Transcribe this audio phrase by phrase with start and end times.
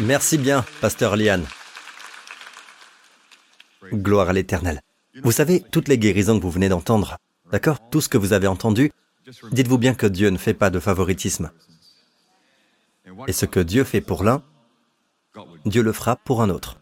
[0.00, 1.46] Merci bien, pasteur Liane.
[3.92, 4.80] Gloire à l'Éternel.
[5.22, 7.18] Vous savez, toutes les guérisons que vous venez d'entendre,
[7.50, 8.90] d'accord Tout ce que vous avez entendu,
[9.52, 11.50] dites-vous bien que Dieu ne fait pas de favoritisme.
[13.28, 14.42] Et ce que Dieu fait pour l'un,
[15.66, 16.78] Dieu le fera pour un autre.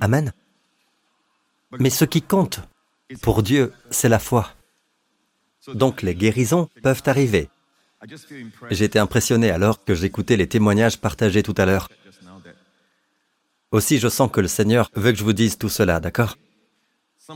[0.00, 0.32] Amen.
[1.78, 2.60] Mais ce qui compte
[3.22, 4.52] pour Dieu, c'est la foi.
[5.72, 7.48] Donc les guérisons peuvent arriver.
[8.70, 11.88] Été impressionné alors que j'écoutais les témoignages partagés tout à l'heure.
[13.74, 16.38] Aussi, je sens que le Seigneur veut que je vous dise tout cela, d'accord?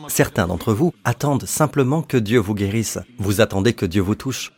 [0.07, 3.01] Certains d'entre vous attendent simplement que Dieu vous guérisse.
[3.19, 4.53] Vous attendez que Dieu vous touche.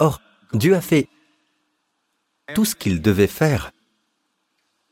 [0.00, 0.20] Or,
[0.52, 1.08] Dieu a fait
[2.54, 3.72] tout ce qu'il devait faire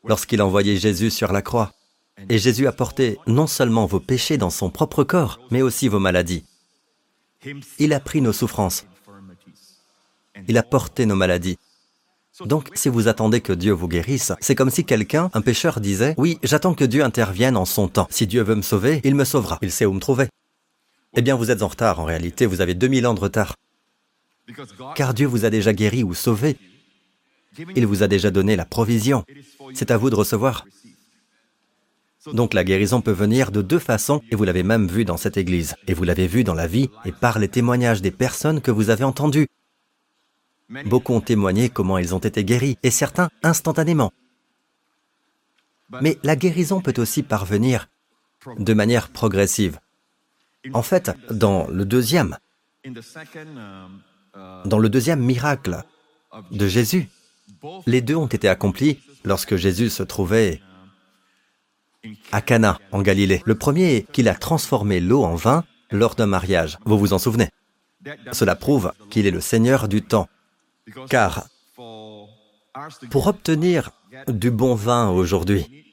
[0.03, 1.75] lorsqu'il a envoyé Jésus sur la croix.
[2.31, 6.01] Et Jésus a porté non seulement vos péchés dans son propre corps, mais aussi vos
[6.01, 6.47] maladies.
[7.79, 8.87] Il a pris nos souffrances.
[10.49, 11.59] Il a porté nos maladies.
[12.45, 16.15] Donc, si vous attendez que Dieu vous guérisse, c'est comme si quelqu'un, un pécheur, disait,
[16.17, 18.09] oui, j'attends que Dieu intervienne en son temps.
[18.11, 19.59] Si Dieu veut me sauver, il me sauvera.
[19.63, 20.29] Il sait où me trouver.
[21.17, 22.01] Eh bien, vous êtes en retard.
[22.01, 23.55] En réalité, vous avez 2000 ans de retard.
[24.95, 26.57] Car Dieu vous a déjà guéri ou sauvé.
[27.77, 29.25] Il vous a déjà donné la provision.
[29.75, 30.65] C'est à vous de recevoir.
[32.33, 35.39] Donc la guérison peut venir de deux façons, et vous l'avez même vu dans cette
[35.39, 38.71] Église, et vous l'avez vu dans la vie et par les témoignages des personnes que
[38.71, 39.49] vous avez entendues.
[40.85, 44.13] Beaucoup ont témoigné comment ils ont été guéris, et certains instantanément.
[46.01, 47.89] Mais la guérison peut aussi parvenir
[48.59, 49.81] de manière progressive.
[50.73, 52.37] En fait, dans le deuxième,
[54.65, 55.83] dans le deuxième miracle
[56.53, 57.09] de Jésus,
[57.87, 60.61] les deux ont été accomplis lorsque Jésus se trouvait
[62.33, 63.43] à Cana, en Galilée.
[63.45, 66.79] Le premier est qu'il a transformé l'eau en vin lors d'un mariage.
[66.85, 67.49] Vous vous en souvenez?
[68.33, 70.29] Cela prouve qu'il est le Seigneur du temps.
[71.09, 71.47] Car
[73.11, 73.91] pour obtenir
[74.29, 75.87] du bon vin aujourd'hui,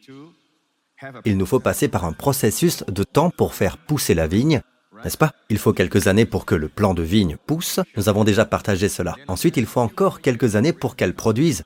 [1.25, 4.62] il nous faut passer par un processus de temps pour faire pousser la vigne,
[5.03, 5.34] n'est-ce pas?
[5.50, 7.79] Il faut quelques années pour que le plant de vigne pousse.
[7.95, 9.16] Nous avons déjà partagé cela.
[9.28, 11.63] Ensuite, il faut encore quelques années pour qu'elle produise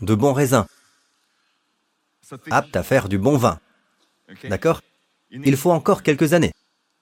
[0.00, 0.64] de bons raisins,
[2.50, 3.58] aptes à faire du bon vin.
[4.44, 4.80] D'accord?
[5.30, 6.52] Il faut encore quelques années.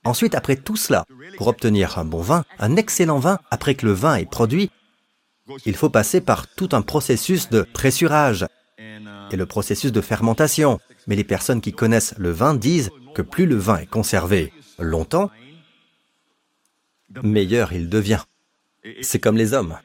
[0.04, 1.04] Ensuite, après tout cela,
[1.36, 4.70] pour obtenir un bon vin, un excellent vin, après que le vin est produit,
[5.66, 8.46] il faut passer par tout un processus de pressurage
[8.78, 10.80] et le processus de fermentation.
[11.06, 15.30] Mais les personnes qui connaissent le vin disent que plus le vin est conservé longtemps,
[17.22, 18.22] meilleur il devient.
[19.02, 19.78] C'est comme les hommes.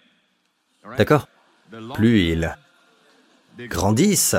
[0.98, 1.28] D'accord?
[1.94, 2.56] Plus ils
[3.68, 4.36] grandissent,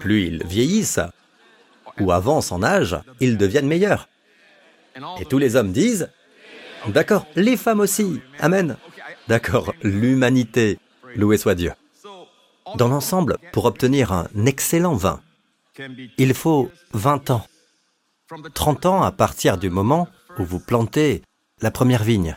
[0.00, 1.00] plus ils vieillissent
[2.00, 4.08] ou avancent en âge, ils deviennent meilleurs.
[5.20, 6.10] Et tous les hommes disent,
[6.88, 8.76] d'accord, les femmes aussi, Amen.
[9.28, 10.78] D'accord, l'humanité,
[11.16, 11.72] loué soit Dieu.
[12.76, 15.20] Dans l'ensemble, pour obtenir un excellent vin,
[16.18, 17.46] il faut 20 ans.
[18.54, 20.08] 30 ans à partir du moment
[20.38, 21.22] où vous plantez
[21.60, 22.36] la première vigne.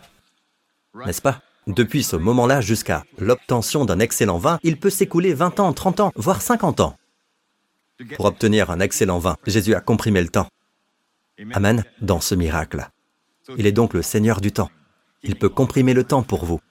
[1.06, 1.42] N'est-ce pas?
[1.68, 6.12] Depuis ce moment-là jusqu'à l'obtention d'un excellent vin, il peut s'écouler 20 ans, 30 ans,
[6.16, 6.98] voire 50 ans.
[8.16, 10.48] Pour obtenir un excellent vin, Jésus a comprimé le temps.
[11.54, 12.90] Amen, dans ce miracle.
[13.58, 14.72] Il est donc le Seigneur du temps.
[15.24, 16.62] Il peut comprimer le temps pour vous.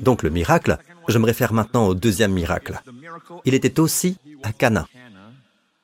[0.00, 0.78] Donc le miracle,
[1.08, 2.80] je me réfère maintenant au deuxième miracle.
[3.44, 4.88] Il était aussi à Cana.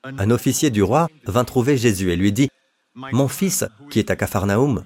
[0.04, 2.50] Un officier du roi vint trouver Jésus et lui dit,
[2.94, 4.84] Mon fils, qui est à Capharnaüm,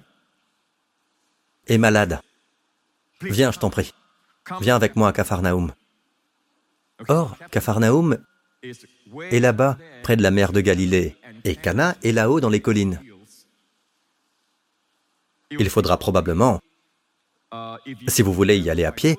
[1.67, 2.21] est malade.
[3.23, 3.95] Viens, je t'en prie.
[4.61, 5.73] Viens avec moi à Capharnaüm.
[7.09, 8.19] Or, Capharnaüm
[8.63, 13.01] est là-bas, près de la mer de Galilée, et Cana est là-haut dans les collines.
[15.51, 16.61] Il faudra probablement,
[18.09, 19.17] si vous voulez y aller à pied,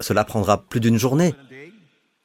[0.00, 1.34] cela prendra plus d'une journée.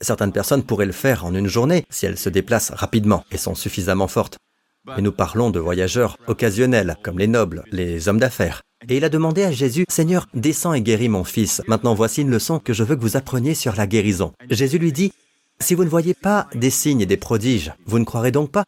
[0.02, 3.56] Certaines personnes pourraient le faire en une journée si elles se déplacent rapidement et sont
[3.56, 4.38] suffisamment fortes.
[4.86, 8.64] Mais nous parlons de voyageurs occasionnels, comme les nobles, les hommes d'affaires.
[8.90, 11.62] Et il a demandé à Jésus, Seigneur, descends et guéris mon fils.
[11.68, 14.34] Maintenant voici une leçon que je veux que vous appreniez sur la guérison.
[14.50, 15.14] Jésus lui dit,
[15.62, 18.66] si vous ne voyez pas des signes et des prodiges, vous ne croirez donc pas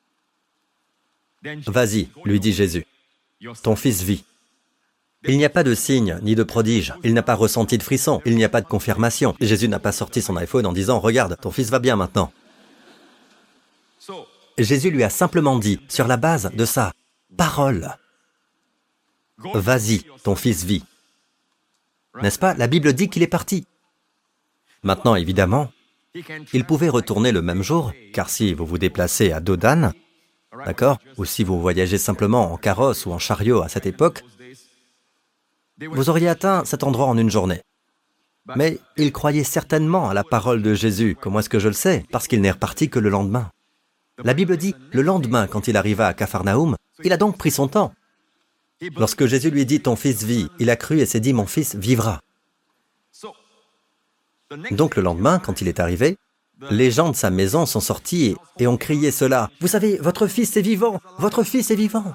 [1.68, 2.86] Vas-y, lui dit Jésus,
[3.62, 4.24] ton fils vit.
[5.27, 6.94] Il n'y a pas de signe ni de prodige.
[7.04, 8.22] Il n'a pas ressenti de frisson.
[8.25, 9.36] Il n'y a pas de confirmation.
[9.42, 12.31] Jésus n'a pas sorti son iPhone en disant Regarde, ton fils va bien maintenant.
[14.57, 16.94] Jésus lui a simplement dit, sur la base de sa
[17.36, 17.98] parole,
[19.38, 20.83] Vas-y, ton fils vit.
[22.21, 22.54] N'est-ce pas?
[22.54, 23.66] La Bible dit qu'il est parti.
[24.83, 25.71] Maintenant, évidemment,
[26.54, 29.94] il pouvait retourner le même jour, car si vous vous déplacez à Dodane,
[30.66, 34.24] d'accord, ou si vous voyagez simplement en carrosse ou en chariot à cette époque,
[35.80, 37.62] vous auriez atteint cet endroit en une journée.
[38.56, 41.18] Mais il croyait certainement à la parole de Jésus.
[41.19, 42.06] Comment est-ce que je le sais?
[42.12, 43.50] Parce qu'il n'est reparti que le lendemain.
[44.24, 47.68] La Bible dit, le lendemain, quand il arriva à Capharnaüm, il a donc pris son
[47.68, 47.94] temps.
[48.98, 51.75] Lorsque Jésus lui dit, ton fils vit, il a cru et s'est dit, mon fils
[51.75, 52.21] vivra.
[54.71, 56.18] Donc le lendemain, quand il est arrivé,
[56.69, 59.50] les gens de sa maison sont sortis et, ont crié cela.
[59.60, 62.13] Vous savez, votre fils est vivant, votre fils est vivant.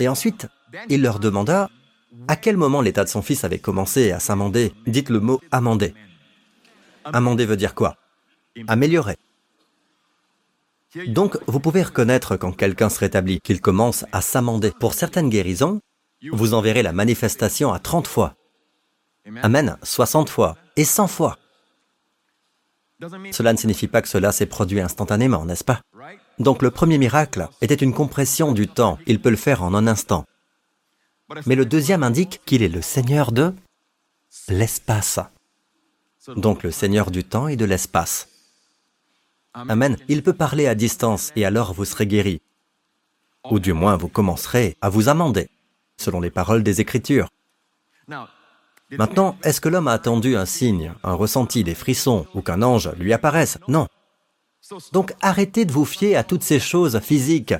[0.00, 0.46] Et ensuite,
[0.88, 1.70] il leur demanda
[2.28, 4.72] à quel moment l'état de son fils avait commencé à s'amender?
[4.86, 5.94] Dites le mot amender.
[7.04, 7.96] Amender veut dire quoi?
[8.66, 9.16] Améliorer.
[11.06, 14.72] Donc, vous pouvez reconnaître quand quelqu'un se rétablit, qu'il commence à s'amender.
[14.72, 15.80] Pour certaines guérisons,
[16.32, 18.34] vous en verrez la manifestation à 30 fois.
[19.42, 21.38] Amen, 60 fois et 100 fois.
[23.30, 25.80] Cela ne signifie pas que cela s'est produit instantanément, n'est-ce pas?
[26.38, 28.98] Donc le premier miracle était une compression du temps.
[29.06, 30.24] Il peut le faire en un instant.
[31.46, 33.54] Mais le deuxième indique qu'il est le Seigneur de
[34.48, 35.20] l'espace.
[36.36, 38.28] Donc le Seigneur du temps et de l'espace.
[39.54, 39.96] Amen.
[40.08, 42.40] Il peut parler à distance et alors vous serez guéri.
[43.50, 45.48] Ou du moins vous commencerez à vous amender,
[45.96, 47.28] selon les paroles des Écritures.
[48.90, 52.90] Maintenant, est-ce que l'homme a attendu un signe, un ressenti, des frissons, ou qu'un ange
[52.98, 53.58] lui apparaisse?
[53.68, 53.86] Non.
[54.92, 57.54] Donc arrêtez de vous fier à toutes ces choses physiques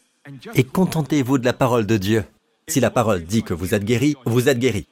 [0.54, 2.24] et contentez-vous de la parole de Dieu.
[2.70, 4.86] Si la parole dit que vous êtes guéri, vous êtes guéri.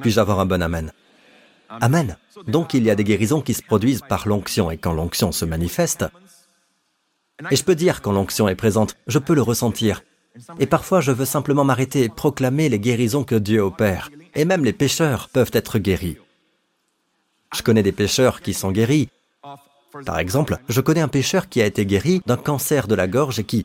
[0.00, 0.92] Puis-je avoir un bon Amen?
[1.68, 2.16] Amen.
[2.46, 5.44] Donc il y a des guérisons qui se produisent par l'onction et quand l'onction se
[5.44, 6.04] manifeste,
[7.50, 10.02] et je peux dire quand l'onction est présente, je peux le ressentir.
[10.60, 14.10] Et parfois je veux simplement m'arrêter et proclamer les guérisons que Dieu opère.
[14.34, 16.18] Et même les pécheurs peuvent être guéris.
[17.54, 19.08] Je connais des pécheurs qui sont guéris.
[20.04, 23.38] Par exemple, je connais un pécheur qui a été guéri d'un cancer de la gorge
[23.38, 23.64] et qui,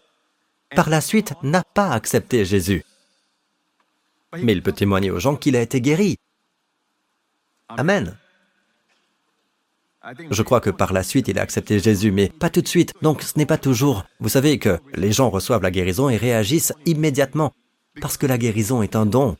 [0.75, 2.83] par la suite, n'a pas accepté Jésus.
[4.37, 6.17] Mais il peut témoigner aux gens qu'il a été guéri.
[7.69, 8.17] Amen.
[10.31, 12.93] Je crois que par la suite, il a accepté Jésus, mais pas tout de suite.
[13.01, 14.05] Donc ce n'est pas toujours...
[14.19, 17.53] Vous savez que les gens reçoivent la guérison et réagissent immédiatement,
[18.01, 19.37] parce que la guérison est un don.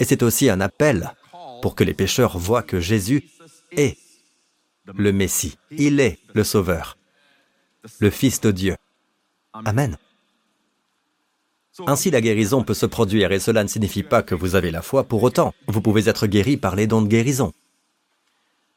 [0.00, 1.12] Et c'est aussi un appel
[1.60, 3.28] pour que les pécheurs voient que Jésus
[3.76, 3.98] est
[4.86, 5.56] le Messie.
[5.70, 6.96] Il est le Sauveur,
[8.00, 8.76] le Fils de Dieu.
[9.52, 9.96] Amen.
[11.86, 14.82] Ainsi, la guérison peut se produire et cela ne signifie pas que vous avez la
[14.82, 15.54] foi pour autant.
[15.66, 17.52] Vous pouvez être guéri par les dons de guérison.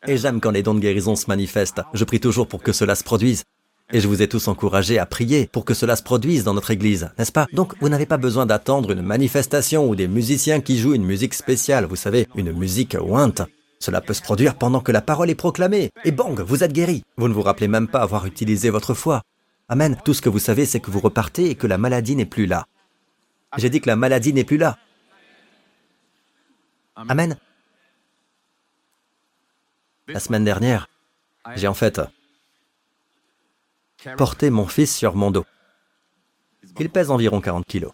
[0.07, 1.81] Et j'aime quand les dons de guérison se manifestent.
[1.93, 3.43] Je prie toujours pour que cela se produise.
[3.91, 6.71] Et je vous ai tous encouragés à prier pour que cela se produise dans notre
[6.71, 7.47] Église, n'est-ce pas?
[7.53, 11.35] Donc, vous n'avez pas besoin d'attendre une manifestation ou des musiciens qui jouent une musique
[11.35, 13.43] spéciale, vous savez, une musique ointe.
[13.79, 15.91] Cela peut se produire pendant que la parole est proclamée.
[16.03, 17.03] Et bang, vous êtes guéri.
[17.17, 19.21] Vous ne vous rappelez même pas avoir utilisé votre foi.
[19.67, 19.97] Amen.
[20.05, 22.45] Tout ce que vous savez, c'est que vous repartez et que la maladie n'est plus
[22.45, 22.67] là.
[23.57, 24.77] J'ai dit que la maladie n'est plus là.
[26.95, 27.37] Amen.
[30.07, 30.87] La semaine dernière,
[31.55, 31.99] j'ai en fait
[34.17, 35.45] porté mon fils sur mon dos.
[36.79, 37.91] Il pèse environ 40 kilos.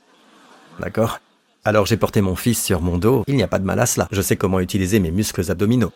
[0.80, 1.20] D'accord?
[1.64, 3.24] Alors j'ai porté mon fils sur mon dos.
[3.28, 4.08] Il n'y a pas de mal à cela.
[4.12, 5.94] Je sais comment utiliser mes muscles abdominaux.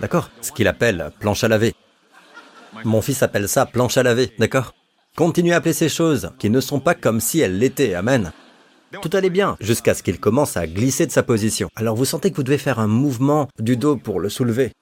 [0.00, 0.30] D'accord?
[0.40, 1.74] Ce qu'il appelle planche à laver.
[2.84, 4.74] Mon fils appelle ça planche à laver, d'accord?
[5.16, 7.94] Continuez à appeler ces choses qui ne sont pas comme si elles l'étaient.
[7.94, 8.32] Amen.
[9.02, 11.70] Tout allait bien jusqu'à ce qu'il commence à glisser de sa position.
[11.76, 14.72] Alors vous sentez que vous devez faire un mouvement du dos pour le soulever.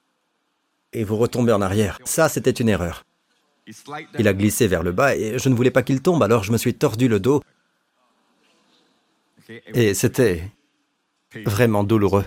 [0.93, 1.99] Et vous retombez en arrière.
[2.05, 3.03] Ça, c'était une erreur.
[4.17, 6.51] Il a glissé vers le bas et je ne voulais pas qu'il tombe, alors je
[6.51, 7.43] me suis tordu le dos.
[9.73, 10.43] Et c'était
[11.45, 12.25] vraiment douloureux.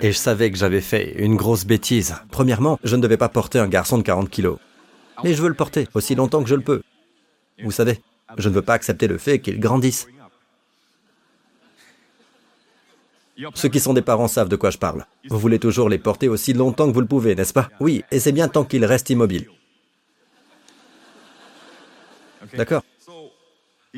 [0.00, 2.14] Et je savais que j'avais fait une grosse bêtise.
[2.30, 4.58] Premièrement, je ne devais pas porter un garçon de 40 kilos.
[5.22, 6.82] Mais je veux le porter aussi longtemps que je le peux.
[7.62, 8.00] Vous savez,
[8.36, 10.06] je ne veux pas accepter le fait qu'il grandisse.
[13.54, 15.06] Ceux qui sont des parents savent de quoi je parle.
[15.28, 17.68] Vous voulez toujours les porter aussi longtemps que vous le pouvez, n'est-ce pas?
[17.80, 19.48] Oui, et c'est bien tant qu'ils restent immobiles.
[22.56, 22.82] D'accord?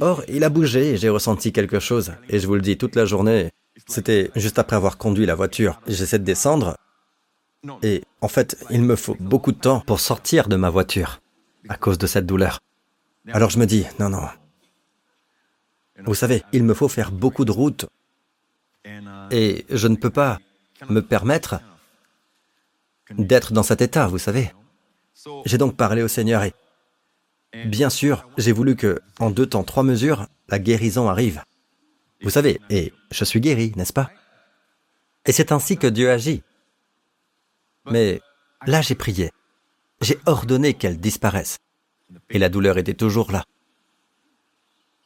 [0.01, 2.13] Or, il a bougé j'ai ressenti quelque chose.
[2.29, 3.51] Et je vous le dis, toute la journée,
[3.87, 5.81] c'était juste après avoir conduit la voiture.
[5.87, 6.77] J'essaie de descendre.
[7.83, 11.21] Et en fait, il me faut beaucoup de temps pour sortir de ma voiture
[11.69, 12.61] à cause de cette douleur.
[13.33, 14.23] Alors je me dis, non, non.
[16.05, 17.87] Vous savez, il me faut faire beaucoup de routes
[19.31, 20.39] et je ne peux pas
[20.89, 21.61] me permettre
[23.11, 24.53] d'être dans cet état, vous savez.
[25.45, 26.53] J'ai donc parlé au Seigneur et,
[27.65, 31.43] bien sûr, j'ai voulu que, en deux temps, trois mesures, la guérison arrive.
[32.23, 34.11] Vous savez, et je suis guéri, n'est-ce pas?
[35.25, 36.43] Et c'est ainsi que Dieu agit.
[37.91, 38.21] Mais
[38.67, 39.31] là, j'ai prié.
[40.01, 41.59] J'ai ordonné qu'elle disparaisse.
[42.31, 43.45] Et la douleur était toujours là.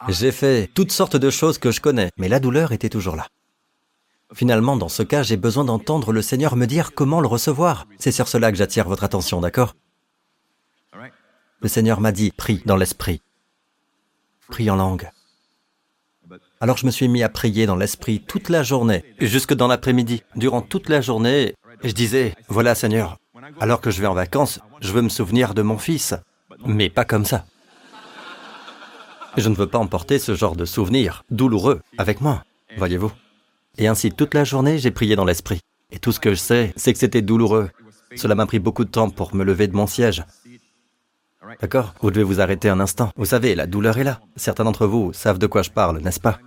[0.09, 3.29] J'ai fait toutes sortes de choses que je connais, mais la douleur était toujours là.
[4.33, 7.87] Finalement, dans ce cas, j'ai besoin d'entendre le Seigneur me dire comment le recevoir.
[7.99, 9.75] C'est sur cela que j'attire votre attention, d'accord?
[11.63, 13.21] Le Seigneur m'a dit, prie dans l'esprit.
[14.49, 15.11] Prie en langue.
[16.61, 20.23] Alors je me suis mis à prier dans l'esprit toute la journée, jusque dans l'après-midi.
[20.37, 23.19] Durant toute la journée, je disais, voilà Seigneur,
[23.61, 26.15] alors que je vais en vacances, je veux me souvenir de mon fils,
[26.67, 27.45] mais pas comme ça.
[29.37, 32.45] Je ne veux pas emporter ce genre de souvenir douloureux avec moi,
[32.77, 33.13] voyez-vous.
[33.79, 35.61] Et ainsi, toute la journée, j'ai prié dans l'esprit.
[35.93, 37.71] Et tout ce que je sais, c'est que c'était douloureux.
[38.17, 40.25] Cela m'a pris beaucoup de temps pour me lever de mon siège.
[41.61, 41.95] D'accord?
[42.01, 43.11] Vous devez vous arrêter un instant.
[43.17, 44.21] Vous savez, la douleur est là.
[44.37, 46.39] Certains d'entre vous savent de quoi je parle, n'est-ce pas?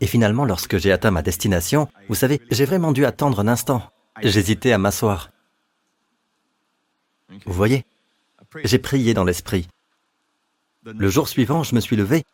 [0.00, 3.82] Et finalement, lorsque j'ai atteint ma destination, vous savez, j'ai vraiment dû attendre un instant.
[4.22, 5.30] J'hésitais à m'asseoir.
[7.44, 7.84] Vous voyez
[8.64, 9.68] J'ai prié dans l'esprit.
[10.84, 12.24] Le jour suivant, je me suis levé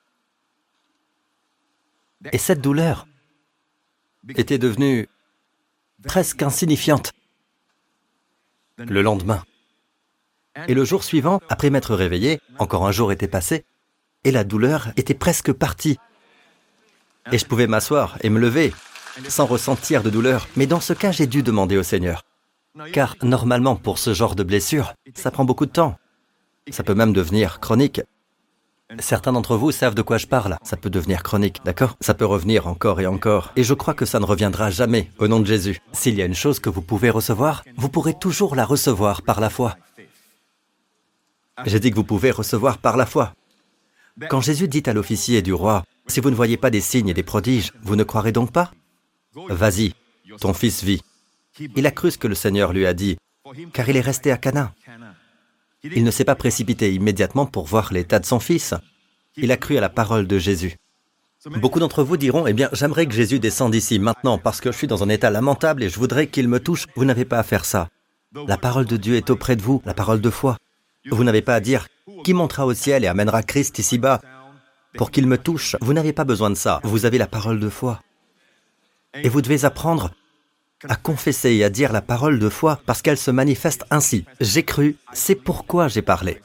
[2.31, 3.07] et cette douleur
[4.37, 5.09] était devenue
[6.05, 7.13] presque insignifiante
[8.79, 9.43] le lendemain.
[10.69, 13.65] Et le jour suivant, après m'être réveillé, encore un jour était passé,
[14.25, 15.99] et la douleur était presque partie.
[17.31, 18.73] Et je pouvais m'asseoir et me lever
[19.29, 20.49] sans ressentir de douleur.
[20.57, 22.25] Mais dans ce cas, j'ai dû demander au Seigneur.
[22.93, 25.97] Car normalement, pour ce genre de blessure, ça prend beaucoup de temps.
[26.71, 28.01] Ça peut même devenir chronique.
[28.99, 30.59] Certains d'entre vous savent de quoi je parle.
[30.63, 31.97] Ça peut devenir chronique, d'accord?
[32.01, 33.53] Ça peut revenir encore et encore.
[33.57, 35.81] Et je crois que ça ne reviendra jamais, au nom de Jésus.
[35.93, 39.41] S'il y a une chose que vous pouvez recevoir, vous pourrez toujours la recevoir par
[39.41, 39.77] la foi.
[41.65, 43.35] J'ai dit que vous pouvez recevoir par la foi.
[44.29, 47.15] Quand Jésus dit à l'officier du roi, Si vous ne voyez pas des signes et
[47.15, 48.73] des prodiges, vous ne croirez donc pas?
[49.49, 49.95] Vas-y,
[50.41, 51.03] ton fils vit.
[51.77, 53.17] Il a cru ce que le Seigneur lui a dit,
[53.73, 54.75] car il est resté à Cana.
[55.85, 58.75] Il ne s'est pas précipité immédiatement pour voir l'état de son fils.
[59.37, 60.77] Il a cru à la parole de Jésus.
[61.61, 64.77] Beaucoup d'entre vous diront, eh bien, j'aimerais que Jésus descende ici maintenant parce que je
[64.77, 66.87] suis dans un état lamentable et je voudrais qu'il me touche.
[66.95, 67.89] Vous n'avez pas à faire ça.
[68.47, 70.57] La parole de Dieu est auprès de vous, la parole de foi.
[71.11, 71.89] Vous n'avez pas à dire,
[72.25, 74.21] qui montera au ciel et amènera Christ ici-bas?
[74.97, 76.81] Pour qu'il me touche Vous n'avez pas besoin de ça.
[76.85, 78.01] Vous avez la parole de foi.
[79.15, 80.11] Et vous devez apprendre
[80.89, 84.25] à confesser et à dire la parole de foi parce qu'elle se manifeste ainsi.
[84.41, 86.41] J'ai cru, c'est pourquoi j'ai parlé.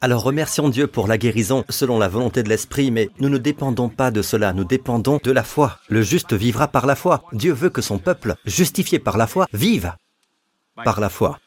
[0.00, 3.88] Alors remercions Dieu pour la guérison selon la volonté de l'Esprit, mais nous ne dépendons
[3.88, 5.78] pas de cela, nous dépendons de la foi.
[5.88, 7.24] Le juste vivra par la foi.
[7.32, 9.92] Dieu veut que son peuple, justifié par la foi, vive
[10.84, 11.40] par la foi.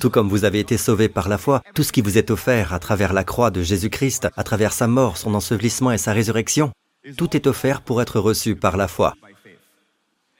[0.00, 2.72] Tout comme vous avez été sauvés par la foi, tout ce qui vous est offert
[2.72, 6.72] à travers la croix de Jésus-Christ, à travers sa mort, son ensevelissement et sa résurrection,
[7.18, 9.14] tout est offert pour être reçu par la foi.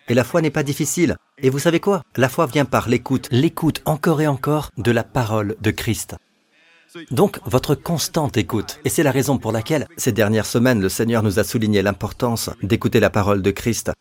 [0.08, 1.16] Et la foi n'est pas difficile.
[1.38, 2.02] Et vous savez quoi?
[2.16, 6.16] La foi vient par l'écoute, l'écoute encore et encore de la parole de Christ.
[7.10, 8.78] Donc, votre constante écoute.
[8.84, 12.50] Et c'est la raison pour laquelle, ces dernières semaines, le Seigneur nous a souligné l'importance
[12.62, 13.92] d'écouter la parole de Christ.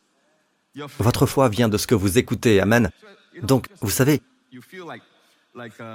[0.99, 2.61] Votre foi vient de ce que vous écoutez.
[2.61, 2.91] Amen.
[3.41, 4.21] Donc, vous savez,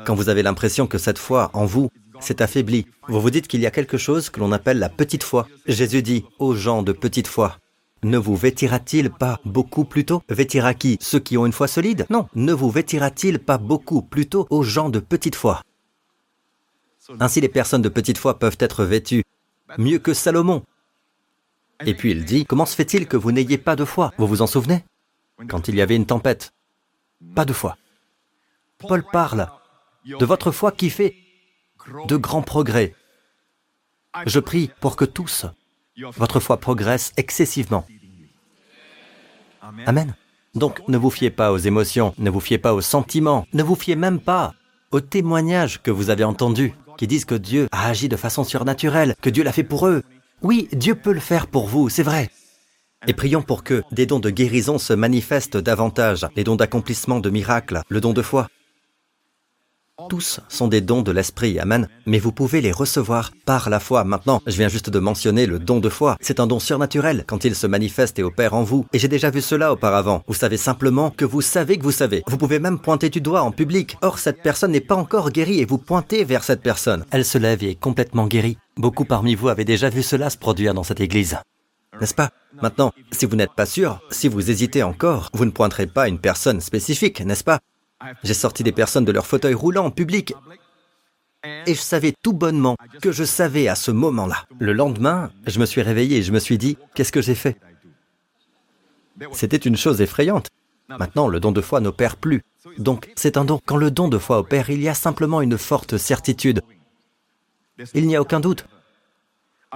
[0.04, 3.60] quand vous avez l'impression que cette foi en vous s'est affaiblie, vous vous dites qu'il
[3.60, 5.48] y a quelque chose que l'on appelle la petite foi.
[5.66, 7.58] Jésus dit aux gens de petite foi,
[8.02, 10.22] ne vous vêtira-t-il pas beaucoup plus tôt?
[10.28, 10.98] Vêtira qui?
[11.00, 12.06] Ceux qui ont une foi solide?
[12.10, 12.28] Non.
[12.34, 15.62] Ne vous vêtira-t-il pas beaucoup plus tôt aux gens de petite foi
[17.18, 19.24] Ainsi les personnes de petite foi peuvent être vêtues
[19.78, 20.62] mieux que Salomon.
[21.84, 24.12] Et puis il dit, comment se fait-il que vous n'ayez pas de foi?
[24.18, 24.84] Vous vous en souvenez?
[25.48, 26.52] Quand il y avait une tempête.
[27.34, 27.76] Pas de foi.
[28.78, 29.48] Paul parle
[30.04, 31.16] de votre foi qui fait
[32.06, 32.94] de grands progrès.
[34.26, 35.46] Je prie pour que tous,
[36.16, 37.84] votre foi progresse excessivement.
[39.86, 40.14] Amen.
[40.54, 43.74] Donc ne vous fiez pas aux émotions, ne vous fiez pas aux sentiments, ne vous
[43.74, 44.54] fiez même pas
[44.90, 49.14] aux témoignages que vous avez entendus, qui disent que Dieu a agi de façon surnaturelle,
[49.20, 50.02] que Dieu l'a fait pour eux.
[50.42, 52.30] Oui, Dieu peut le faire pour vous, c'est vrai.
[53.06, 57.30] Et prions pour que des dons de guérison se manifestent davantage, les dons d'accomplissement de
[57.30, 58.48] miracles, le don de foi.
[60.08, 64.04] Tous sont des dons de l'Esprit, Amen, mais vous pouvez les recevoir par la foi.
[64.04, 66.16] Maintenant, je viens juste de mentionner le don de foi.
[66.20, 68.86] C'est un don surnaturel quand il se manifeste et opère en vous.
[68.92, 70.22] Et j'ai déjà vu cela auparavant.
[70.28, 72.22] Vous savez simplement que vous savez que vous savez.
[72.28, 73.98] Vous pouvez même pointer du doigt en public.
[74.00, 77.04] Or, cette personne n'est pas encore guérie et vous pointez vers cette personne.
[77.10, 78.56] Elle se lève et est complètement guérie.
[78.76, 81.38] Beaucoup parmi vous avez déjà vu cela se produire dans cette église.
[82.00, 82.30] N'est-ce pas?
[82.62, 86.20] Maintenant, si vous n'êtes pas sûr, si vous hésitez encore, vous ne pointerez pas une
[86.20, 87.58] personne spécifique, n'est-ce pas?
[88.22, 90.34] J'ai sorti des personnes de leur fauteuil roulant en public.
[91.66, 94.44] Et je savais tout bonnement que je savais à ce moment-là.
[94.58, 97.56] Le lendemain, je me suis réveillé et je me suis dit, qu'est-ce que j'ai fait?
[99.32, 100.48] C'était une chose effrayante.
[100.88, 102.42] Maintenant, le don de foi n'opère plus.
[102.78, 103.60] Donc, c'est un don.
[103.66, 106.62] Quand le don de foi opère, il y a simplement une forte certitude.
[107.94, 108.66] Il n'y a aucun doute.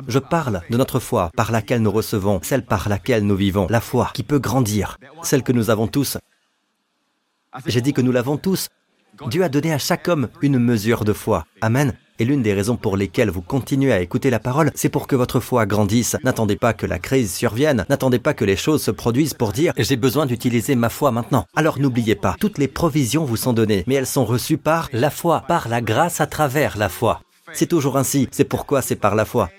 [0.09, 3.81] Je parle de notre foi par laquelle nous recevons, celle par laquelle nous vivons, la
[3.81, 6.17] foi qui peut grandir, celle que nous avons tous.
[7.67, 8.69] J'ai dit que nous l'avons tous.
[9.29, 11.45] Dieu a donné à chaque homme une mesure de foi.
[11.61, 11.95] Amen.
[12.19, 15.17] Et l'une des raisons pour lesquelles vous continuez à écouter la parole, c'est pour que
[15.17, 16.17] votre foi grandisse.
[16.25, 19.73] N'attendez pas que la crise survienne, n'attendez pas que les choses se produisent pour dire
[19.77, 21.47] j'ai besoin d'utiliser ma foi maintenant.
[21.57, 25.11] Alors n'oubliez pas, toutes les provisions vous sont données, mais elles sont reçues par la
[25.11, 27.21] foi, par la grâce à travers la foi.
[27.53, 29.51] C'est toujours ainsi, c'est pourquoi c'est par la foi,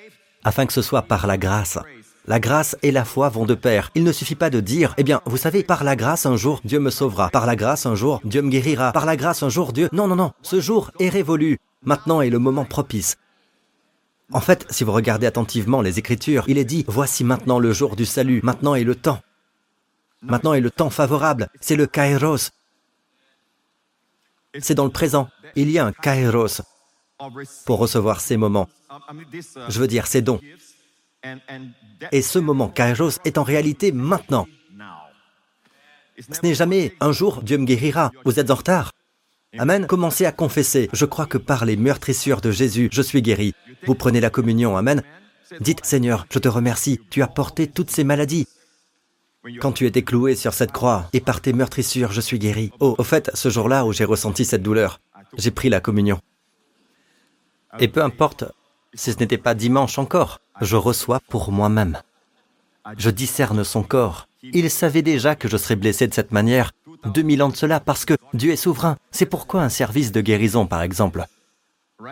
[0.43, 1.77] afin que ce soit par la grâce.
[2.25, 3.91] La grâce et la foi vont de pair.
[3.95, 6.61] Il ne suffit pas de dire, eh bien, vous savez, par la grâce un jour,
[6.63, 7.29] Dieu me sauvera.
[7.29, 8.93] Par la grâce un jour, Dieu me guérira.
[8.93, 9.89] Par la grâce un jour, Dieu...
[9.91, 11.59] Non, non, non, ce jour est révolu.
[11.83, 13.17] Maintenant est le moment propice.
[14.31, 17.97] En fait, si vous regardez attentivement les Écritures, il est dit, voici maintenant le jour
[17.97, 19.19] du salut, maintenant est le temps.
[20.21, 22.51] Maintenant est le temps favorable, c'est le kairos.
[24.59, 25.27] C'est dans le présent.
[25.55, 26.61] Il y a un kairos
[27.65, 28.69] pour recevoir ces moments.
[29.67, 30.39] Je veux dire, ces dons.
[32.11, 34.47] Et ce moment kairos est en réalité maintenant.
[36.17, 38.91] Ce n'est jamais un jour Dieu me guérira, vous êtes en retard.
[39.57, 39.85] Amen.
[39.85, 40.89] Commencez à confesser.
[40.93, 43.53] Je crois que par les meurtrissures de Jésus, je suis guéri.
[43.85, 44.75] Vous prenez la communion.
[44.77, 45.03] Amen.
[45.59, 46.99] Dites, Seigneur, je te remercie.
[47.11, 48.47] Tu as porté toutes ces maladies.
[49.59, 52.71] Quand tu étais cloué sur cette croix, et par tes meurtrissures, je suis guéri.
[52.79, 55.01] Oh, au fait, ce jour-là où j'ai ressenti cette douleur,
[55.37, 56.19] j'ai pris la communion.
[57.79, 58.45] Et peu importe
[58.93, 61.99] si ce n'était pas dimanche encore, je reçois pour moi-même.
[62.97, 64.27] Je discerne son corps.
[64.41, 66.71] Il savait déjà que je serais blessé de cette manière,
[67.05, 68.97] 2000 ans de cela, parce que Dieu est souverain.
[69.11, 71.25] C'est pourquoi un service de guérison, par exemple,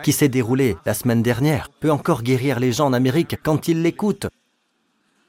[0.02, 3.82] qui s'est déroulé la semaine dernière, peut encore guérir les gens en Amérique quand ils
[3.82, 4.28] l'écoutent.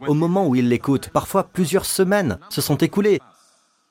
[0.08, 3.20] Au moment où ils l'écoutent, parfois plusieurs semaines se sont écoulées.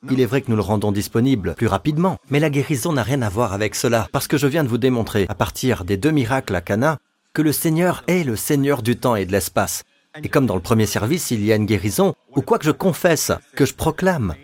[0.09, 3.21] Il est vrai que nous le rendons disponible plus rapidement, mais la guérison n'a rien
[3.21, 6.11] à voir avec cela, parce que je viens de vous démontrer, à partir des deux
[6.11, 6.97] miracles à Cana,
[7.33, 9.83] que le Seigneur est le Seigneur du temps et de l'espace.
[10.21, 12.71] Et comme dans le premier service, il y a une guérison, ou quoi que je
[12.71, 14.35] confesse, que je proclame,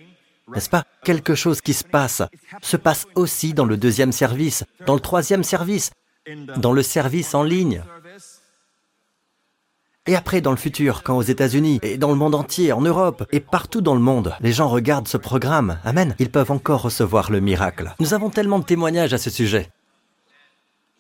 [0.52, 0.84] n'est-ce pas?
[1.04, 2.24] Quelque chose qui se passe
[2.64, 5.92] se passe aussi dans le deuxième service, dans le troisième service,
[6.58, 7.84] dans le service en ligne.
[10.08, 13.28] Et après, dans le futur, quand aux États-Unis, et dans le monde entier, en Europe,
[13.32, 17.30] et partout dans le monde, les gens regardent ce programme, Amen, ils peuvent encore recevoir
[17.30, 17.94] le miracle.
[18.00, 19.70] Nous avons tellement de témoignages à ce sujet.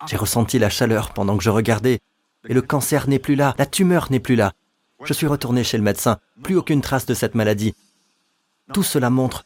[0.07, 1.99] J'ai ressenti la chaleur pendant que je regardais,
[2.47, 4.53] et le cancer n'est plus là, la tumeur n'est plus là.
[5.03, 7.73] Je suis retourné chez le médecin, plus aucune trace de cette maladie.
[8.73, 9.45] Tout cela montre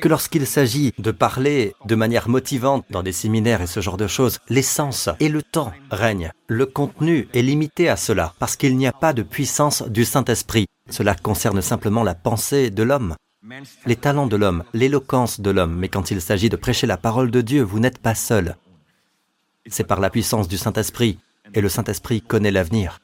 [0.00, 4.06] que lorsqu'il s'agit de parler de manière motivante dans des séminaires et ce genre de
[4.06, 6.32] choses, l'essence et le temps règnent.
[6.46, 10.66] Le contenu est limité à cela parce qu'il n'y a pas de puissance du Saint-Esprit.
[10.90, 13.14] Cela concerne simplement la pensée de l'homme,
[13.86, 15.76] les talents de l'homme, l'éloquence de l'homme.
[15.76, 18.56] Mais quand il s'agit de prêcher la parole de Dieu, vous n'êtes pas seul.
[19.66, 21.18] C'est par la puissance du Saint-Esprit
[21.54, 22.98] et le Saint-Esprit connaît l'avenir.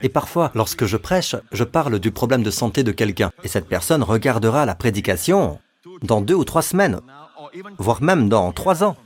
[0.00, 3.68] Et parfois, lorsque je prêche, je parle du problème de santé de quelqu'un, et cette
[3.68, 5.60] personne regardera la prédication
[6.02, 7.00] dans deux ou trois semaines,
[7.78, 8.96] voire même dans trois ans.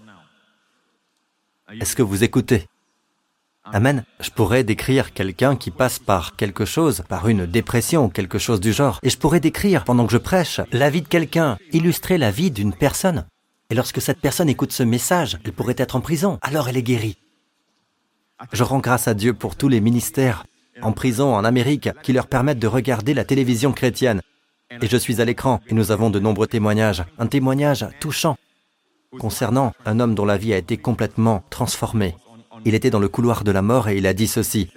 [1.80, 2.66] Est-ce que vous écoutez?
[3.72, 4.04] Amen.
[4.20, 8.72] Je pourrais décrire quelqu'un qui passe par quelque chose, par une dépression quelque chose du
[8.72, 12.30] genre, et je pourrais décrire, pendant que je prêche, la vie de quelqu'un, illustrer la
[12.30, 13.26] vie d'une personne.
[13.70, 16.82] Et lorsque cette personne écoute ce message, elle pourrait être en prison, alors elle est
[16.82, 17.18] guérie.
[18.52, 20.44] Je rends grâce à Dieu pour tous les ministères
[20.82, 24.20] en prison en Amérique qui leur permettent de regarder la télévision chrétienne.
[24.82, 27.04] Et je suis à l'écran et nous avons de nombreux témoignages.
[27.18, 28.36] Un témoignage touchant
[29.18, 32.14] concernant un homme dont la vie a été complètement transformée.
[32.66, 34.72] Il était dans le couloir de la mort et il a dit ceci.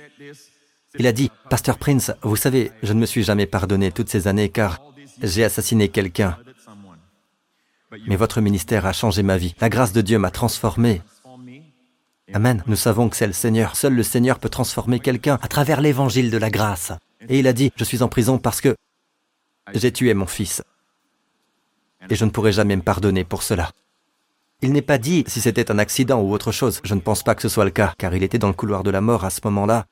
[1.00, 4.28] Il a dit, Pasteur Prince, vous savez, je ne me suis jamais pardonné toutes ces
[4.28, 4.80] années car
[5.24, 6.38] j'ai assassiné quelqu'un.
[8.08, 9.56] Mais votre ministère a changé ma vie.
[9.60, 11.02] La grâce de Dieu m'a transformé
[12.32, 12.64] Amen.
[12.68, 13.76] Nous savons que c'est le Seigneur.
[13.76, 16.92] Seul le Seigneur peut transformer quelqu'un à travers l'évangile de la grâce.
[17.28, 18.76] Et il a dit, je suis en prison parce que
[19.74, 20.62] j'ai tué mon fils.
[22.08, 23.72] Et je ne pourrai jamais me pardonner pour cela.
[24.62, 26.82] Il n'est pas dit si c'était un accident ou autre chose.
[26.84, 28.84] Je ne pense pas que ce soit le cas, car il était dans le couloir
[28.84, 29.86] de la mort à ce moment-là,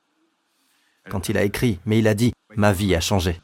[1.10, 3.40] quand il a écrit, mais il a dit, ma vie a changé.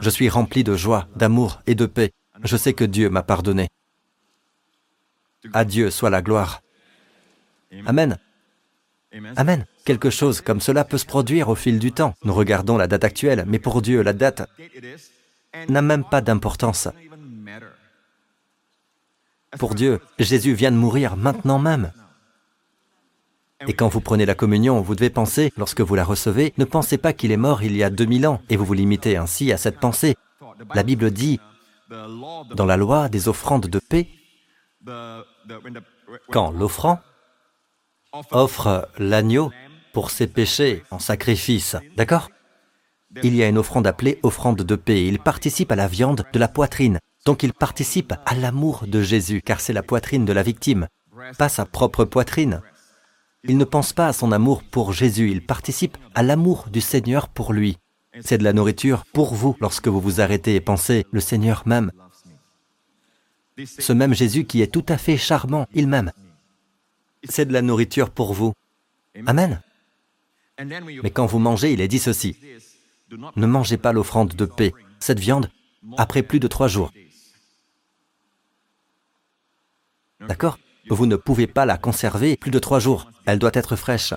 [0.00, 2.12] Je suis rempli de joie, d'amour et de paix.
[2.44, 3.68] Je sais que Dieu m'a pardonné.
[5.54, 6.60] À Dieu soit la gloire.
[7.86, 8.18] Amen.
[9.36, 9.64] Amen.
[9.86, 12.14] Quelque chose comme cela peut se produire au fil du temps.
[12.24, 14.42] Nous regardons la date actuelle, mais pour Dieu, la date
[15.70, 16.88] n'a même pas d'importance.
[19.58, 21.92] Pour Dieu, Jésus vient de mourir maintenant même.
[23.66, 26.98] Et quand vous prenez la communion, vous devez penser, lorsque vous la recevez, ne pensez
[26.98, 29.56] pas qu'il est mort il y a 2000 ans, et vous vous limitez ainsi à
[29.56, 30.14] cette pensée.
[30.74, 31.40] La Bible dit,
[31.88, 34.08] dans la loi des offrandes de paix,
[36.30, 37.00] quand l'offrand
[38.30, 39.50] offre l'agneau
[39.92, 41.76] pour ses péchés en sacrifice.
[41.96, 42.30] D'accord?
[43.22, 45.06] Il y a une offrande appelée offrande de paix.
[45.06, 46.98] Il participe à la viande de la poitrine.
[47.26, 50.86] Donc il participe à l'amour de Jésus, car c'est la poitrine de la victime,
[51.38, 52.62] pas sa propre poitrine.
[53.42, 57.28] Il ne pense pas à son amour pour Jésus, il participe à l'amour du Seigneur
[57.28, 57.78] pour lui.
[58.20, 61.90] C'est de la nourriture pour vous lorsque vous vous arrêtez et pensez, le Seigneur m'aime.
[63.64, 66.12] Ce même Jésus qui est tout à fait charmant, il m'aime.
[67.28, 68.52] C'est de la nourriture pour vous.
[69.26, 69.60] Amen.
[71.02, 72.36] Mais quand vous mangez, il est dit ceci.
[73.34, 75.50] Ne mangez pas l'offrande de paix, cette viande,
[75.96, 76.92] après plus de trois jours.
[80.20, 83.10] D'accord Vous ne pouvez pas la conserver plus de trois jours.
[83.26, 84.14] Elle doit être fraîche.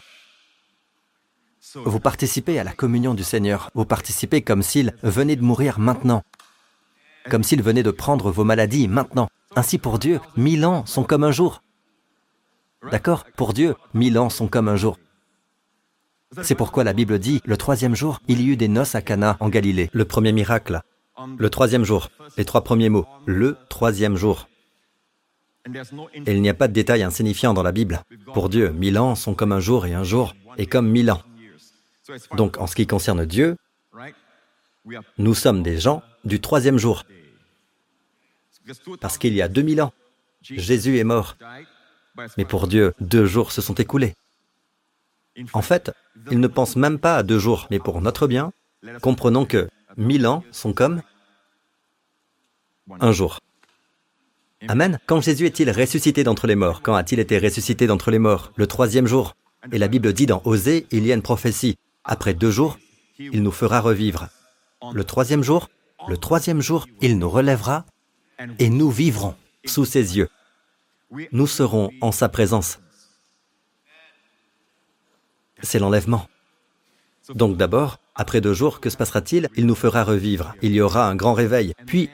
[1.75, 3.69] Vous participez à la communion du Seigneur.
[3.75, 6.23] Vous participez comme s'il venait de mourir maintenant.
[7.29, 9.29] Comme s'il venait de prendre vos maladies maintenant.
[9.55, 11.63] Ainsi pour Dieu, mille ans sont comme un jour.
[12.91, 13.25] D'accord?
[13.35, 14.97] Pour Dieu, mille ans sont comme un jour.
[16.43, 19.35] C'est pourquoi la Bible dit, le troisième jour, il y eut des noces à Cana,
[19.39, 19.89] en Galilée.
[19.91, 20.81] Le premier miracle.
[21.37, 22.09] Le troisième jour.
[22.37, 23.05] Les trois premiers mots.
[23.25, 24.47] Le troisième jour.
[25.65, 28.01] Et il n'y a pas de détails insignifiants dans la Bible.
[28.33, 31.21] Pour Dieu, mille ans sont comme un jour et un jour est comme mille ans.
[32.35, 33.55] Donc, en ce qui concerne Dieu,
[35.17, 37.03] nous sommes des gens du troisième jour.
[38.99, 39.93] Parce qu'il y a deux mille ans,
[40.41, 41.37] Jésus est mort.
[42.37, 44.15] Mais pour Dieu, deux jours se sont écoulés.
[45.53, 45.91] En fait,
[46.31, 48.51] il ne pense même pas à deux jours, mais pour notre bien,
[49.01, 51.01] comprenons que mille ans sont comme
[52.99, 53.39] un jour.
[54.67, 54.99] Amen.
[55.05, 56.81] Quand Jésus est-il ressuscité d'entre les morts?
[56.81, 58.51] Quand a-t-il été ressuscité d'entre les morts?
[58.55, 59.35] Le troisième jour.
[59.71, 61.77] Et la Bible dit dans Osée, il y a une prophétie.
[62.03, 62.77] Après deux jours,
[63.19, 64.27] il nous fera revivre.
[64.93, 65.69] Le troisième jour,
[66.07, 67.85] le troisième jour, il nous relèvera
[68.57, 70.29] et nous vivrons sous ses yeux.
[71.31, 72.79] Nous serons en sa présence.
[75.61, 76.27] C'est l'enlèvement.
[77.33, 79.49] Donc d'abord, après deux jours, que se passera-t-il?
[79.55, 80.53] Il nous fera revivre.
[80.61, 81.73] Il y aura un grand réveil.
[81.85, 82.09] Puis,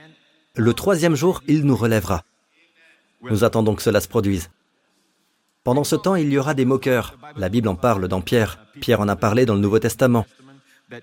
[0.55, 2.23] le troisième jour, il nous relèvera.
[3.29, 4.49] Nous attendons que cela se produise.
[5.63, 7.17] Pendant ce temps, il y aura des moqueurs.
[7.35, 8.59] La Bible en parle dans Pierre.
[8.79, 10.25] Pierre en a parlé dans le Nouveau Testament.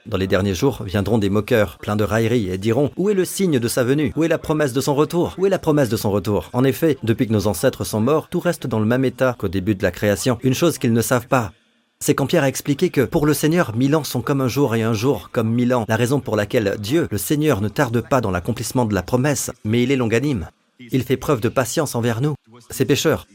[0.06, 3.24] Dans les derniers jours viendront des moqueurs, pleins de railleries, et diront Où est le
[3.24, 4.12] signe de sa venue?
[4.14, 5.34] Où est la promesse de son retour?
[5.38, 6.50] Où est la promesse de son retour?
[6.52, 9.48] En effet, depuis que nos ancêtres sont morts, tout reste dans le même état qu'au
[9.48, 10.38] début de la création.
[10.44, 11.52] Une chose qu'ils ne savent pas,
[11.98, 14.74] c'est quand Pierre a expliqué que pour le Seigneur, mille ans sont comme un jour
[14.76, 15.84] et un jour comme mille ans.
[15.88, 19.50] La raison pour laquelle Dieu, le Seigneur, ne tarde pas dans l'accomplissement de la promesse,
[19.64, 20.48] mais il est longanime.
[20.90, 22.34] Il fait preuve de patience envers nous,
[22.70, 23.26] ses pécheurs,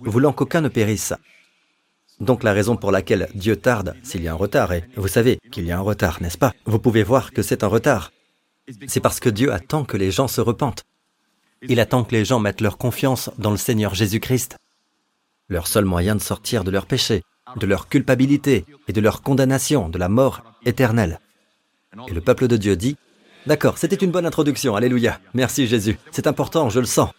[0.00, 1.14] voulant qu'aucun ne périsse.
[2.20, 5.38] Donc la raison pour laquelle Dieu tarde, s'il y a un retard, et vous savez
[5.50, 6.54] qu'il y a un retard, n'est-ce pas?
[6.64, 8.12] Vous pouvez voir que c'est un retard.
[8.86, 10.84] C'est parce que Dieu attend que les gens se repentent.
[11.62, 14.56] Il attend que les gens mettent leur confiance dans le Seigneur Jésus-Christ.
[15.48, 17.22] Leur seul moyen de sortir de leur péché,
[17.56, 21.20] de leur culpabilité et de leur condamnation, de la mort éternelle.
[22.08, 22.96] Et le peuple de Dieu dit,
[23.46, 25.20] D'accord, c'était une bonne introduction, alléluia.
[25.34, 25.98] Merci Jésus.
[26.10, 27.10] C'est important, je le sens.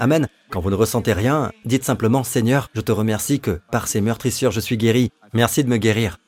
[0.00, 0.28] Amen.
[0.50, 4.50] Quand vous ne ressentez rien, dites simplement, Seigneur, je te remercie que par ces meurtrissures
[4.50, 5.10] je suis guéri.
[5.34, 6.18] Merci de me guérir.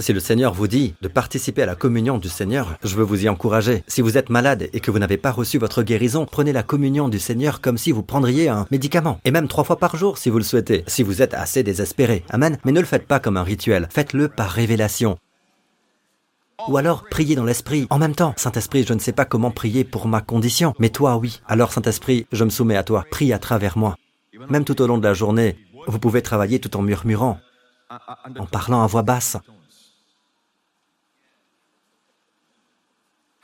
[0.00, 3.24] Si le Seigneur vous dit de participer à la communion du Seigneur, je veux vous
[3.24, 3.84] y encourager.
[3.86, 7.08] Si vous êtes malade et que vous n'avez pas reçu votre guérison, prenez la communion
[7.08, 9.20] du Seigneur comme si vous prendriez un médicament.
[9.24, 12.24] Et même trois fois par jour si vous le souhaitez, si vous êtes assez désespéré.
[12.28, 12.58] Amen.
[12.64, 13.88] Mais ne le faites pas comme un rituel.
[13.90, 15.16] Faites-le par révélation.
[16.68, 17.86] Ou alors, priez dans l'Esprit.
[17.90, 21.16] En même temps, Saint-Esprit, je ne sais pas comment prier pour ma condition, mais toi,
[21.16, 21.40] oui.
[21.46, 23.04] Alors, Saint-Esprit, je me soumets à toi.
[23.10, 23.96] Prie à travers moi.
[24.48, 27.38] Même tout au long de la journée, vous pouvez travailler tout en murmurant,
[28.38, 29.36] en parlant à voix basse.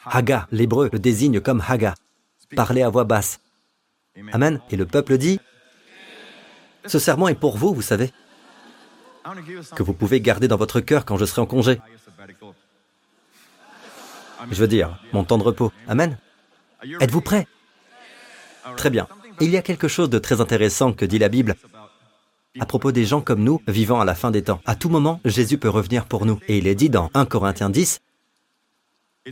[0.05, 1.95] Haga, l'hébreu le désigne comme Haga.
[2.57, 3.41] Parler à voix basse.
[4.33, 4.61] Amen.
[4.71, 5.39] Et le peuple dit,
[6.87, 8.11] ce serment est pour vous, vous savez,
[9.77, 11.79] que vous pouvez garder dans votre cœur quand je serai en congé.
[14.51, 15.73] Je veux dire, mon temps de repos.
[15.89, 16.17] Amen.
[17.01, 17.47] Êtes-vous prêts
[18.77, 19.07] Très bien.
[19.41, 21.57] Il y a quelque chose de très intéressant que dit la Bible
[22.59, 24.61] à propos des gens comme nous vivant à la fin des temps.
[24.65, 26.41] À tout moment, Jésus peut revenir pour nous.
[26.49, 28.01] Et il est dit dans 1 Corinthiens 10,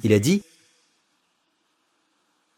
[0.05, 0.43] il est dit,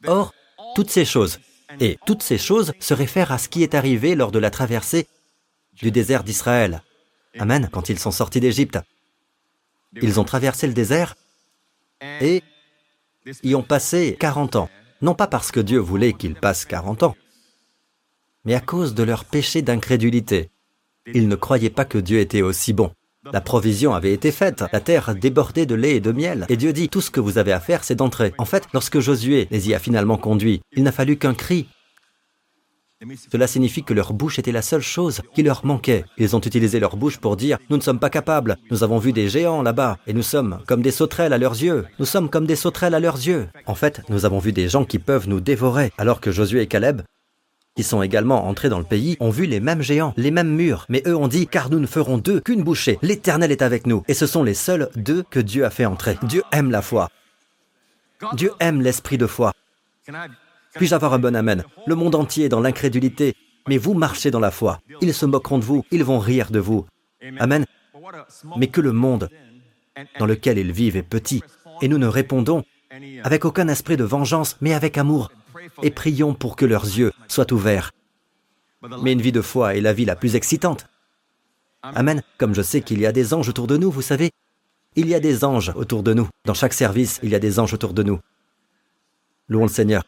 [0.07, 0.35] Or,
[0.75, 1.41] toutes ces choses,
[1.79, 5.07] et toutes ces choses se réfèrent à ce qui est arrivé lors de la traversée
[5.75, 6.83] du désert d'Israël.
[7.39, 8.79] Amen, quand ils sont sortis d'Égypte.
[10.01, 11.17] Ils ont traversé le désert
[12.21, 12.43] et
[13.43, 14.71] y ont passé 40 ans.
[15.03, 17.17] Non pas parce que Dieu voulait qu'ils passent 40 ans,
[18.45, 20.51] mais à cause de leur péché d'incrédulité.
[21.13, 22.93] Ils ne croyaient pas que Dieu était aussi bon.
[23.33, 26.73] La provision avait été faite, la terre débordait de lait et de miel, et Dieu
[26.73, 28.33] dit, tout ce que vous avez à faire, c'est d'entrer.
[28.39, 31.69] En fait, lorsque Josué les y a finalement conduits, il n'a fallu qu'un cri.
[33.33, 36.05] Cela signifie que leur bouche était la seule chose qui leur manquait.
[36.19, 39.15] Ils ont utilisé leur bouche pour dire⁇ Nous ne sommes pas capables, nous avons vu
[39.15, 42.47] des géants là-bas, et nous sommes comme des sauterelles à leurs yeux, nous sommes comme
[42.47, 43.49] des sauterelles à leurs yeux.
[43.65, 46.67] En fait, nous avons vu des gens qui peuvent nous dévorer, alors que Josué et
[46.67, 47.01] Caleb,
[47.75, 50.85] qui sont également entrés dans le pays, ont vu les mêmes géants, les mêmes murs,
[50.91, 54.03] mais eux ont dit⁇ Car nous ne ferons d'eux qu'une bouchée, l'Éternel est avec nous,
[54.09, 56.19] et ce sont les seuls d'eux que Dieu a fait entrer.
[56.25, 57.09] Dieu aime la foi.
[58.35, 59.55] Dieu aime l'esprit de foi.
[60.75, 61.65] Puis-je avoir un bon Amen?
[61.87, 63.35] Le monde entier est dans l'incrédulité,
[63.69, 64.81] mais vous marchez dans la foi.
[65.01, 66.87] Ils se moqueront de vous, ils vont rire de vous.
[67.39, 67.65] Amen.
[68.57, 69.29] Mais que le monde
[70.19, 71.43] dans lequel ils vivent est petit,
[71.83, 72.65] et nous ne répondons
[73.23, 75.31] avec aucun esprit de vengeance, mais avec amour,
[75.83, 77.93] et prions pour que leurs yeux soient ouverts.
[79.03, 80.87] Mais une vie de foi est la vie la plus excitante.
[81.83, 82.23] Amen.
[82.39, 84.31] Comme je sais qu'il y a des anges autour de nous, vous savez,
[84.97, 86.29] il y a des anges autour de nous.
[86.45, 88.19] Dans chaque service, il y a des anges autour de nous.
[89.49, 90.03] Louons le Seigneur.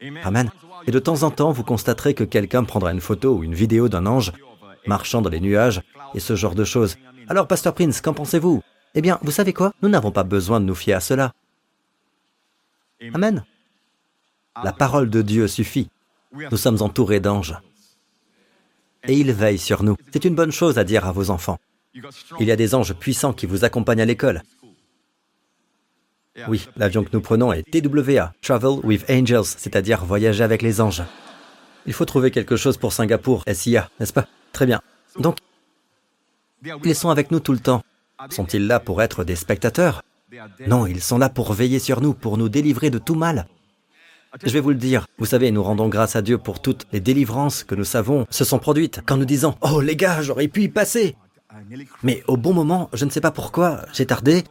[0.00, 0.50] Amen.
[0.86, 3.88] Et de temps en temps, vous constaterez que quelqu'un prendra une photo ou une vidéo
[3.88, 4.32] d'un ange
[4.86, 5.82] marchant dans les nuages
[6.14, 6.96] et ce genre de choses.
[7.28, 8.62] Alors, Pasteur Prince, qu'en pensez-vous?
[8.94, 9.72] Eh bien, vous savez quoi?
[9.82, 11.32] Nous n'avons pas besoin de nous fier à cela.
[13.14, 13.44] Amen.
[14.62, 15.90] La parole de Dieu suffit.
[16.50, 17.58] Nous sommes entourés d'anges.
[19.04, 19.96] Et ils veillent sur nous.
[20.12, 21.58] C'est une bonne chose à dire à vos enfants.
[22.40, 24.42] Il y a des anges puissants qui vous accompagnent à l'école.
[26.48, 31.02] Oui, l'avion que nous prenons est TWA, Travel with Angels, c'est-à-dire voyager avec les anges.
[31.86, 34.26] Il faut trouver quelque chose pour Singapour, SIA, n'est-ce pas?
[34.52, 34.80] Très bien.
[35.18, 35.38] Donc,
[36.84, 37.82] ils sont avec nous tout le temps.
[38.30, 40.02] Sont-ils là pour être des spectateurs?
[40.66, 43.46] Non, ils sont là pour veiller sur nous, pour nous délivrer de tout mal.
[44.44, 47.00] Je vais vous le dire, vous savez, nous rendons grâce à Dieu pour toutes les
[47.00, 50.64] délivrances que nous savons se sont produites quand nous disons⁇ Oh les gars, j'aurais pu
[50.64, 51.16] y passer!⁇
[52.02, 54.44] Mais au bon moment, je ne sais pas pourquoi, j'ai tardé,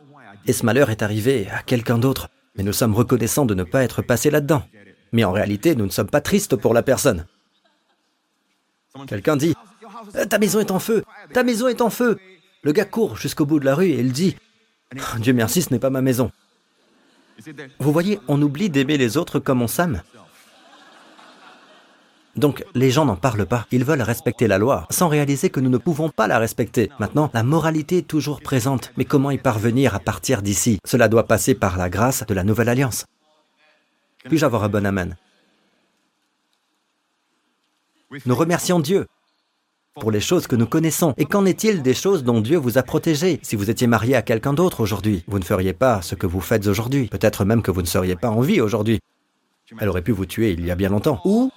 [0.45, 2.29] et ce malheur est arrivé à quelqu'un d'autre.
[2.55, 4.63] Mais nous sommes reconnaissants de ne pas être passés là-dedans.
[5.11, 7.25] Mais en réalité, nous ne sommes pas tristes pour la personne.
[9.07, 9.55] Quelqu'un dit⁇
[10.27, 11.03] Ta maison est en feu
[11.33, 12.13] Ta maison est en feu!⁇
[12.63, 14.35] Le gars court jusqu'au bout de la rue et il dit⁇
[15.19, 16.31] Dieu merci, ce n'est pas ma maison.
[17.79, 20.01] Vous voyez, on oublie d'aimer les autres comme on s'aime.
[22.35, 23.65] Donc les gens n'en parlent pas.
[23.71, 26.89] Ils veulent respecter la loi sans réaliser que nous ne pouvons pas la respecter.
[26.99, 28.91] Maintenant, la moralité est toujours présente.
[28.97, 30.79] Mais comment y parvenir à partir d'ici?
[30.85, 33.05] Cela doit passer par la grâce de la nouvelle alliance.
[34.25, 35.15] Puis-je avoir un bon Amen?
[38.25, 39.07] Nous remercions Dieu
[39.99, 41.13] pour les choses que nous connaissons.
[41.17, 43.39] Et qu'en est-il des choses dont Dieu vous a protégé?
[43.43, 46.41] Si vous étiez marié à quelqu'un d'autre aujourd'hui, vous ne feriez pas ce que vous
[46.41, 47.07] faites aujourd'hui.
[47.07, 48.99] Peut-être même que vous ne seriez pas en vie aujourd'hui.
[49.79, 51.21] Elle aurait pu vous tuer il y a bien longtemps.
[51.23, 51.49] Ou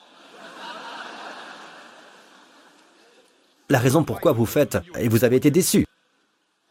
[3.70, 5.86] la raison pourquoi vous faites et vous avez été déçu.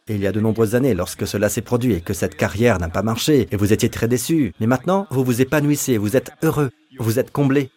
[0.08, 2.88] Il y a de nombreuses années, lorsque cela s'est produit et que cette carrière n'a
[2.88, 6.70] pas marché, et vous étiez très déçu, mais maintenant, vous vous épanouissez, vous êtes heureux,
[6.98, 7.70] vous êtes comblé.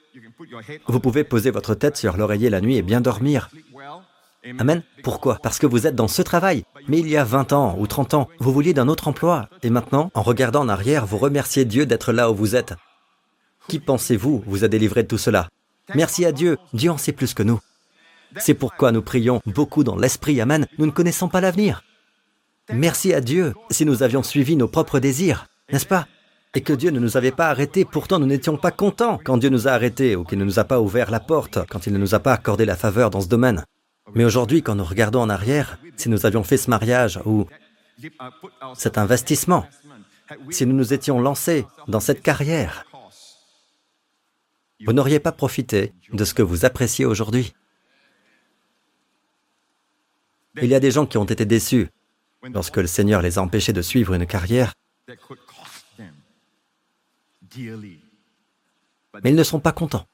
[0.88, 3.50] Vous pouvez poser votre tête sur l'oreiller la nuit et bien dormir.
[4.60, 4.82] Amen.
[5.04, 5.38] Pourquoi?
[5.44, 6.64] Parce que vous êtes dans ce travail.
[6.88, 9.50] Mais il y a 20 ans ou 30 ans, vous vouliez d'un autre emploi.
[9.62, 12.74] Et maintenant, en regardant en arrière, vous remerciez Dieu d'être là où vous êtes.
[13.68, 15.50] Qui pensez-vous vous a délivré de tout cela?
[15.94, 16.58] Merci à Dieu.
[16.74, 17.60] Dieu en sait plus que nous.
[18.38, 20.40] C'est pourquoi nous prions beaucoup dans l'esprit.
[20.42, 20.68] Amen.
[20.78, 21.84] Nous ne connaissons pas l'avenir.
[22.72, 26.08] Merci à Dieu si nous avions suivi nos propres désirs, n'est-ce pas?
[26.54, 29.50] Et que Dieu ne nous avait pas arrêtés, pourtant nous n'étions pas contents quand Dieu
[29.50, 31.98] nous a arrêtés ou qu'il ne nous a pas ouvert la porte, quand il ne
[31.98, 33.64] nous a pas accordé la faveur dans ce domaine.
[34.14, 37.46] Mais aujourd'hui, quand nous regardons en arrière, si nous avions fait ce mariage ou
[38.76, 39.66] cet investissement,
[40.50, 42.86] si nous nous étions lancés dans cette carrière,
[44.86, 47.54] vous n'auriez pas profité de ce que vous appréciez aujourd'hui.
[50.58, 51.90] Il y a des gens qui ont été déçus
[52.44, 54.74] lorsque le Seigneur les a empêchés de suivre une carrière,
[59.24, 60.08] mais ils ne sont pas contents.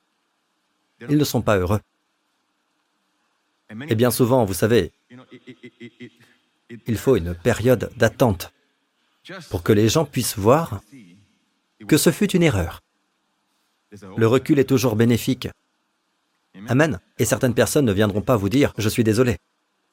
[1.10, 1.80] Ils ne sont pas heureux.
[3.90, 4.92] Et bien souvent, vous savez,
[6.70, 8.54] il faut une période d'attente
[9.50, 10.82] pour que les gens puissent voir
[11.88, 12.82] que ce fut une erreur.
[14.18, 15.48] Le recul est toujours bénéfique.
[16.68, 17.00] Amen.
[17.20, 19.34] Et certaines personnes ne viendront pas vous dire⁇ Je suis désolé⁇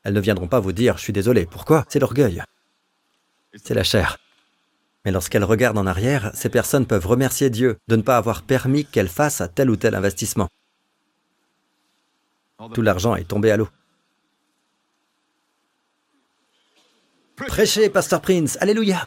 [0.04, 1.84] elles ne viendront pas vous dire⁇ Je suis désolé⁇ Pourquoi?
[1.88, 2.42] C'est l'orgueil.
[3.62, 4.18] C'est la chair.
[5.04, 8.84] Mais lorsqu'elles regardent en arrière, ces personnes peuvent remercier Dieu de ne pas avoir permis
[8.86, 10.48] qu'elles fassent tel ou tel investissement.
[12.72, 13.68] Tout l'argent est tombé à l'eau.
[17.36, 19.06] Prêchez, Pasteur Prince, Alléluia.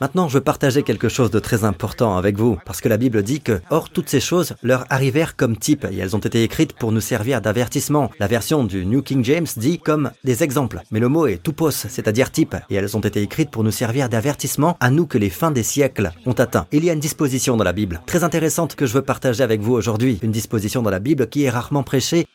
[0.00, 3.22] Maintenant, je veux partager quelque chose de très important avec vous, parce que la Bible
[3.22, 6.74] dit que, or, toutes ces choses leur arrivèrent comme type, et elles ont été écrites
[6.74, 8.10] pour nous servir d'avertissement.
[8.18, 11.70] La version du New King James dit comme des exemples, mais le mot est tupos,
[11.70, 15.30] c'est-à-dire type, et elles ont été écrites pour nous servir d'avertissement à nous que les
[15.30, 16.66] fins des siècles ont atteint.
[16.72, 19.60] Il y a une disposition dans la Bible, très intéressante que je veux partager avec
[19.60, 22.26] vous aujourd'hui, une disposition dans la Bible qui est rarement prêchée,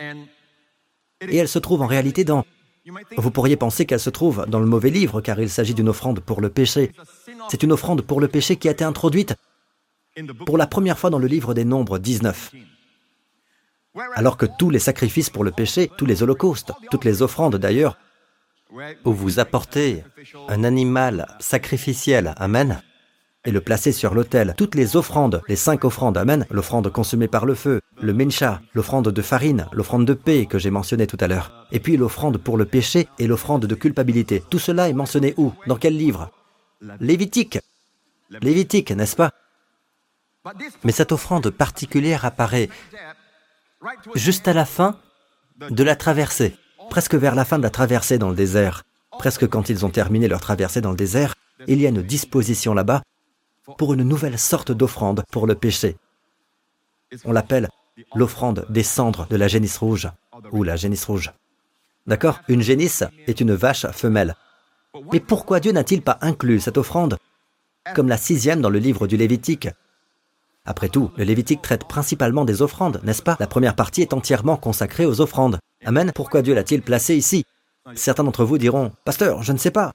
[0.00, 2.44] et elle se trouve en réalité dans
[3.16, 6.20] vous pourriez penser qu'elle se trouve dans le mauvais livre car il s'agit d'une offrande
[6.20, 6.92] pour le péché.
[7.48, 9.34] C'est une offrande pour le péché qui a été introduite
[10.46, 12.52] pour la première fois dans le livre des Nombres 19.
[14.14, 17.98] Alors que tous les sacrifices pour le péché, tous les holocaustes, toutes les offrandes d'ailleurs,
[19.04, 20.04] où vous apportez
[20.48, 22.82] un animal sacrificiel, Amen,
[23.44, 24.54] et le placer sur l'autel.
[24.56, 29.08] Toutes les offrandes, les cinq offrandes, Amen, l'offrande consumée par le feu, le mincha, l'offrande
[29.08, 32.56] de farine, l'offrande de paix que j'ai mentionné tout à l'heure, et puis l'offrande pour
[32.56, 34.42] le péché et l'offrande de culpabilité.
[34.50, 35.52] Tout cela est mentionné où?
[35.66, 36.30] Dans quel livre?
[37.00, 37.58] Lévitique.
[38.42, 39.32] Lévitique, n'est-ce pas?
[40.84, 42.68] Mais cette offrande particulière apparaît
[44.14, 44.98] juste à la fin
[45.58, 46.56] de la traversée,
[46.90, 48.84] presque vers la fin de la traversée dans le désert.
[49.18, 51.34] Presque quand ils ont terminé leur traversée dans le désert,
[51.66, 53.02] il y a une disposition là-bas
[53.76, 55.96] pour une nouvelle sorte d'offrande pour le péché.
[57.24, 57.68] On l'appelle
[58.14, 60.08] l'offrande des cendres de la génisse rouge
[60.52, 61.32] ou la génisse rouge.
[62.06, 62.40] D'accord?
[62.48, 64.34] Une génisse est une vache femelle.
[65.12, 67.18] Mais pourquoi Dieu n'a-t-il pas inclus cette offrande
[67.94, 69.68] comme la sixième dans le livre du Lévitique?
[70.64, 73.36] Après tout, le Lévitique traite principalement des offrandes, n'est-ce pas?
[73.40, 75.58] La première partie est entièrement consacrée aux offrandes.
[75.84, 76.12] Amen?
[76.14, 77.44] Pourquoi Dieu l'a-t-il placée ici?
[77.94, 79.92] Certains d'entre vous diront, Pasteur, je ne sais pas.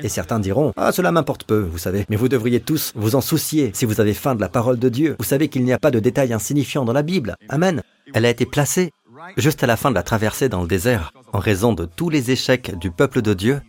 [0.00, 3.20] Et certains diront, ah, cela m'importe peu, vous savez, mais vous devriez tous vous en
[3.20, 5.16] soucier si vous avez faim de la parole de Dieu.
[5.18, 7.36] Vous savez qu'il n'y a pas de détails insignifiants dans la Bible.
[7.48, 7.82] Amen.
[8.14, 8.92] Elle a été placée
[9.36, 12.30] juste à la fin de la traversée dans le désert, en raison de tous les
[12.30, 13.60] échecs du peuple de Dieu,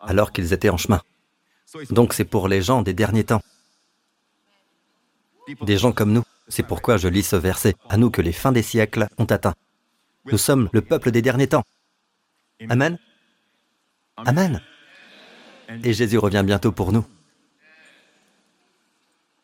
[0.00, 1.02] alors qu'ils étaient en chemin.
[1.90, 3.42] Donc c'est pour les gens des derniers temps.
[5.62, 6.24] Des gens comme nous.
[6.48, 9.54] C'est pourquoi je lis ce verset, à nous que les fins des siècles ont atteint.
[10.30, 11.64] Nous sommes le peuple des derniers temps.
[12.68, 12.98] Amen.
[14.16, 14.62] Amen
[15.82, 17.04] et Jésus revient bientôt pour nous.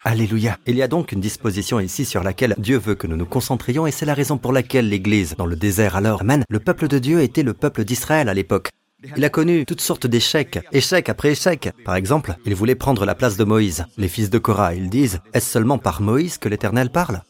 [0.05, 0.59] Alléluia.
[0.67, 3.87] Il y a donc une disposition ici sur laquelle Dieu veut que nous nous concentrions
[3.87, 6.99] et c'est la raison pour laquelle l'Église, dans le désert alors, Amen, le peuple de
[6.99, 8.71] Dieu était le peuple d'Israël à l'époque.
[9.17, 11.71] Il a connu toutes sortes d'échecs, échec après échec.
[11.85, 13.87] Par exemple, il voulait prendre la place de Moïse.
[13.97, 17.23] Les fils de Korah, ils disent, est-ce seulement par Moïse que l'Éternel parle?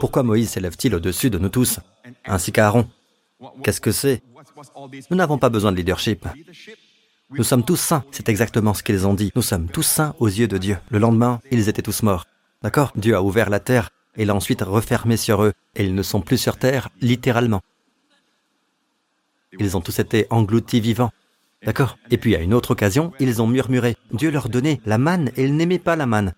[0.00, 1.80] Pourquoi Moïse s'élève-t-il au-dessus de nous tous,
[2.24, 2.88] ainsi qu'Aaron?
[3.62, 4.22] Qu'est-ce que c'est?
[5.10, 6.26] Nous n'avons pas besoin de leadership.
[7.30, 9.32] Nous sommes tous saints, c'est exactement ce qu'ils ont dit.
[9.34, 10.78] Nous sommes tous saints aux yeux de Dieu.
[10.90, 12.24] Le lendemain, ils étaient tous morts.
[12.62, 12.92] D'accord?
[12.94, 16.20] Dieu a ouvert la terre et l'a ensuite refermée sur eux, et ils ne sont
[16.20, 17.62] plus sur terre, littéralement.
[19.58, 21.10] Ils ont tous été engloutis vivants.
[21.64, 21.98] D'accord?
[22.10, 23.96] Et puis à une autre occasion, ils ont murmuré.
[24.12, 26.32] Dieu leur donnait la manne et ils n'aimaient pas la manne.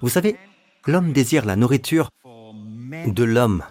[0.00, 0.36] Vous savez,
[0.86, 2.10] l'homme désire la nourriture
[3.06, 3.62] de l'homme,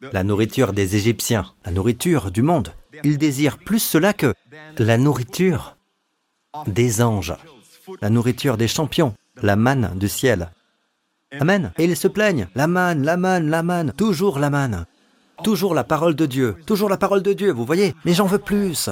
[0.00, 2.72] la nourriture des Égyptiens, la nourriture du monde.
[3.04, 4.34] Il désire plus cela que
[4.78, 5.76] la nourriture
[6.66, 7.34] des anges,
[8.00, 10.50] la nourriture des champions, la manne du ciel.
[11.40, 11.72] Amen.
[11.78, 12.48] Et ils se plaignent.
[12.54, 14.86] La manne, la manne, la manne, toujours la manne.
[15.44, 18.38] Toujours la parole de Dieu, toujours la parole de Dieu, vous voyez Mais j'en veux
[18.38, 18.90] plus.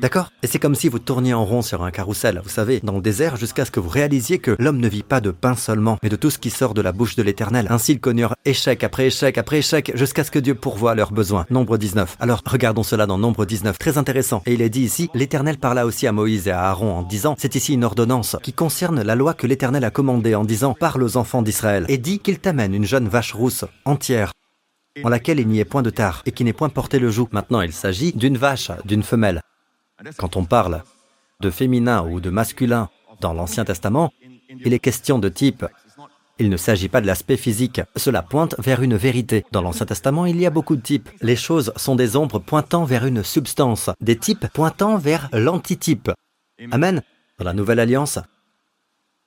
[0.00, 2.94] D'accord Et c'est comme si vous tourniez en rond sur un carrousel, vous savez, dans
[2.94, 5.98] le désert, jusqu'à ce que vous réalisiez que l'homme ne vit pas de pain seulement,
[6.02, 7.66] mais de tout ce qui sort de la bouche de l'Éternel.
[7.68, 11.44] Ainsi ils connurent échec après échec après échec, jusqu'à ce que Dieu pourvoie leurs besoins.
[11.50, 12.16] Nombre 19.
[12.20, 13.78] Alors, regardons cela dans Nombre 19.
[13.78, 14.42] Très intéressant.
[14.46, 17.34] Et il est dit ici, l'Éternel parla aussi à Moïse et à Aaron en disant,
[17.38, 21.02] c'est ici une ordonnance qui concerne la loi que l'Éternel a commandée en disant, parle
[21.02, 24.32] aux enfants d'Israël, et dit qu'il t'amène une jeune vache rousse, entière,
[25.04, 27.28] en laquelle il n'y ait point de tard, et qui n'ait point porté le joug.
[27.32, 29.42] Maintenant, il s'agit d'une vache, d'une femelle.
[30.16, 30.82] Quand on parle
[31.40, 32.88] de féminin ou de masculin
[33.20, 34.12] dans l'Ancien Testament,
[34.48, 35.64] il est question de type.
[36.38, 39.44] Il ne s'agit pas de l'aspect physique, cela pointe vers une vérité.
[39.52, 41.08] Dans l'Ancien Testament, il y a beaucoup de types.
[41.20, 46.10] Les choses sont des ombres pointant vers une substance, des types pointant vers l'antitype.
[46.70, 47.02] Amen.
[47.38, 48.18] Dans la Nouvelle Alliance,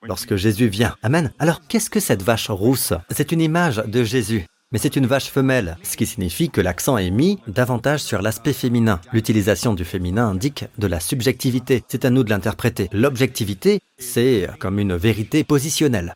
[0.04, 0.96] lorsque Jésus vient.
[1.04, 1.32] Amen.
[1.40, 2.94] Alors, qu'est-ce que cette vache rousse?
[3.12, 6.98] C'est une image de Jésus mais c'est une vache femelle, ce qui signifie que l'accent
[6.98, 9.00] est mis davantage sur l'aspect féminin.
[9.14, 12.90] L'utilisation du féminin indique de la subjectivité, c'est à nous de l'interpréter.
[12.92, 16.14] L'objectivité, c'est comme une vérité positionnelle.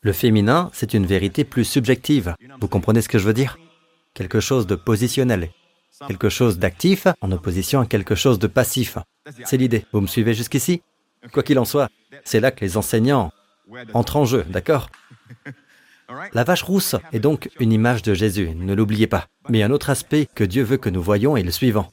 [0.00, 2.34] Le féminin, c'est une vérité plus subjective.
[2.62, 3.58] Vous comprenez ce que je veux dire?
[4.14, 5.50] Quelque chose de positionnel,
[6.06, 8.96] quelque chose d'actif en opposition à quelque chose de passif.
[9.44, 9.84] C'est l'idée.
[9.92, 10.80] Vous me suivez jusqu'ici?
[11.30, 11.90] Quoi qu'il en soit,
[12.24, 13.30] c'est là que les enseignants
[13.92, 14.88] entrent en jeu, d'accord?
[16.32, 19.26] La vache rousse est donc une image de Jésus, ne l'oubliez pas.
[19.48, 21.90] Mais un autre aspect que Dieu veut que nous voyons est le suivant.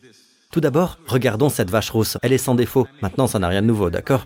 [0.52, 2.18] Tout d'abord, regardons cette vache rousse.
[2.22, 2.88] Elle est sans défaut.
[3.02, 4.26] Maintenant, ça n'a rien de nouveau, d'accord?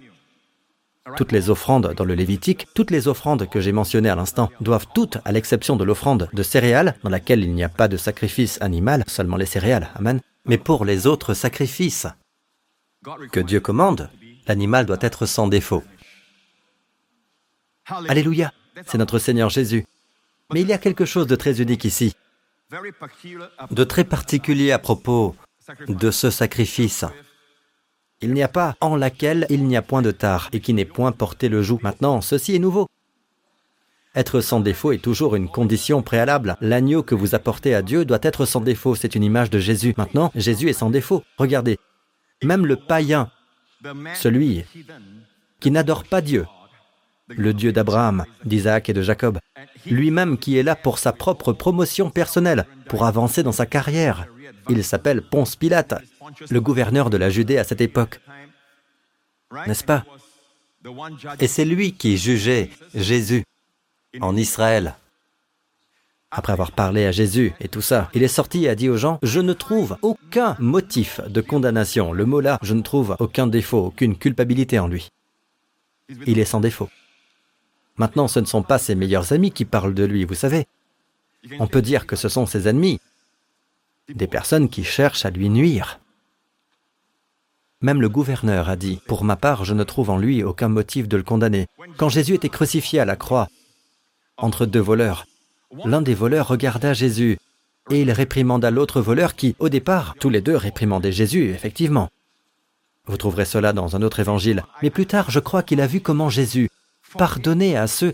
[1.17, 4.85] Toutes les offrandes dans le Lévitique, toutes les offrandes que j'ai mentionnées à l'instant, doivent
[4.93, 8.61] toutes, à l'exception de l'offrande de céréales, dans laquelle il n'y a pas de sacrifice
[8.61, 12.05] animal, seulement les céréales, amen, mais pour les autres sacrifices
[13.31, 14.09] que Dieu commande,
[14.47, 15.83] l'animal doit être sans défaut.
[18.07, 18.53] Alléluia,
[18.85, 19.85] c'est notre Seigneur Jésus.
[20.53, 22.15] Mais il y a quelque chose de très unique ici,
[23.71, 25.35] de très particulier à propos
[25.87, 27.05] de ce sacrifice.
[28.21, 30.85] Il n'y a pas en laquelle il n'y a point de tard et qui n'est
[30.85, 31.79] point porté le joug.
[31.83, 32.87] Maintenant, ceci est nouveau.
[34.15, 36.57] Être sans défaut est toujours une condition préalable.
[36.59, 38.95] L'agneau que vous apportez à Dieu doit être sans défaut.
[38.95, 39.93] C'est une image de Jésus.
[39.97, 41.23] Maintenant, Jésus est sans défaut.
[41.37, 41.77] Regardez,
[42.43, 43.31] même le païen,
[44.15, 44.65] celui
[45.59, 46.45] qui n'adore pas Dieu,
[47.29, 49.39] le Dieu d'Abraham, d'Isaac et de Jacob,
[49.85, 54.27] lui-même qui est là pour sa propre promotion personnelle, pour avancer dans sa carrière.
[54.69, 55.95] Il s'appelle Ponce Pilate
[56.49, 58.19] le gouverneur de la Judée à cette époque.
[59.67, 60.05] N'est-ce pas?
[61.39, 63.43] Et c'est lui qui jugeait Jésus
[64.21, 64.95] en Israël.
[66.31, 68.97] Après avoir parlé à Jésus et tout ça, il est sorti et a dit aux
[68.97, 72.13] gens, je ne trouve aucun motif de condamnation.
[72.13, 75.09] Le mot là, je ne trouve aucun défaut, aucune culpabilité en lui.
[76.27, 76.89] Il est sans défaut.
[77.99, 80.65] Maintenant, ce ne sont pas ses meilleurs amis qui parlent de lui, vous savez.
[81.59, 82.99] On peut dire que ce sont ses ennemis,
[84.07, 85.99] des personnes qui cherchent à lui nuire.
[87.81, 91.07] Même le gouverneur a dit, Pour ma part, je ne trouve en lui aucun motif
[91.07, 91.67] de le condamner.
[91.97, 93.47] Quand Jésus était crucifié à la croix,
[94.37, 95.25] entre deux voleurs,
[95.85, 97.37] l'un des voleurs regarda Jésus
[97.91, 102.09] et il réprimanda l'autre voleur qui, au départ, tous les deux réprimandaient Jésus, effectivement.
[103.05, 104.63] Vous trouverez cela dans un autre évangile.
[104.81, 106.69] Mais plus tard, je crois qu'il a vu comment Jésus
[107.17, 108.13] pardonnait à ceux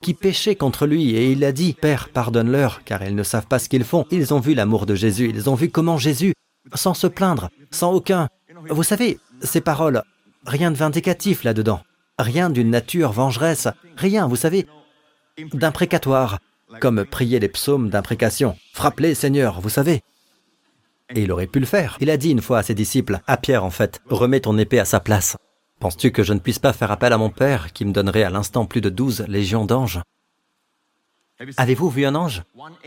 [0.00, 3.58] qui péchaient contre lui, et il a dit, Père, pardonne-leur, car ils ne savent pas
[3.58, 4.04] ce qu'ils font.
[4.10, 6.34] Ils ont vu l'amour de Jésus, ils ont vu comment Jésus,
[6.74, 8.28] sans se plaindre, sans aucun
[8.70, 10.02] vous savez, ces paroles,
[10.46, 11.80] rien de vindicatif là-dedans,
[12.18, 14.66] rien d'une nature vengeresse, rien, vous savez,
[15.52, 16.38] d'imprécatoire,
[16.80, 18.56] comme prier les psaumes d'imprécation.
[18.72, 20.02] Frappe-les, Seigneur, vous savez.
[21.14, 21.98] Et il aurait pu le faire.
[22.00, 24.78] Il a dit une fois à ses disciples, à Pierre en fait, remets ton épée
[24.78, 25.36] à sa place.
[25.82, 28.30] Penses-tu que je ne puisse pas faire appel à mon Père, qui me donnerait à
[28.30, 30.00] l'instant plus de douze légions d'anges?
[31.56, 32.44] Avez-vous vu un ange?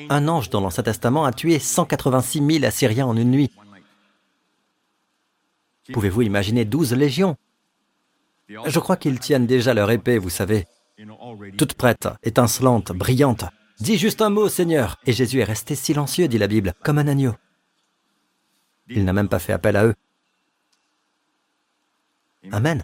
[0.07, 3.51] Un ange dans l'Ancien Testament a tué 186 000 Assyriens en une nuit.
[5.91, 7.35] Pouvez-vous imaginer douze légions?
[8.47, 10.65] Je crois qu'ils tiennent déjà leur épée, vous savez,
[11.57, 13.43] toute prête, étincelante, brillante.
[13.81, 14.99] Dis juste un mot, Seigneur.
[15.05, 17.33] Et Jésus est resté silencieux, dit la Bible, comme un agneau.
[18.87, 19.95] Il n'a même pas fait appel à eux.
[22.51, 22.83] Amen.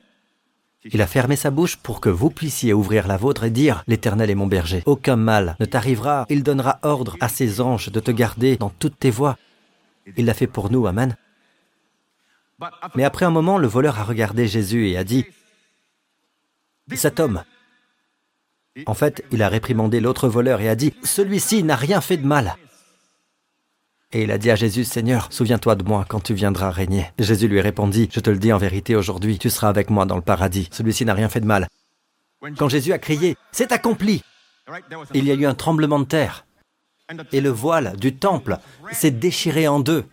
[0.83, 4.31] Il a fermé sa bouche pour que vous puissiez ouvrir la vôtre et dire, L'Éternel
[4.31, 4.81] est mon berger.
[4.85, 6.25] Aucun mal ne t'arrivera.
[6.29, 9.37] Il donnera ordre à ses anges de te garder dans toutes tes voies.
[10.17, 10.87] Il l'a fait pour nous.
[10.87, 11.15] Amen.
[12.95, 15.25] Mais après un moment, le voleur a regardé Jésus et a dit,
[16.95, 17.43] Cet homme,
[18.85, 22.25] en fait, il a réprimandé l'autre voleur et a dit, Celui-ci n'a rien fait de
[22.25, 22.55] mal.
[24.13, 27.11] Et il a dit à Jésus, Seigneur, souviens-toi de moi quand tu viendras régner.
[27.17, 30.17] Jésus lui répondit, Je te le dis en vérité aujourd'hui, tu seras avec moi dans
[30.17, 30.67] le paradis.
[30.71, 31.67] Celui-ci n'a rien fait de mal.
[32.57, 34.23] Quand Jésus a crié, C'est accompli,
[35.13, 36.45] il y a eu un tremblement de terre.
[37.31, 38.57] Et le voile du temple
[38.91, 40.05] s'est déchiré en deux.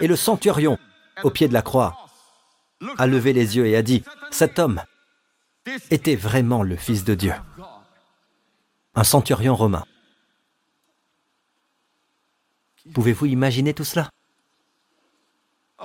[0.00, 0.78] Et le centurion,
[1.22, 1.96] au pied de la croix,
[2.98, 4.82] a levé les yeux et a dit, cet homme
[5.90, 7.32] était vraiment le Fils de Dieu.
[8.94, 9.84] Un centurion romain.
[12.92, 14.10] Pouvez-vous imaginer tout cela?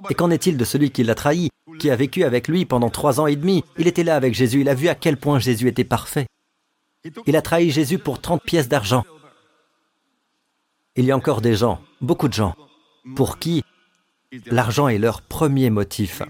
[0.10, 3.20] Et qu'en est-il de celui qui l'a trahi, qui a vécu avec lui pendant trois
[3.20, 3.64] ans et demi?
[3.78, 6.28] Il était là avec Jésus, il a vu à quel point Jésus était parfait.
[7.26, 9.06] Il a trahi Jésus pour 30 pièces d'argent.
[10.96, 12.56] Il y a encore des gens, beaucoup de gens,
[13.16, 13.64] pour qui
[14.46, 16.22] L'argent est leur premier motif.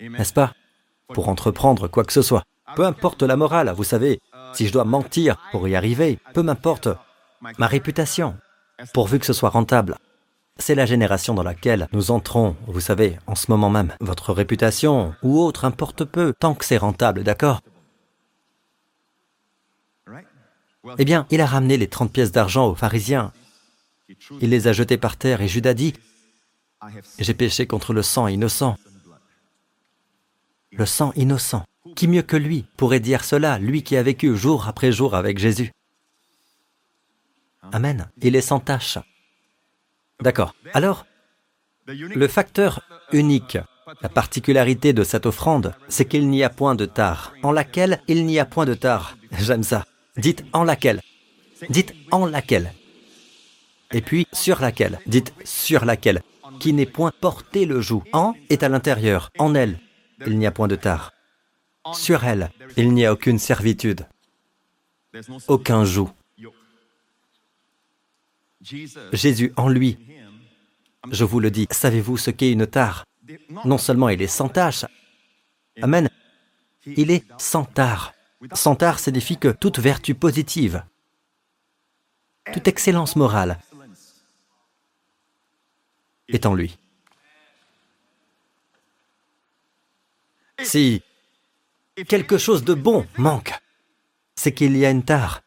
[0.00, 0.54] N'est-ce pas?
[1.08, 2.44] Pour entreprendre quoi que ce soit.
[2.76, 4.20] Peu importe la morale, vous savez,
[4.52, 6.88] si je dois mentir pour y arriver, peu m'importe
[7.58, 8.36] ma réputation,
[8.92, 9.96] pourvu que ce soit rentable.
[10.56, 13.94] C'est la génération dans laquelle nous entrons, vous savez, en ce moment même.
[14.00, 17.60] Votre réputation ou autre importe peu, tant que c'est rentable, d'accord
[20.98, 23.32] Eh bien, il a ramené les 30 pièces d'argent aux pharisiens.
[24.40, 25.94] Il les a jetées par terre et Judas dit,
[27.18, 28.76] j'ai péché contre le sang innocent.
[30.72, 31.64] Le sang innocent.
[31.96, 35.38] Qui mieux que lui pourrait dire cela, lui qui a vécu jour après jour avec
[35.38, 35.70] Jésus?
[37.72, 38.08] Amen.
[38.22, 38.98] Il est sans tâche.
[40.20, 40.54] D'accord.
[40.72, 41.06] Alors,
[41.86, 43.58] le facteur unique,
[44.00, 48.24] la particularité de cette offrande, c'est qu'il n'y a point de tard, en laquelle il
[48.26, 49.16] n'y a point de tard.
[49.38, 49.84] J'aime ça.
[50.16, 51.00] Dites en laquelle.
[51.68, 52.72] Dites en laquelle.
[53.92, 54.98] Et puis sur laquelle.
[55.06, 56.22] Dites sur laquelle
[56.58, 58.02] qui n'est point porté le joug.
[58.12, 59.78] En est à l'intérieur, en elle,
[60.26, 61.12] il n'y a point de tard.
[61.92, 64.06] Sur elle, il n'y a aucune servitude,
[65.48, 66.10] aucun joug.
[69.12, 69.98] Jésus en lui,
[71.10, 73.04] je vous le dis, savez-vous ce qu'est une tare?
[73.64, 74.84] Non seulement il est sans tâche,
[75.82, 76.08] Amen,
[76.86, 78.14] il est sans tare.
[78.52, 80.84] Sans tare signifie que toute vertu positive,
[82.52, 83.58] toute excellence morale
[86.28, 86.78] est en lui.
[90.62, 91.02] Si
[92.08, 93.52] quelque chose de bon manque,
[94.36, 95.42] c'est qu'il y a une tare.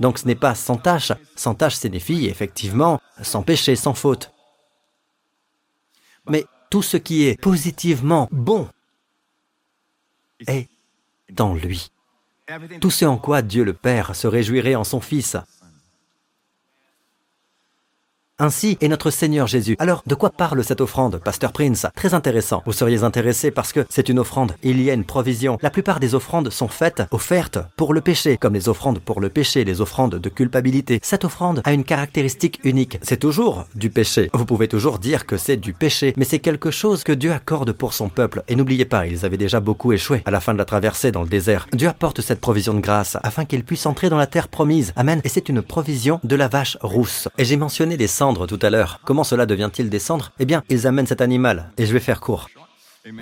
[0.00, 1.12] Donc ce n'est pas sans tâche.
[1.36, 4.32] Sans tâche signifie effectivement sans péché, sans faute.
[6.28, 8.68] Mais tout ce qui est positivement bon
[10.46, 10.68] est
[11.38, 11.90] en lui.
[12.80, 15.36] Tout ce en quoi Dieu le Père se réjouirait en son Fils,
[18.38, 19.76] ainsi est notre Seigneur Jésus.
[19.78, 21.86] Alors, de quoi parle cette offrande, Pasteur Prince?
[21.94, 22.62] Très intéressant.
[22.66, 24.52] Vous seriez intéressé parce que c'est une offrande.
[24.62, 25.58] Il y a une provision.
[25.62, 29.30] La plupart des offrandes sont faites, offertes pour le péché, comme les offrandes pour le
[29.30, 31.00] péché, les offrandes de culpabilité.
[31.02, 32.98] Cette offrande a une caractéristique unique.
[33.02, 34.28] C'est toujours du péché.
[34.34, 37.72] Vous pouvez toujours dire que c'est du péché, mais c'est quelque chose que Dieu accorde
[37.72, 38.42] pour son peuple.
[38.48, 41.22] Et n'oubliez pas, ils avaient déjà beaucoup échoué à la fin de la traversée dans
[41.22, 41.68] le désert.
[41.72, 44.92] Dieu apporte cette provision de grâce afin qu'ils puissent entrer dans la terre promise.
[44.96, 45.22] Amen.
[45.24, 47.28] Et c'est une provision de la vache rousse.
[47.38, 49.00] Et j'ai mentionné les tout à l'heure.
[49.04, 50.32] Comment cela devient-il descendre?
[50.38, 52.48] Eh bien, ils amènent cet animal, et je vais faire court.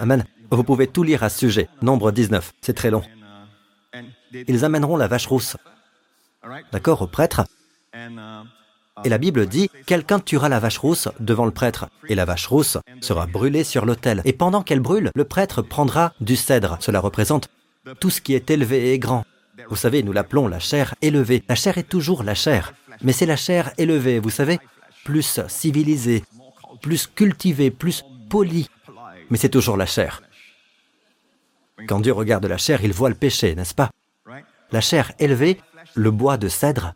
[0.01, 0.25] Amen.
[0.51, 1.69] Vous pouvez tout lire à ce sujet.
[1.83, 3.03] Nombre 19, c'est très long.
[4.33, 5.57] Ils amèneront la vache rousse.
[6.73, 7.45] D'accord, au prêtre?
[9.05, 12.47] Et la Bible dit, quelqu'un tuera la vache rousse devant le prêtre, et la vache
[12.47, 14.23] rousse sera brûlée sur l'autel.
[14.25, 16.79] Et pendant qu'elle brûle, le prêtre prendra du cèdre.
[16.81, 17.49] Cela représente
[18.01, 19.25] tout ce qui est élevé et grand.
[19.69, 21.43] Vous savez, nous l'appelons la chair élevée.
[21.49, 24.59] La chair est toujours la chair, mais c'est la chair élevée, vous savez?
[25.05, 26.25] Plus civilisé,
[26.81, 28.69] plus cultivé, plus poli.
[29.31, 30.23] Mais c'est toujours la chair.
[31.87, 33.91] Quand Dieu regarde la chair, il voit le péché, n'est-ce pas?
[34.73, 35.61] La chair élevée,
[35.95, 36.95] le bois de cèdre,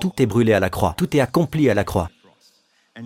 [0.00, 2.10] tout est brûlé à la croix, tout est accompli à la croix.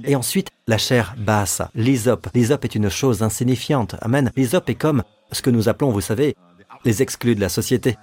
[0.05, 2.29] Et ensuite, la chair basse, l'hysope.
[2.35, 3.95] L'hysope est une chose insignifiante.
[4.01, 4.33] Amen.
[4.37, 6.37] L'hysope est comme ce que nous appelons, vous savez,
[6.85, 7.97] les exclus de la société.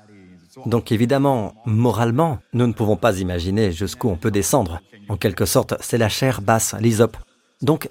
[0.66, 4.82] Donc évidemment, moralement, nous ne pouvons pas imaginer jusqu'où on peut descendre.
[5.10, 7.18] En quelque sorte, c'est la chair basse, l'hysope.
[7.62, 7.90] Donc,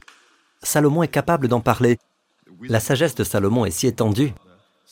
[0.63, 1.99] Salomon est capable d'en parler.
[2.63, 4.33] La sagesse de Salomon est si étendue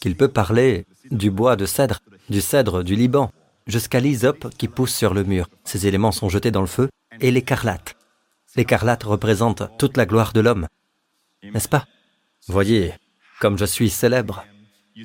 [0.01, 3.31] qu'il peut parler du bois de cèdre, du cèdre du Liban,
[3.67, 5.49] jusqu'à l'hysope qui pousse sur le mur.
[5.65, 6.89] Ces éléments sont jetés dans le feu,
[7.21, 7.97] et l'écarlate.
[8.57, 10.67] L'écarlate représente toute la gloire de l'homme.
[11.43, 11.87] N'est-ce pas?
[12.49, 12.95] Voyez
[13.41, 14.45] comme je suis célèbre.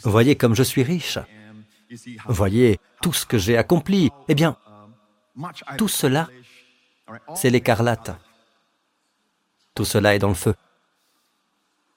[0.04, 1.20] Voyez comme je suis riche.
[2.28, 4.12] Voyez tout ce que j'ai accompli.
[4.28, 4.58] Eh bien,
[5.78, 6.30] tout cela
[7.36, 8.12] c'est l'écarlate.
[9.74, 10.56] Tout cela est dans le feu.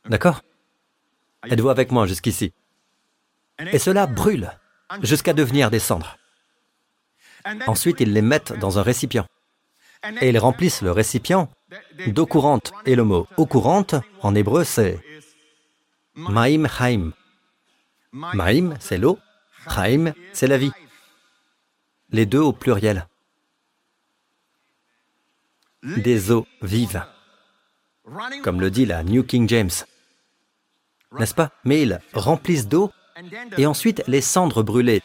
[0.06, 0.42] D'accord?
[1.44, 2.52] Êtes-vous avec moi jusqu'ici?
[3.72, 4.50] Et cela brûle
[5.02, 6.18] jusqu'à devenir des cendres.
[7.66, 9.26] Ensuite, ils les mettent dans un récipient.
[10.20, 11.48] Et ils remplissent le récipient
[12.08, 12.72] d'eau courante.
[12.84, 15.00] Et le mot eau courante, en hébreu, c'est
[16.14, 17.12] Maïm Chaim.
[18.12, 19.18] Maïm, c'est l'eau.
[19.66, 20.72] Chaim, c'est la vie.
[22.10, 23.06] Les deux au pluriel
[25.82, 27.04] des eaux vives,
[28.42, 29.70] comme le dit la New King James.
[31.12, 31.52] N'est-ce pas?
[31.64, 32.90] Mais ils remplissent d'eau
[33.56, 35.02] et ensuite les cendres brûlées.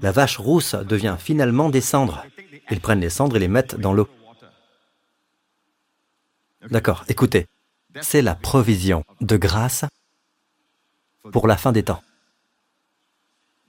[0.00, 2.24] La vache rousse devient finalement des cendres.
[2.70, 4.08] Ils prennent les cendres et les mettent dans l'eau.
[6.70, 7.46] D'accord, écoutez,
[8.00, 9.84] c'est la provision de grâce
[11.32, 12.02] pour la fin des temps.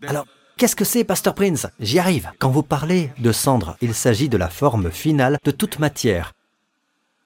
[0.08, 0.26] Alors,
[0.58, 1.68] Qu'est-ce que c'est, Pasteur Prince?
[1.80, 2.32] J'y arrive.
[2.38, 6.34] Quand vous parlez de cendre, il s'agit de la forme finale de toute matière.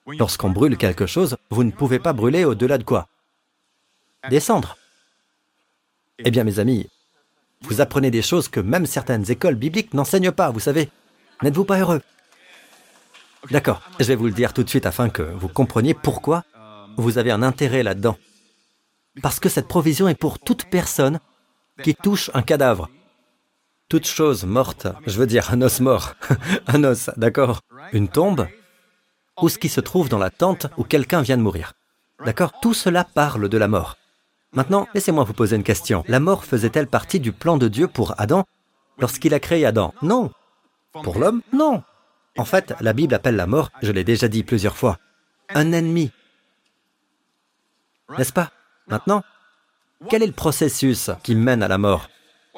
[0.08, 3.10] Lorsqu'on brûle quelque chose, vous ne pouvez pas brûler au-delà de quoi?
[4.30, 4.78] Des cendres.
[6.20, 6.88] Eh bien, mes amis,
[7.62, 10.90] vous apprenez des choses que même certaines écoles bibliques n'enseignent pas, vous savez.
[11.44, 12.02] N'êtes-vous pas heureux?
[13.52, 16.44] D'accord, je vais vous le dire tout de suite afin que vous compreniez pourquoi
[16.96, 18.18] vous avez un intérêt là-dedans.
[19.22, 21.20] Parce que cette provision est pour toute personne
[21.84, 22.90] qui touche un cadavre
[23.90, 26.16] toute chose morte, je veux dire un os mort,
[26.68, 27.62] un os, d'accord
[27.94, 28.48] Une tombe
[29.42, 31.74] ou ce qui se trouve dans la tente où quelqu'un vient de mourir.
[32.26, 32.60] D'accord?
[32.60, 33.96] Tout cela parle de la mort.
[34.52, 36.04] Maintenant, laissez-moi vous poser une question.
[36.08, 38.46] La mort faisait-elle partie du plan de Dieu pour Adam
[38.98, 39.94] lorsqu'il a créé Adam?
[40.02, 40.32] Non.
[41.04, 41.42] Pour l'homme?
[41.54, 41.84] Non.
[42.38, 44.98] En fait, la Bible appelle la mort, je l'ai déjà dit plusieurs fois,
[45.54, 46.12] un ennemi.
[48.18, 48.52] N'est-ce pas?
[48.88, 49.24] Maintenant,
[50.10, 52.10] quel est le processus qui mène à la mort?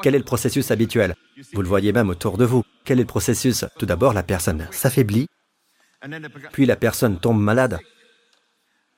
[0.01, 1.15] Quel est le processus habituel?
[1.53, 2.63] Vous le voyez même autour de vous.
[2.85, 3.65] Quel est le processus?
[3.77, 5.27] Tout d'abord, la personne s'affaiblit,
[6.51, 7.79] puis la personne tombe malade.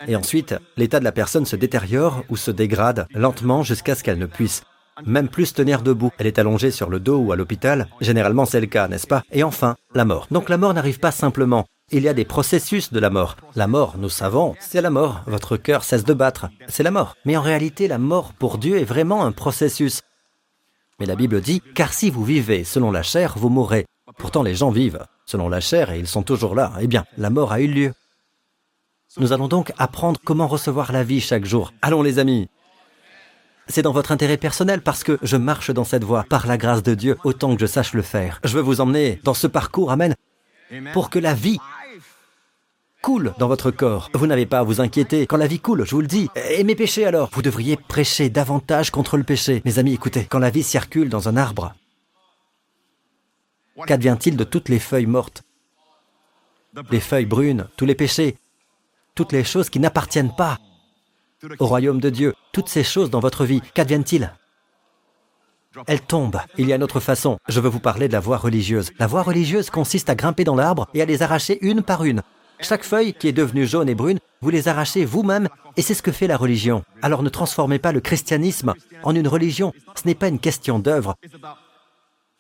[0.08, 4.18] Et ensuite, l'état de la personne se détériore ou se dégrade lentement jusqu'à ce qu'elle
[4.18, 4.64] ne puisse
[5.06, 6.12] même plus tenir debout.
[6.18, 7.88] Elle est allongée sur le dos ou à l'hôpital.
[8.02, 9.24] Généralement, c'est le cas, n'est-ce pas?
[9.32, 10.28] Et enfin, la mort.
[10.32, 11.68] Donc la mort n'arrive pas simplement.
[11.94, 13.36] Il y a des processus de la mort.
[13.56, 15.24] La mort, nous savons, c'est la mort.
[15.28, 16.48] Votre cœur cesse de battre.
[16.70, 17.18] C'est la mort.
[17.26, 20.02] Mais en réalité, la mort pour Dieu est vraiment un processus.
[21.00, 23.86] Mais la Bible dit, car si vous vivez selon la chair, vous mourrez.
[24.18, 26.72] Pourtant, les gens vivent selon la chair et ils sont toujours là.
[26.80, 27.94] Eh bien, la mort a eu lieu.
[29.18, 31.74] Nous allons donc apprendre comment recevoir la vie chaque jour.
[31.82, 32.48] Allons les amis.
[33.68, 36.84] C'est dans votre intérêt personnel parce que je marche dans cette voie par la grâce
[36.84, 38.40] de Dieu autant que je sache le faire.
[38.46, 40.16] Je veux vous emmener dans ce parcours, Amen,
[40.94, 41.60] pour que la vie
[43.02, 44.10] coule dans votre corps.
[44.14, 45.26] Vous n'avez pas à vous inquiéter.
[45.28, 46.30] Quand la vie coule, je vous le dis.
[46.50, 47.30] Et mes péchés alors?
[47.34, 49.62] Vous devriez prêcher davantage contre le péché.
[49.66, 51.74] Mes amis, écoutez, quand la vie circule dans un arbre,
[53.86, 55.44] qu'advient-il de toutes les feuilles mortes?
[56.90, 58.38] Les feuilles brunes, tous les péchés,
[59.16, 60.58] toutes les choses qui n'appartiennent pas
[61.60, 64.32] au royaume de Dieu, toutes ces choses dans votre vie, qu'adviennent-ils
[65.88, 66.42] elles tombent.
[66.58, 67.38] Il y a une autre façon.
[67.48, 68.92] Je veux vous parler de la voie religieuse.
[69.00, 72.22] La voie religieuse consiste à grimper dans l'arbre et à les arracher une par une.
[72.62, 76.02] Chaque feuille qui est devenue jaune et brune, vous les arrachez vous-même, et c'est ce
[76.02, 76.84] que fait la religion.
[77.02, 79.74] Alors ne transformez pas le christianisme en une religion.
[79.96, 81.16] Ce n'est pas une question d'œuvre.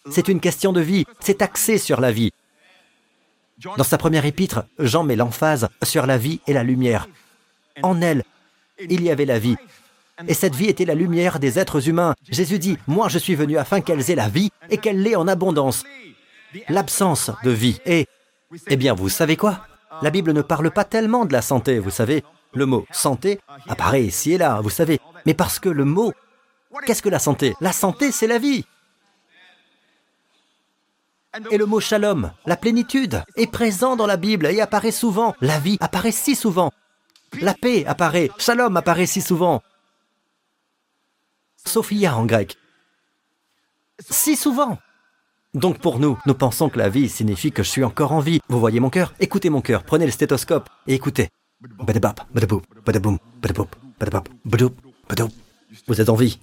[0.10, 1.06] C'est une question de vie.
[1.20, 2.32] C'est axé sur la vie.
[3.78, 7.08] Dans sa première épître, Jean met l'emphase sur la vie et la lumière.
[7.84, 8.24] En elle,
[8.80, 9.58] il y avait la vie.
[10.28, 12.16] Et cette vie était la lumière des êtres humains.
[12.30, 15.28] Jésus dit, moi je suis venu afin qu'elles aient la vie et qu'elle l'ait en
[15.28, 15.84] abondance.
[16.70, 17.80] L'absence de vie.
[17.86, 18.08] Et,
[18.68, 19.66] eh bien, vous savez quoi?
[20.02, 22.24] La Bible ne parle pas tellement de la santé, vous savez.
[22.54, 25.00] Le mot santé apparaît ici et là, vous savez.
[25.26, 26.14] Mais parce que le mot,
[26.86, 27.56] qu'est-ce que la santé?
[27.62, 28.66] La santé, c'est la vie.
[31.50, 35.34] Et le mot shalom, la plénitude, est présent dans la Bible et apparaît souvent.
[35.40, 36.72] La vie apparaît si souvent.
[37.40, 38.30] La paix apparaît.
[38.38, 39.62] Shalom apparaît si souvent.
[41.66, 42.58] Sophia en grec.
[44.10, 44.78] Si souvent.
[45.54, 48.40] Donc pour nous, nous pensons que la vie signifie que je suis encore en vie.
[48.48, 49.14] Vous voyez mon cœur?
[49.20, 51.28] Écoutez mon cœur, prenez le stéthoscope et écoutez.
[55.88, 56.40] Vous êtes en vie.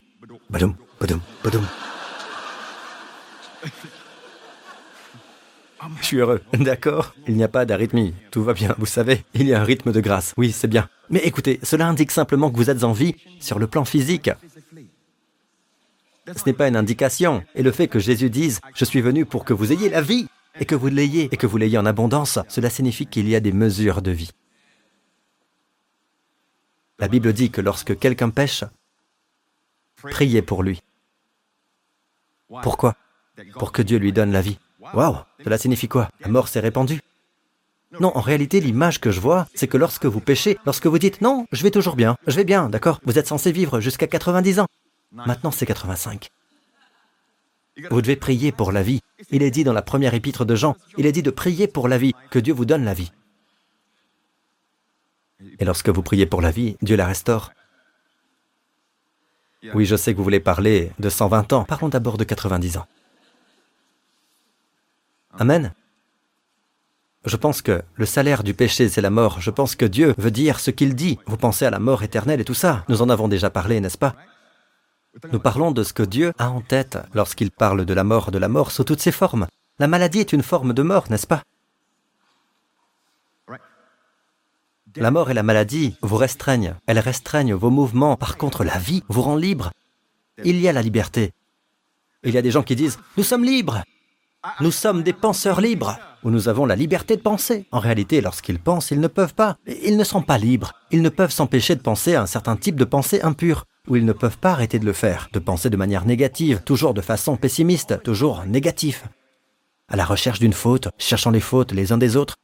[6.00, 6.42] Je suis heureux.
[6.52, 8.12] D'accord Il n'y a pas d'arythmie.
[8.30, 9.24] Tout va bien, vous savez.
[9.32, 10.34] Il y a un rythme de grâce.
[10.36, 10.88] Oui, c'est bien.
[11.08, 14.30] Mais écoutez, cela indique simplement que vous êtes en vie sur le plan physique.
[16.36, 17.42] Ce n'est pas une indication.
[17.54, 20.24] Et le fait que Jésus dise⁇ Je suis venu pour que vous ayez la vie⁇
[20.60, 23.40] et que vous l'ayez, et que vous l'ayez en abondance, cela signifie qu'il y a
[23.40, 24.30] des mesures de vie.
[26.98, 28.64] La Bible dit que lorsque quelqu'un pêche,
[29.96, 30.82] priez pour lui.
[32.62, 32.96] Pourquoi?
[33.52, 34.58] Pour que Dieu lui donne la vie.
[34.94, 36.08] Waouh Cela signifie quoi?
[36.20, 37.00] La mort s'est répandue
[38.00, 41.22] non, en réalité, l'image que je vois, c'est que lorsque vous péchez, lorsque vous dites
[41.22, 43.00] non, je vais toujours bien, je vais bien, d'accord?
[43.06, 44.66] Vous êtes censé vivre jusqu'à 90 ans.
[45.12, 46.30] Maintenant, c'est 85.
[47.90, 49.00] Vous devez prier pour la vie.
[49.30, 51.88] Il est dit dans la première épître de Jean, il est dit de prier pour
[51.88, 53.12] la vie, que Dieu vous donne la vie.
[55.58, 57.52] Et lorsque vous priez pour la vie, Dieu la restaure.
[59.74, 61.64] Oui, je sais que vous voulez parler de 120 ans.
[61.64, 62.86] Parlons d'abord de 90 ans.
[65.38, 65.72] Amen.
[67.24, 69.40] Je pense que le salaire du péché, c'est la mort.
[69.40, 71.18] Je pense que Dieu veut dire ce qu'il dit.
[71.26, 72.84] Vous pensez à la mort éternelle et tout ça.
[72.88, 74.14] Nous en avons déjà parlé, n'est-ce pas?
[75.32, 78.38] Nous parlons de ce que Dieu a en tête lorsqu'il parle de la mort, de
[78.38, 79.46] la mort sous toutes ses formes.
[79.78, 81.42] La maladie est une forme de mort, n'est-ce pas?
[84.96, 86.74] La mort et la maladie vous restreignent.
[86.86, 88.16] Elles restreignent vos mouvements.
[88.16, 89.70] Par contre, la vie vous rend libre.
[90.44, 91.32] Il y a la liberté.
[92.24, 93.76] Il y a des gens qui disent⁇ Nous sommes libres!⁇
[94.60, 97.66] nous sommes des penseurs libres, où nous avons la liberté de penser.
[97.72, 99.56] En réalité, lorsqu'ils pensent, ils ne peuvent pas.
[99.66, 100.72] Ils ne sont pas libres.
[100.90, 104.04] Ils ne peuvent s'empêcher de penser à un certain type de pensée impure, ou ils
[104.04, 107.36] ne peuvent pas arrêter de le faire, de penser de manière négative, toujours de façon
[107.36, 109.04] pessimiste, toujours négatif.
[109.88, 112.36] À la recherche d'une faute, cherchant les fautes les uns des autres.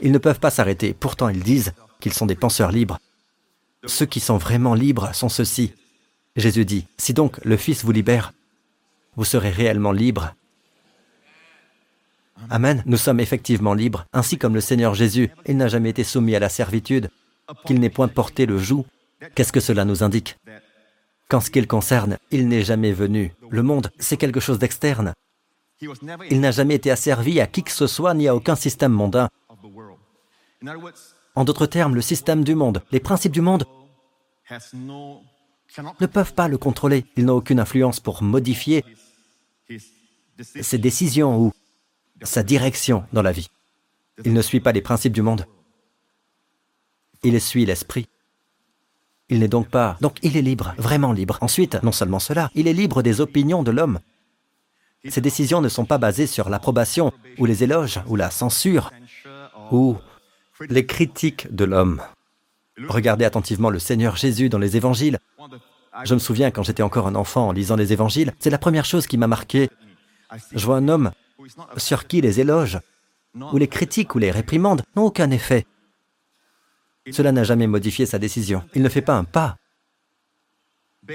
[0.00, 2.98] Ils ne peuvent pas s'arrêter, pourtant ils disent qu'ils sont des penseurs libres.
[3.86, 5.72] Ceux qui sont vraiment libres sont ceux-ci.
[6.36, 8.32] Jésus dit, si donc le Fils vous libère,
[9.16, 10.34] vous serez réellement libre
[12.48, 12.82] Amen.
[12.86, 15.30] Nous sommes effectivement libres, ainsi comme le Seigneur Jésus.
[15.46, 17.10] Il n'a jamais été soumis à la servitude,
[17.66, 18.86] qu'il n'ait point porté le joug.
[19.34, 20.36] Qu'est-ce que cela nous indique?
[21.28, 23.34] Qu'en ce qui le concerne, il n'est jamais venu.
[23.50, 25.14] Le monde, c'est quelque chose d'externe.
[26.30, 29.28] Il n'a jamais été asservi à qui que ce soit ni à aucun système mondain.
[31.34, 33.64] En d'autres termes, le système du monde, les principes du monde
[36.00, 37.06] ne peuvent pas le contrôler.
[37.16, 38.84] Ils n'ont aucune influence pour modifier
[40.38, 41.52] ses décisions ou
[42.22, 43.50] sa direction dans la vie.
[44.24, 45.46] Il ne suit pas les principes du monde.
[47.22, 48.08] Il suit l'esprit.
[49.30, 49.96] Il n'est donc pas...
[50.00, 51.38] Donc il est libre, vraiment libre.
[51.40, 54.00] Ensuite, non seulement cela, il est libre des opinions de l'homme.
[55.08, 58.90] Ses décisions ne sont pas basées sur l'approbation, ou les éloges, ou la censure,
[59.70, 59.96] ou
[60.68, 62.02] les critiques de l'homme.
[62.88, 65.18] Regardez attentivement le Seigneur Jésus dans les évangiles.
[66.04, 68.84] Je me souviens quand j'étais encore un enfant en lisant les évangiles, c'est la première
[68.84, 69.70] chose qui m'a marqué.
[70.52, 71.12] Je vois un homme
[71.76, 72.78] sur qui les éloges,
[73.34, 75.66] ou les critiques, ou les réprimandes n'ont aucun effet.
[77.12, 78.64] Cela n'a jamais modifié sa décision.
[78.74, 79.56] Il ne fait pas un pas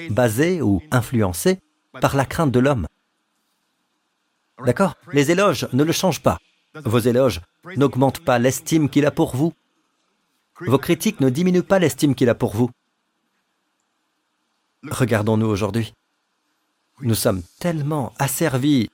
[0.10, 1.60] basé ou influencé
[2.02, 2.88] par la crainte de l'homme.
[4.64, 4.96] D'accord?
[5.12, 6.40] Les éloges ne le changent pas.
[6.84, 7.42] Vos éloges
[7.78, 9.54] n'augmentent pas l'estime qu'il a pour vous.
[10.62, 12.70] Vos critiques ne diminuent pas l'estime qu'il a pour vous.
[14.84, 15.94] Regardons-nous aujourd'hui.
[17.02, 18.90] Nous sommes tellement asservis.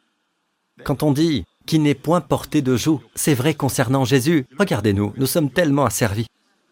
[0.84, 4.47] Quand on dit qui n'est point porté de joug, c'est vrai concernant Jésus.
[4.58, 6.28] Regardez-nous, nous sommes tellement asservis.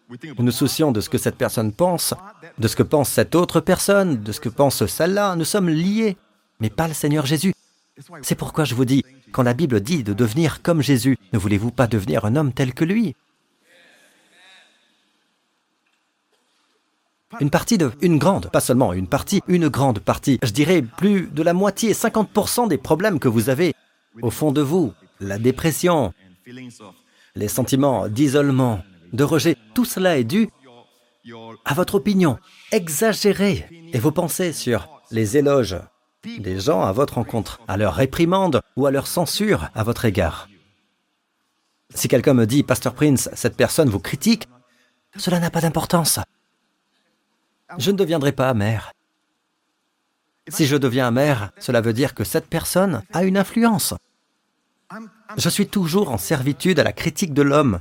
[0.10, 2.16] Nous nous soucions de ce que cette personne pense,
[2.58, 5.36] de ce que pense cette autre personne, de ce que pense celle-là.
[5.36, 6.18] Nous sommes liés,
[6.60, 7.54] mais pas le Seigneur Jésus.
[8.24, 11.70] C'est pourquoi je vous dis, quand la Bible dit de devenir comme Jésus, ne voulez-vous
[11.70, 13.16] pas devenir un homme tel que lui?
[17.40, 17.92] Une partie de...
[18.02, 20.40] Une grande, pas seulement une partie, une grande partie.
[20.42, 23.76] Je dirais plus de la moitié, 50% des problèmes que vous avez
[24.24, 26.14] au fond de vous, la dépression,
[27.36, 28.82] les sentiments d'isolement,
[29.14, 30.50] de rejet, tout cela est dû
[31.66, 32.38] à votre opinion
[32.72, 35.78] exagérée et vos pensées sur les éloges
[36.24, 40.50] des gens à votre rencontre, à leur réprimande ou à leur censure à votre égard.
[41.94, 44.48] Si quelqu'un me dit, Pasteur Prince, cette personne vous critique,
[45.16, 46.20] cela n'a pas d'importance.
[47.78, 48.92] Je ne deviendrai pas amer.
[50.48, 53.94] Si je deviens amer, cela veut dire que cette personne a une influence.
[55.38, 57.80] Je suis toujours en servitude à la critique de l'homme.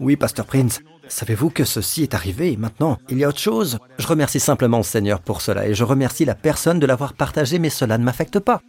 [0.00, 3.78] Oui, Pasteur Prince, savez-vous que ceci est arrivé maintenant Il y a autre chose?
[3.98, 7.60] Je remercie simplement le Seigneur pour cela et je remercie la personne de l'avoir partagé,
[7.60, 8.62] mais cela ne m'affecte pas.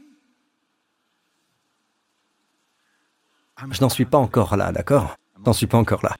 [3.71, 5.15] Je n'en suis pas encore là, d'accord?
[5.39, 6.15] Je n'en suis pas encore là.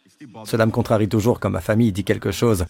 [0.46, 2.66] Cela me contrarie toujours quand ma famille dit quelque chose.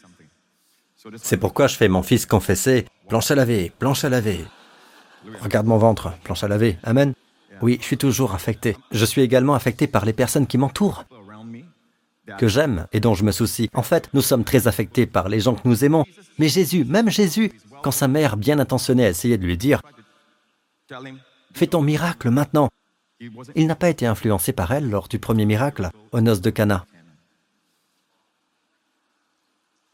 [1.15, 4.45] C'est pourquoi je fais mon fils confesser, planche à laver, planche à laver.
[5.41, 6.77] Regarde mon ventre, planche à laver.
[6.83, 7.13] Amen.
[7.61, 8.75] Oui, je suis toujours affecté.
[8.91, 11.05] Je suis également affecté par les personnes qui m'entourent
[12.37, 13.69] que j'aime et dont je me soucie.
[13.73, 16.05] En fait, nous sommes très affectés par les gens que nous aimons.
[16.39, 17.51] Mais Jésus, même Jésus,
[17.83, 19.81] quand sa mère bien intentionnée a essayé de lui dire
[21.53, 22.69] Fais ton miracle maintenant,
[23.55, 26.85] il n'a pas été influencé par elle lors du premier miracle, aux noces de Cana.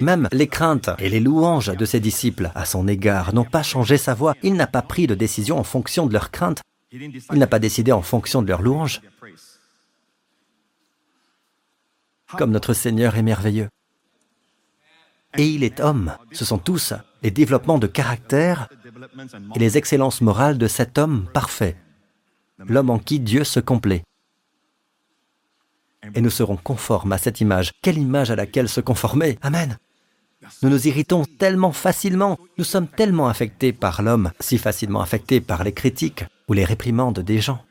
[0.01, 3.97] Même les craintes et les louanges de ses disciples à son égard n'ont pas changé
[3.97, 4.35] sa voix.
[4.43, 6.61] Il n'a pas pris de décision en fonction de leurs craintes.
[6.91, 9.01] Il n'a pas décidé en fonction de leurs louanges.
[12.37, 13.69] Comme notre Seigneur est merveilleux.
[15.37, 16.15] Et il est homme.
[16.31, 18.69] Ce sont tous les développements de caractère
[19.55, 21.75] et les excellences morales de cet homme parfait,
[22.59, 24.03] l'homme en qui Dieu se complaît.
[26.15, 27.71] Et nous serons conformes à cette image.
[27.81, 29.77] Quelle image à laquelle se conformer Amen.
[30.61, 35.63] Nous nous irritons tellement facilement, nous sommes tellement affectés par l'homme, si facilement affectés par
[35.63, 37.63] les critiques ou les réprimandes des gens.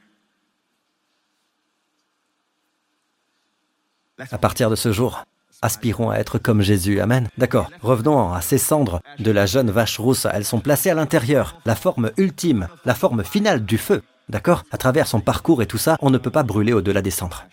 [4.30, 5.24] À partir de ce jour,
[5.62, 7.00] aspirons à être comme Jésus.
[7.00, 7.28] Amen.
[7.38, 7.70] D'accord.
[7.80, 10.26] Revenons à ces cendres de la jeune vache rousse.
[10.32, 11.60] Elles sont placées à l'intérieur.
[11.64, 14.02] La forme ultime, la forme finale du feu.
[14.28, 17.10] D'accord À travers son parcours et tout ça, on ne peut pas brûler au-delà des
[17.10, 17.44] cendres.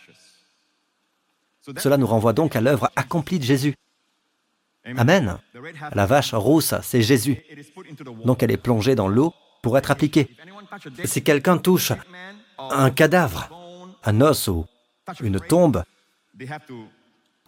[1.78, 3.76] Cela nous renvoie donc à l'œuvre accomplie de Jésus.
[4.98, 5.38] Amen.
[5.94, 7.44] La vache rousse, c'est Jésus.
[8.26, 10.36] Donc elle est plongée dans l'eau pour être appliquée.
[11.04, 11.92] Si quelqu'un touche
[12.58, 13.50] un cadavre,
[14.04, 14.66] un os ou
[15.22, 15.84] une tombe,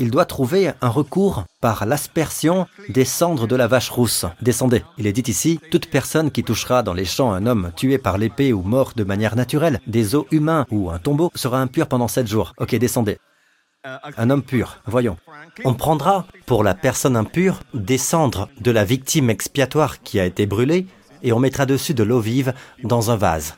[0.01, 4.25] il doit trouver un recours par l'aspersion des cendres de la vache rousse.
[4.41, 4.83] Descendez.
[4.97, 8.17] Il est dit ici, toute personne qui touchera dans les champs un homme tué par
[8.17, 12.07] l'épée ou mort de manière naturelle, des os humains ou un tombeau, sera impur pendant
[12.07, 12.53] sept jours.
[12.57, 13.19] Ok, descendez.
[13.83, 15.17] Un homme pur, voyons.
[15.65, 20.47] On prendra, pour la personne impure, des cendres de la victime expiatoire qui a été
[20.47, 20.87] brûlée,
[21.21, 23.55] et on mettra dessus de l'eau vive dans un vase.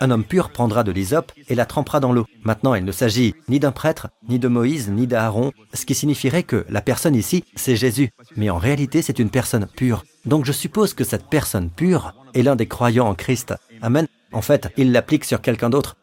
[0.00, 2.26] Un homme pur prendra de l'hysope et la trempera dans l'eau.
[2.42, 6.42] Maintenant, il ne s'agit ni d'un prêtre, ni de Moïse, ni d'Aaron, ce qui signifierait
[6.42, 8.10] que la personne ici, c'est Jésus.
[8.34, 10.04] Mais en réalité, c'est une personne pure.
[10.24, 13.54] Donc je suppose que cette personne pure est l'un des croyants en Christ.
[13.82, 14.06] Amen.
[14.32, 15.96] En fait, il l'applique sur quelqu'un d'autre.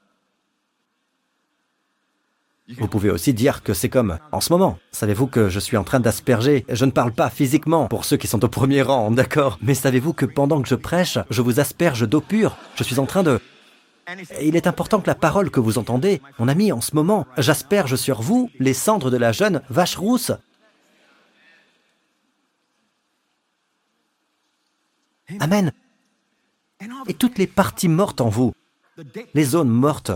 [2.78, 4.78] Vous pouvez aussi dire que c'est comme en ce moment.
[4.92, 6.66] Savez-vous que je suis en train d'asperger?
[6.70, 9.58] Je ne parle pas physiquement pour ceux qui sont au premier rang, d'accord?
[9.64, 12.56] Mais savez-vous que pendant que je prêche, je vous asperge d'eau pure?
[12.76, 13.42] Je suis en train de
[14.42, 17.96] Il est important que la parole que vous entendez, mon ami, en ce moment, j'asperge
[17.96, 20.32] sur vous les cendres de la jeune vache rousse.
[25.40, 25.72] Amen.
[27.08, 28.54] Et toutes les parties mortes en vous,
[29.34, 30.12] les zones mortes,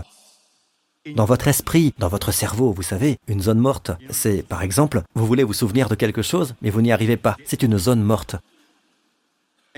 [1.14, 5.26] dans votre esprit, dans votre cerveau, vous savez, une zone morte, c'est, par exemple, vous
[5.26, 7.36] voulez vous souvenir de quelque chose, mais vous n'y arrivez pas.
[7.44, 8.36] C'est une zone morte.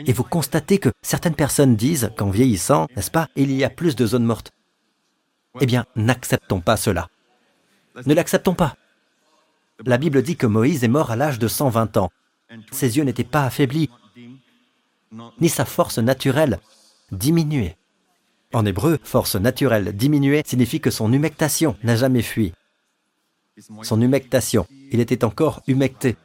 [0.06, 3.96] Et vous constatez que certaines personnes disent qu'en vieillissant, n'est-ce pas, il y a plus
[3.96, 4.52] de zones mortes.
[5.60, 7.08] Eh bien, n'acceptons pas cela.
[8.06, 8.76] Ne l'acceptons pas.
[9.84, 12.10] La Bible dit que Moïse est mort à l'âge de 120 ans.
[12.70, 13.90] Ses yeux n'étaient pas affaiblis,
[15.40, 16.58] ni sa force naturelle
[17.12, 17.76] diminuée.
[18.52, 22.52] En hébreu, force naturelle diminuée signifie que son humectation n'a jamais fui.
[23.82, 26.16] Son humectation, il était encore humecté.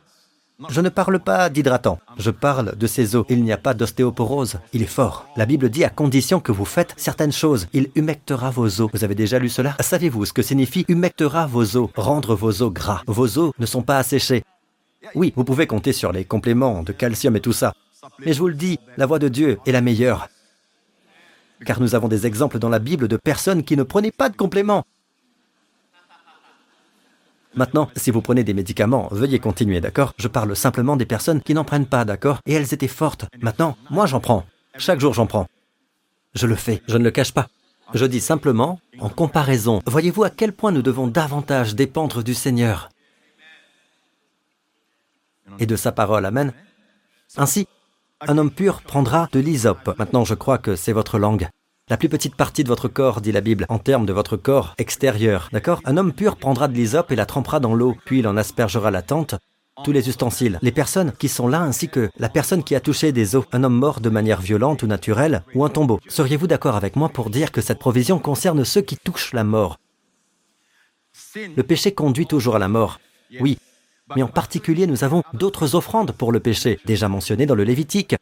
[0.70, 3.26] Je ne parle pas d'hydratant, je parle de ses os.
[3.30, 5.26] Il n'y a pas d'ostéoporose, il est fort.
[5.36, 8.90] La Bible dit à condition que vous faites certaines choses, il humectera vos os.
[8.94, 9.76] Vous avez déjà lu cela?
[9.80, 11.90] Savez-vous ce que signifie humectera vos os?
[11.96, 13.02] Rendre vos os gras.
[13.08, 14.44] Vos os ne sont pas asséchés.
[15.16, 17.74] Oui, vous pouvez compter sur les compléments de calcium et tout ça.
[18.20, 20.30] Mais je vous le dis, la voix de Dieu est la meilleure.
[21.66, 24.38] Car nous avons des exemples dans la Bible de personnes qui ne prenaient pas de
[24.38, 24.86] compléments.
[27.56, 30.14] Maintenant, si vous prenez des médicaments, veuillez continuer, d'accord?
[30.18, 32.40] Je parle simplement des personnes qui n'en prennent pas, d'accord?
[32.46, 33.26] Et elles étaient fortes.
[33.42, 34.46] Maintenant, moi j'en prends.
[34.78, 35.48] Chaque jour j'en prends.
[36.34, 37.48] Je le fais, je ne le cache pas.
[37.94, 42.90] Je dis simplement, en comparaison, voyez-vous à quel point nous devons davantage dépendre du Seigneur?
[45.60, 46.26] Et de sa parole.
[46.26, 46.54] Amen.
[47.38, 47.68] Ainsi,
[48.22, 49.96] un homme pur prendra de l'hysope.
[50.00, 51.50] Maintenant, je crois que c'est votre langue.
[51.90, 54.74] La plus petite partie de votre corps, dit la Bible, en termes de votre corps
[54.78, 55.50] extérieur.
[55.52, 55.82] D'accord?
[55.84, 58.90] Un homme pur prendra de l'hysope et la trempera dans l'eau, puis il en aspergera
[58.90, 59.36] la tente,
[59.84, 63.12] tous les ustensiles, les personnes qui sont là ainsi que la personne qui a touché
[63.12, 66.00] des os, un homme mort de manière violente ou naturelle, ou un tombeau.
[66.08, 69.78] Seriez-vous d'accord avec moi pour dire que cette provision concerne ceux qui touchent la mort?
[71.36, 73.02] Le péché conduit toujours à la mort.
[73.42, 73.58] Oui,
[74.16, 78.16] mais en particulier nous avons d'autres offrandes pour le péché, déjà mentionnées dans le Lévitique.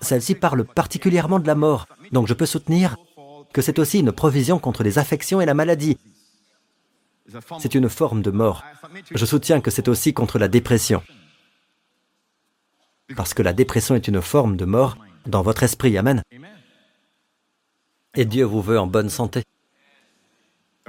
[0.00, 2.96] Celle-ci parle particulièrement de la mort, donc je peux soutenir
[3.52, 5.98] que c'est aussi une provision contre les affections et la maladie.
[7.58, 8.64] C'est une forme de mort.
[9.14, 11.02] Je soutiens que c'est aussi contre la dépression.
[13.16, 14.96] Parce que la dépression est une forme de mort
[15.26, 15.96] dans votre esprit.
[15.98, 16.22] Amen.
[18.14, 19.42] Et Dieu vous veut en bonne santé.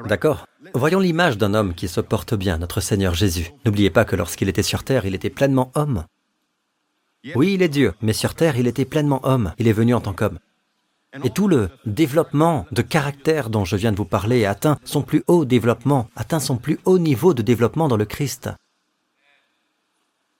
[0.05, 3.51] D'accord Voyons l'image d'un homme qui se porte bien, notre Seigneur Jésus.
[3.65, 6.05] N'oubliez pas que lorsqu'il était sur terre, il était pleinement homme.
[7.35, 9.53] Oui, il est Dieu, mais sur terre, il était pleinement homme.
[9.57, 10.39] Il est venu en tant qu'homme.
[11.23, 15.23] Et tout le développement de caractère dont je viens de vous parler atteint son plus
[15.27, 18.49] haut développement, atteint son plus haut niveau de développement dans le Christ.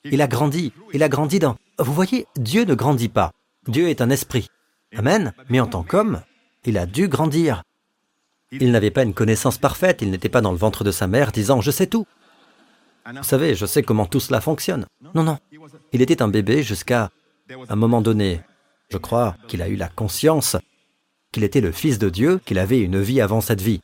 [0.06, 1.56] Il a grandi, il a grandi dans...
[1.80, 3.32] Vous voyez, Dieu ne grandit pas.
[3.68, 4.48] Dieu est un esprit.
[4.96, 5.34] Amen.
[5.50, 6.22] Mais en tant qu'homme,
[6.66, 7.64] il a dû grandir.
[8.52, 11.32] Il n'avait pas une connaissance parfaite, il n'était pas dans le ventre de sa mère
[11.32, 12.06] disant⁇ Je sais tout⁇
[13.18, 14.86] Vous savez, je sais comment tout cela fonctionne.
[15.14, 15.38] Non, non.
[15.92, 17.12] Il était un bébé jusqu'à
[17.70, 18.42] un moment donné.
[18.90, 20.56] Je crois qu'il a eu la conscience
[21.32, 23.82] qu'il était le Fils de Dieu, qu'il avait une vie avant cette vie.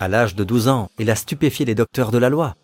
[0.00, 2.56] À l'âge de 12 ans, il a stupéfié les docteurs de la loi.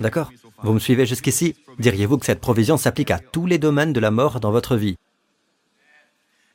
[0.00, 0.30] D'accord?
[0.62, 1.56] Vous me suivez jusqu'ici?
[1.78, 4.96] Diriez-vous que cette provision s'applique à tous les domaines de la mort dans votre vie?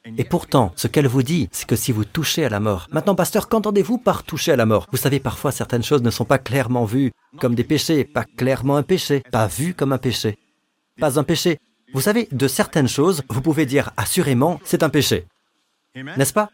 [0.06, 2.88] Et pourtant, ce qu'elle vous dit, c'est que si vous touchez à la mort.
[2.91, 4.88] Maintenant, pasteur, qu'entendez-vous par toucher à la mort?
[4.91, 8.78] Vous savez, parfois, certaines choses ne sont pas clairement vues comme des péchés, pas clairement
[8.78, 10.38] un péché, pas vues comme un péché.
[11.00, 11.60] Pas un péché.
[11.93, 15.28] Vous savez, de certaines choses, vous pouvez dire assurément, c'est un péché.
[15.95, 16.50] N'est-ce pas?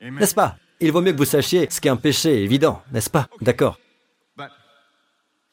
[0.00, 0.56] N'est-ce pas?
[0.80, 3.28] Il vaut mieux que vous sachiez ce qu'est un péché, évident, n'est-ce pas?
[3.40, 3.78] D'accord.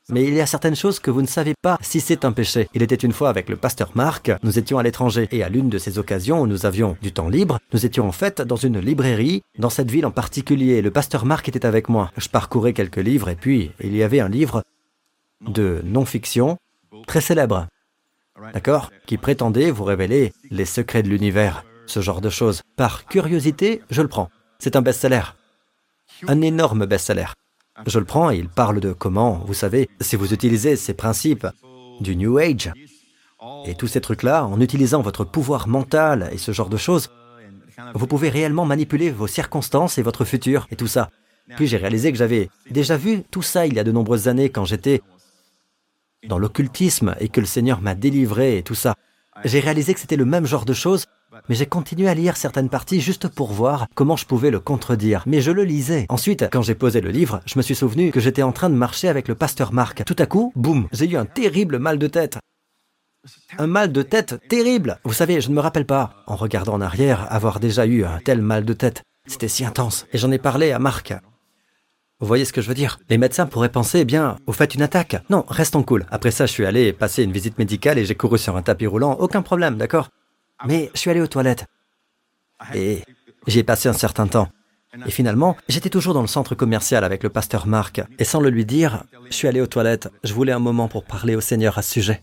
[0.10, 2.68] Mais il y a certaines choses que vous ne savez pas si c'est un péché.
[2.74, 5.70] Il était une fois avec le pasteur Marc, nous étions à l'étranger, et à l'une
[5.70, 8.80] de ces occasions où nous avions du temps libre, nous étions en fait dans une
[8.80, 10.82] librairie, dans cette ville en particulier.
[10.82, 12.12] Le pasteur Marc était avec moi.
[12.18, 14.64] Je parcourais quelques livres, et puis il y avait un livre
[15.48, 16.58] de non-fiction
[17.08, 17.68] très célèbre,
[18.54, 22.62] d'accord, qui prétendait vous révéler les secrets de l'univers, ce genre de choses.
[22.76, 24.30] Par curiosité, je le prends.
[24.60, 25.24] C'est un best-seller.
[26.28, 27.28] Un énorme best-seller.
[27.88, 31.48] Je le prends et il parle de comment, vous savez, si vous utilisez ces principes
[32.00, 32.72] du New Age
[33.66, 37.10] et tous ces trucs-là, en utilisant votre pouvoir mental et ce genre de choses,
[37.96, 41.10] vous pouvez réellement manipuler vos circonstances et votre futur et tout ça.
[41.56, 44.50] Puis j'ai réalisé que j'avais déjà vu tout ça il y a de nombreuses années
[44.50, 45.02] quand j'étais
[46.28, 48.96] dans l'occultisme et que le Seigneur m'a délivré et tout ça.
[49.44, 51.08] J'ai réalisé que c'était le même genre de choses
[51.50, 55.24] mais j'ai continué à lire certaines parties juste pour voir comment je pouvais le contredire.
[55.26, 56.06] Mais je le lisais.
[56.10, 58.76] Ensuite, quand j'ai posé le livre, je me suis souvenu que j'étais en train de
[58.76, 60.04] marcher avec le pasteur Marc.
[60.06, 62.38] Tout à coup, boum, j'ai eu un terrible mal de tête.
[63.58, 65.00] Un mal de tête terrible.
[65.04, 68.20] Vous savez, je ne me rappelle pas, en regardant en arrière, avoir déjà eu un
[68.20, 69.04] tel mal de tête.
[69.28, 70.06] C'était si intense.
[70.12, 71.14] Et j'en ai parlé à Marc.
[72.20, 73.00] Vous voyez ce que je veux dire?
[73.10, 75.18] Les médecins pourraient penser, eh bien, vous faites une attaque.
[75.30, 76.06] Non, restons cool.
[76.12, 78.88] Après ça, je suis allé passer une visite médicale et j'ai couru sur un tapis
[78.88, 79.14] roulant.
[79.20, 80.10] Aucun problème, d'accord?
[80.66, 81.66] Mais je suis allé aux toilettes.
[82.74, 83.04] Et
[83.48, 84.50] j'y ai passé un certain temps.
[85.06, 88.02] Et finalement, j'étais toujours dans le centre commercial avec le pasteur Marc.
[88.20, 90.10] Et sans le lui dire, je suis allé aux toilettes.
[90.24, 92.22] Je voulais un moment pour parler au Seigneur à ce sujet.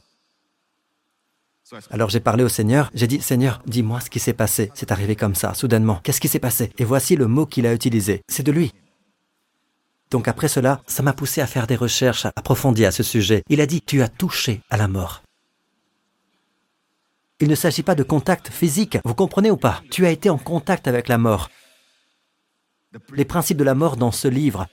[1.91, 4.73] Alors j'ai parlé au Seigneur, j'ai dit, Seigneur, dis-moi ce qui s'est passé.
[4.75, 6.01] C'est arrivé comme ça, soudainement.
[6.03, 6.73] Qu'est-ce qui s'est passé?
[6.79, 8.23] Et voici le mot qu'il a utilisé.
[8.29, 8.73] C'est de lui.
[10.11, 13.45] Donc après cela, ça m'a poussé à faire des recherches approfondies à ce sujet.
[13.49, 15.23] Il a dit, tu as touché à la mort.
[17.41, 19.83] Il ne s'agit pas de contact physique, vous comprenez ou pas?
[19.91, 21.51] Tu as été en contact avec la mort.
[23.13, 24.67] Les principes de la mort dans ce livre.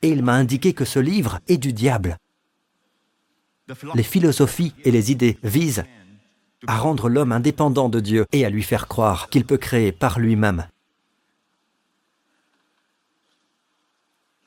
[0.00, 2.16] Et il m'a indiqué que ce livre est du diable.
[3.94, 5.84] Les philosophies et les idées visent
[6.66, 10.18] à rendre l'homme indépendant de Dieu et à lui faire croire qu'il peut créer par
[10.18, 10.68] lui-même.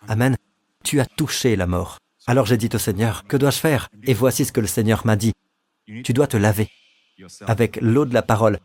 [0.08, 0.36] Amen.
[0.84, 2.00] Tu as touché la mort.
[2.26, 3.90] Alors j'ai dit au Seigneur, que dois-je faire?
[4.04, 5.34] Et voici ce que le Seigneur m'a dit.
[6.04, 6.70] Tu dois te laver
[7.46, 8.60] avec l'eau de la parole.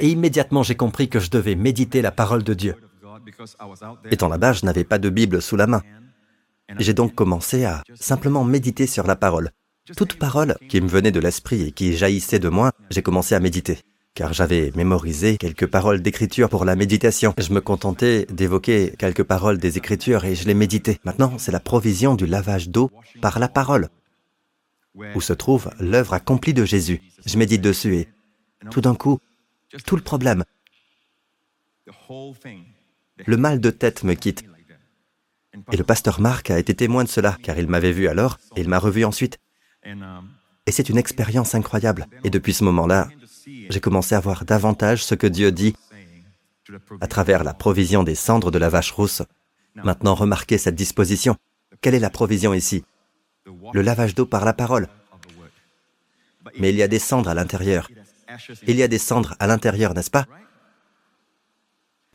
[0.00, 2.74] Et immédiatement j'ai compris que je devais méditer la parole de Dieu.
[4.10, 5.82] Étant là-bas, je n'avais pas de Bible sous la main.
[6.78, 9.50] J'ai donc commencé à simplement méditer sur la parole.
[9.96, 13.40] Toute parole qui me venait de l'esprit et qui jaillissait de moi, j'ai commencé à
[13.40, 13.78] méditer.
[14.14, 17.32] Car j'avais mémorisé quelques paroles d'écriture pour la méditation.
[17.38, 20.98] Je me contentais d'évoquer quelques paroles des écritures et je les méditais.
[21.04, 22.90] Maintenant, c'est la provision du lavage d'eau
[23.22, 23.88] par la parole,
[25.14, 27.00] où se trouve l'œuvre accomplie de Jésus.
[27.26, 28.08] Je médite dessus et
[28.70, 29.18] tout d'un coup,
[29.86, 30.44] tout le problème,
[33.26, 34.44] le mal de tête me quitte.
[35.72, 38.60] Et le pasteur Marc a été témoin de cela, car il m'avait vu alors et
[38.60, 39.38] il m'a revu ensuite.
[40.66, 42.06] Et c'est une expérience incroyable.
[42.24, 43.08] Et depuis ce moment-là,
[43.46, 45.74] j'ai commencé à voir davantage ce que Dieu dit
[47.00, 49.22] à travers la provision des cendres de la vache rousse.
[49.74, 51.36] Maintenant, remarquez cette disposition.
[51.80, 52.84] Quelle est la provision ici?
[53.72, 54.88] Le lavage d'eau par la parole.
[56.58, 57.88] Mais il y a des cendres à l'intérieur.
[58.66, 60.26] Il y a des cendres à l'intérieur, n'est-ce pas?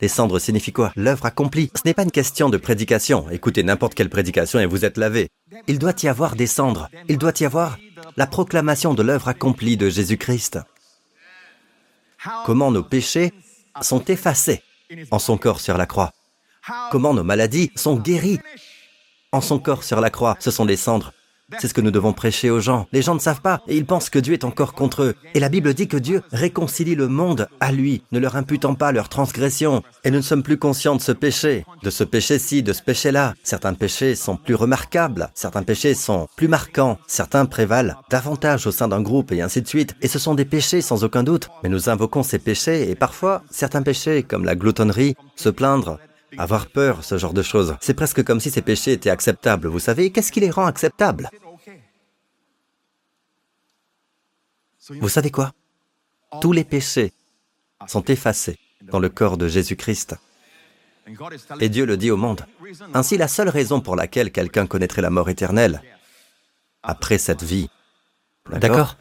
[0.00, 0.92] Les cendres signifient quoi?
[0.96, 1.70] L'œuvre accomplie.
[1.74, 3.30] Ce n'est pas une question de prédication.
[3.30, 5.30] Écoutez n'importe quelle prédication et vous êtes lavé.
[5.66, 6.88] Il doit y avoir des cendres.
[7.08, 7.78] Il doit y avoir
[8.16, 10.58] la proclamation de l'œuvre accomplie de Jésus-Christ.
[12.44, 13.32] Comment nos péchés
[13.80, 14.62] sont effacés
[15.10, 16.12] en son corps sur la croix?
[16.90, 18.40] Comment nos maladies sont guéries
[19.32, 20.36] en son corps sur la croix?
[20.40, 21.12] Ce sont les cendres.
[21.60, 22.86] C'est ce que nous devons prêcher aux gens.
[22.92, 25.14] Les gens ne savent pas et ils pensent que Dieu est encore contre eux.
[25.34, 28.92] Et la Bible dit que Dieu réconcilie le monde à lui, ne leur imputant pas
[28.92, 29.82] leurs transgressions.
[30.04, 33.34] Et nous ne sommes plus conscients de ce péché, de ce péché-ci, de ce péché-là.
[33.42, 38.88] Certains péchés sont plus remarquables, certains péchés sont plus marquants, certains prévalent davantage au sein
[38.88, 39.94] d'un groupe et ainsi de suite.
[40.00, 41.50] Et ce sont des péchés sans aucun doute.
[41.62, 45.98] Mais nous invoquons ces péchés et parfois certains péchés comme la gloutonnerie, se plaindre,
[46.38, 47.76] avoir peur, ce genre de choses.
[47.80, 49.68] C'est presque comme si ces péchés étaient acceptables.
[49.68, 51.30] Vous savez, qu'est-ce qui les rend acceptables?
[54.90, 55.52] Vous savez quoi?
[56.40, 57.12] Tous les péchés
[57.86, 60.16] sont effacés dans le corps de Jésus-Christ.
[61.60, 62.46] Et Dieu le dit au monde.
[62.94, 65.82] Ainsi, la seule raison pour laquelle quelqu'un connaîtrait la mort éternelle,
[66.82, 67.68] après cette vie,
[68.50, 68.96] d'accord,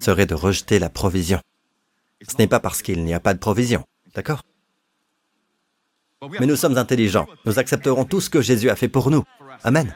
[0.00, 1.40] serait de rejeter la provision.
[2.26, 3.84] Ce n'est pas parce qu'il n'y a pas de provision,
[4.14, 4.42] d'accord?
[6.40, 7.26] Mais nous sommes intelligents.
[7.44, 9.24] Nous accepterons tout ce que Jésus a fait pour nous.
[9.62, 9.94] Amen.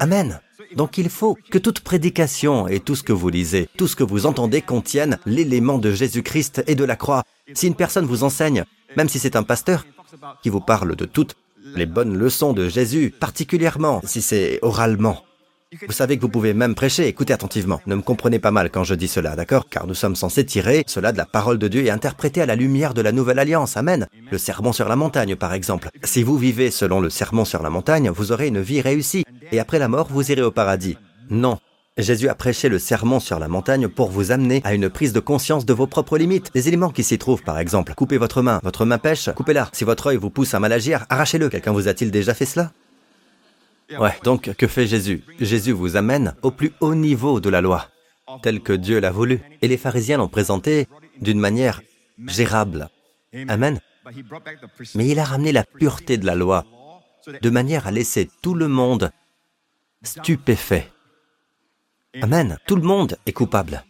[0.00, 0.40] Amen.
[0.76, 4.04] Donc il faut que toute prédication et tout ce que vous lisez, tout ce que
[4.04, 7.24] vous entendez contienne l'élément de Jésus-Christ et de la croix.
[7.54, 8.64] Si une personne vous enseigne,
[8.96, 9.84] même si c'est un pasteur,
[10.42, 11.36] qui vous parle de toutes
[11.74, 15.24] les bonnes leçons de Jésus, particulièrement si c'est oralement,
[15.86, 17.80] vous savez que vous pouvez même prêcher, écoutez attentivement.
[17.86, 19.68] Ne me comprenez pas mal quand je dis cela, d'accord?
[19.68, 22.56] Car nous sommes censés tirer cela de la parole de Dieu et interpréter à la
[22.56, 23.76] lumière de la nouvelle alliance.
[23.76, 24.06] Amen.
[24.30, 25.88] Le sermon sur la montagne, par exemple.
[26.04, 29.24] Si vous vivez selon le sermon sur la montagne, vous aurez une vie réussie.
[29.50, 30.98] Et après la mort, vous irez au paradis.
[31.30, 31.58] Non.
[31.98, 35.20] Jésus a prêché le sermon sur la montagne pour vous amener à une prise de
[35.20, 36.50] conscience de vos propres limites.
[36.54, 37.94] Les éléments qui s'y trouvent, par exemple.
[37.94, 38.60] Coupez votre main.
[38.62, 39.68] Votre main pêche, coupez-la.
[39.72, 41.48] Si votre œil vous pousse à mal agir, arrachez-le.
[41.48, 42.72] Quelqu'un vous a-t-il déjà fait cela?
[43.98, 45.22] Ouais, donc que fait Jésus?
[45.40, 47.88] Jésus vous amène au plus haut niveau de la loi,
[48.42, 49.40] tel que Dieu l'a voulu.
[49.60, 50.86] Et les pharisiens l'ont présenté
[51.20, 51.82] d'une manière
[52.26, 52.88] gérable.
[53.48, 53.80] Amen.
[54.94, 56.64] Mais il a ramené la pureté de la loi,
[57.40, 59.10] de manière à laisser tout le monde
[60.02, 60.88] stupéfait.
[62.20, 62.58] Amen.
[62.66, 63.84] Tout le monde est coupable.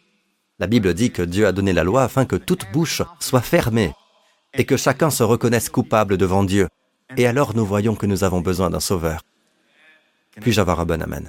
[0.59, 3.92] La Bible dit que Dieu a donné la loi afin que toute bouche soit fermée
[4.55, 6.68] et que chacun se reconnaisse coupable devant Dieu.
[7.16, 9.22] Et alors nous voyons que nous avons besoin d'un sauveur.
[10.40, 11.28] Puis-je avoir un bon amen?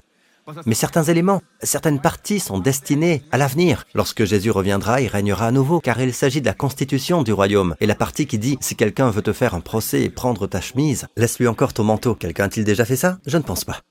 [0.65, 5.51] Mais certains éléments, certaines parties sont destinées à l'avenir, lorsque Jésus reviendra et régnera à
[5.51, 7.75] nouveau, car il s'agit de la constitution du royaume.
[7.79, 10.59] Et la partie qui dit, si quelqu'un veut te faire un procès et prendre ta
[10.59, 12.15] chemise, laisse-lui encore ton manteau.
[12.15, 13.19] Quelqu'un a-t-il déjà fait ça?
[13.25, 13.81] Je ne pense pas.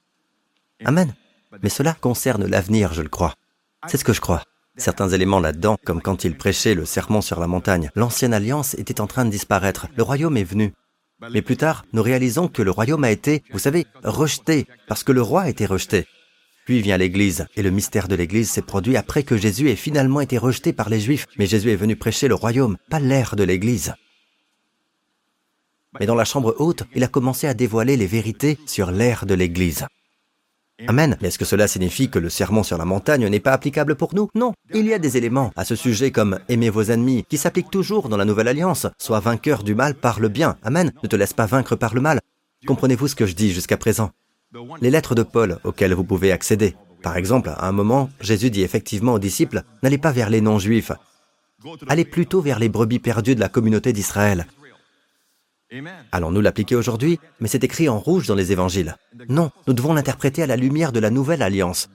[0.85, 1.15] Amen.
[1.63, 3.35] Mais cela concerne l'avenir, je le crois.
[3.87, 4.43] C'est ce que je crois.
[4.77, 9.01] Certains éléments là-dedans, comme quand il prêchait le sermon sur la montagne, l'ancienne alliance était
[9.01, 10.73] en train de disparaître, le royaume est venu.
[11.31, 15.13] Mais plus tard, nous réalisons que le royaume a été, vous savez, rejeté, parce que
[15.13, 16.07] le roi a été rejeté.
[16.65, 20.21] Puis vient l'Église, et le mystère de l'Église s'est produit après que Jésus ait finalement
[20.21, 23.45] été rejeté par les Juifs, mais Jésus est venu prêcher le royaume, pas l'ère de
[23.45, 23.95] l'Église.
[26.01, 29.35] Mais dans la chambre haute, il a commencé à dévoiler les vérités sur l'ère de
[29.35, 29.87] l'Église.
[30.89, 31.17] Amen.
[31.21, 34.15] Mais est-ce que cela signifie que le sermon sur la montagne n'est pas applicable pour
[34.15, 34.29] nous?
[34.35, 34.53] Non.
[34.75, 38.09] Il y a des éléments à ce sujet comme aimer vos ennemis qui s'appliquent toujours
[38.09, 38.87] dans la nouvelle alliance.
[38.99, 40.57] Sois vainqueur du mal par le bien.
[40.63, 40.93] Amen.
[41.03, 42.21] Ne te laisse pas vaincre par le mal.
[42.67, 44.11] Comprenez-vous ce que je dis jusqu'à présent?
[44.81, 46.77] Les lettres de Paul auxquelles vous pouvez accéder.
[47.03, 50.93] Par exemple, à un moment, Jésus dit effectivement aux disciples, n'allez pas vers les non-juifs,
[51.89, 54.47] allez plutôt vers les brebis perdues de la communauté d'Israël.
[56.13, 58.97] Allons-nous l'appliquer aujourd'hui Mais c'est écrit en rouge dans les évangiles.
[59.29, 61.89] Non, nous devons l'interpréter à la lumière de la nouvelle alliance.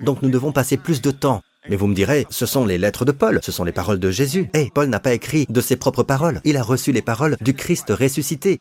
[0.00, 1.42] Donc nous devons passer plus de temps.
[1.68, 4.10] Mais vous me direz, ce sont les lettres de Paul, ce sont les paroles de
[4.10, 4.48] Jésus.
[4.54, 7.52] Eh, Paul n'a pas écrit de ses propres paroles, il a reçu les paroles du
[7.52, 8.60] Christ ressuscité.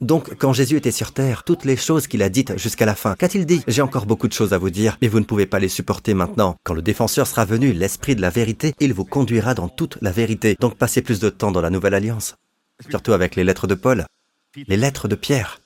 [0.00, 3.14] Donc, quand Jésus était sur terre, toutes les choses qu'il a dites jusqu'à la fin,
[3.14, 3.62] qu'a-t-il dit?
[3.68, 6.14] J'ai encore beaucoup de choses à vous dire, mais vous ne pouvez pas les supporter
[6.14, 6.56] maintenant.
[6.64, 10.10] Quand le défenseur sera venu, l'Esprit de la vérité, il vous conduira dans toute la
[10.10, 10.56] vérité.
[10.60, 12.34] Donc, passez plus de temps dans la Nouvelle Alliance.
[12.88, 14.06] Surtout avec les lettres de Paul,
[14.56, 15.60] les lettres de Pierre.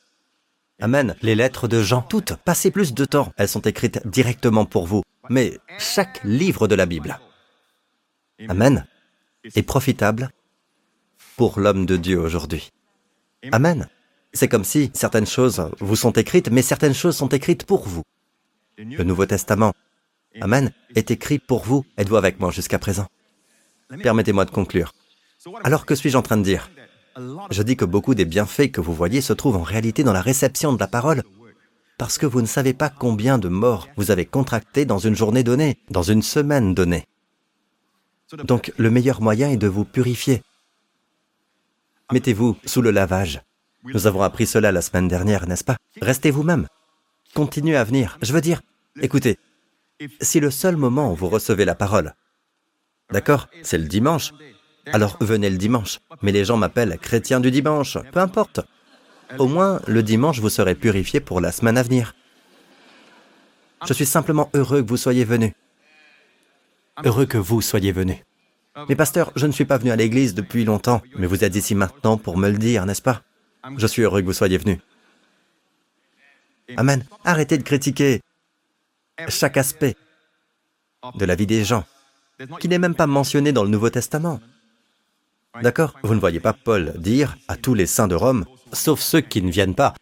[0.80, 1.16] Amen.
[1.22, 3.32] Les lettres de Jean, toutes, passez plus de temps.
[3.36, 5.02] Elles sont écrites directement pour vous.
[5.28, 7.18] Mais chaque livre de la Bible,
[8.48, 8.86] Amen,
[9.54, 10.30] est profitable
[11.36, 12.70] pour l'homme de Dieu aujourd'hui.
[13.52, 13.88] Amen.
[14.32, 18.02] C'est comme si certaines choses vous sont écrites, mais certaines choses sont écrites pour vous.
[18.76, 19.72] Le Nouveau Testament,
[20.40, 21.84] Amen, est écrit pour vous.
[21.96, 23.06] Êtes-vous avec moi jusqu'à présent?
[24.02, 24.94] Permettez-moi de conclure.
[25.64, 26.70] Alors que suis-je en train de dire?
[27.50, 30.22] Je dis que beaucoup des bienfaits que vous voyez se trouvent en réalité dans la
[30.22, 31.22] réception de la parole,
[31.96, 35.42] parce que vous ne savez pas combien de morts vous avez contractés dans une journée
[35.42, 37.06] donnée, dans une semaine donnée.
[38.44, 40.42] Donc le meilleur moyen est de vous purifier.
[42.12, 43.42] Mettez-vous sous le lavage.
[43.84, 45.76] Nous avons appris cela la semaine dernière, n'est-ce pas?
[46.00, 46.66] Restez vous-même.
[47.34, 48.18] Continuez à venir.
[48.22, 48.60] Je veux dire,
[49.00, 49.38] écoutez,
[50.20, 52.14] si le seul moment où vous recevez la parole,
[53.10, 54.32] d'accord, c'est le dimanche,
[54.92, 55.98] alors venez le dimanche.
[56.22, 58.60] Mais les gens m'appellent chrétien du dimanche, peu importe.
[59.38, 62.14] Au moins, le dimanche, vous serez purifié pour la semaine à venir.
[63.86, 65.54] Je suis simplement heureux que vous soyez venu.
[67.04, 68.24] Heureux que vous soyez venu.
[68.88, 71.74] Mais pasteur, je ne suis pas venu à l'église depuis longtemps, mais vous êtes ici
[71.74, 73.22] maintenant pour me le dire, n'est-ce pas?
[73.76, 74.80] Je suis heureux que vous soyez venu.
[76.76, 77.04] Amen.
[77.24, 78.20] Arrêtez de critiquer
[79.28, 79.96] chaque aspect
[81.14, 81.84] de la vie des gens,
[82.60, 84.40] qui n'est même pas mentionné dans le Nouveau Testament.
[85.62, 89.20] D'accord Vous ne voyez pas Paul dire à tous les saints de Rome, sauf ceux
[89.20, 89.94] qui ne viennent pas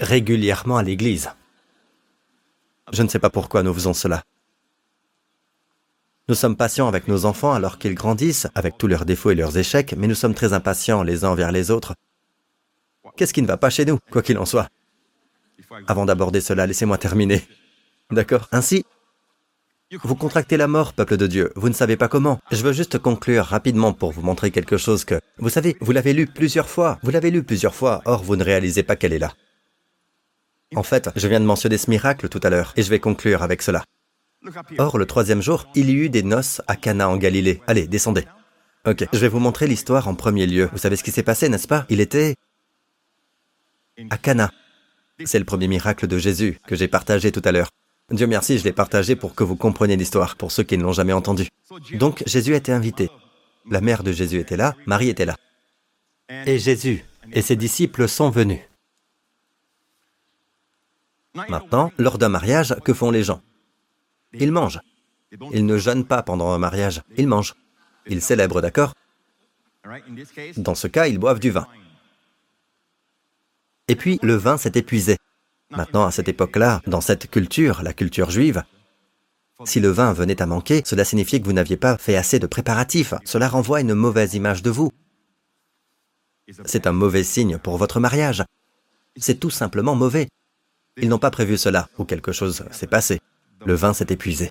[0.00, 1.30] régulièrement à l'Église.
[2.92, 4.22] Je ne sais pas pourquoi nous faisons cela.
[6.28, 9.58] Nous sommes patients avec nos enfants alors qu'ils grandissent, avec tous leurs défauts et leurs
[9.58, 11.94] échecs, mais nous sommes très impatients les uns envers les autres
[13.16, 14.68] Qu'est-ce qui ne va pas chez nous, quoi qu'il en soit?
[15.86, 17.42] Avant d'aborder cela, laissez-moi terminer.
[18.10, 18.46] D'accord?
[18.52, 18.84] Ainsi,
[20.02, 21.52] vous contractez la mort, peuple de Dieu.
[21.54, 22.40] Vous ne savez pas comment.
[22.50, 26.12] Je veux juste conclure rapidement pour vous montrer quelque chose que, vous savez, vous l'avez
[26.12, 26.98] lu plusieurs fois.
[27.02, 29.32] Vous l'avez lu plusieurs fois, or vous ne réalisez pas qu'elle est là.
[30.74, 33.42] En fait, je viens de mentionner ce miracle tout à l'heure, et je vais conclure
[33.42, 33.84] avec cela.
[34.78, 37.62] Or, le troisième jour, il y eut des noces à Cana en Galilée.
[37.66, 38.24] Allez, descendez.
[38.86, 40.68] Ok, je vais vous montrer l'histoire en premier lieu.
[40.72, 41.86] Vous savez ce qui s'est passé, n'est-ce pas?
[41.88, 42.34] Il était
[44.10, 44.50] à Cana.
[45.24, 47.70] C'est le premier miracle de Jésus que j'ai partagé tout à l'heure.
[48.10, 50.92] Dieu merci, je l'ai partagé pour que vous compreniez l'histoire, pour ceux qui ne l'ont
[50.92, 51.48] jamais entendu.
[51.94, 53.10] Donc Jésus a été invité.
[53.68, 55.36] La mère de Jésus était là, Marie était là.
[56.46, 58.60] Et Jésus et ses disciples sont venus.
[61.34, 63.42] Maintenant, lors d'un mariage, que font les gens?
[64.32, 64.80] Ils mangent.
[65.52, 67.54] Ils ne jeûnent pas pendant un mariage, ils mangent.
[68.06, 68.94] Ils célèbrent, d'accord?
[70.56, 71.66] Dans ce cas, ils boivent du vin.
[73.88, 75.16] Et puis le vin s'est épuisé.
[75.70, 78.62] Maintenant, à cette époque-là, dans cette culture, la culture juive,
[79.64, 82.46] si le vin venait à manquer, cela signifiait que vous n'aviez pas fait assez de
[82.46, 83.14] préparatifs.
[83.24, 84.92] Cela renvoie une mauvaise image de vous.
[86.64, 88.44] C'est un mauvais signe pour votre mariage.
[89.16, 90.28] C'est tout simplement mauvais.
[90.98, 93.20] Ils n'ont pas prévu cela, ou quelque chose s'est passé.
[93.64, 94.50] Le vin s'est épuisé.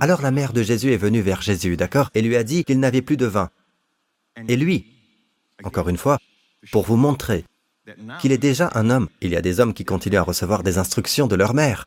[0.00, 2.80] Alors la mère de Jésus est venue vers Jésus, d'accord, et lui a dit qu'il
[2.80, 3.50] n'avait plus de vin.
[4.48, 4.91] Et lui,
[5.64, 6.18] encore une fois,
[6.70, 7.44] pour vous montrer
[8.20, 9.08] qu'il est déjà un homme.
[9.20, 11.86] Il y a des hommes qui continuent à recevoir des instructions de leur mère.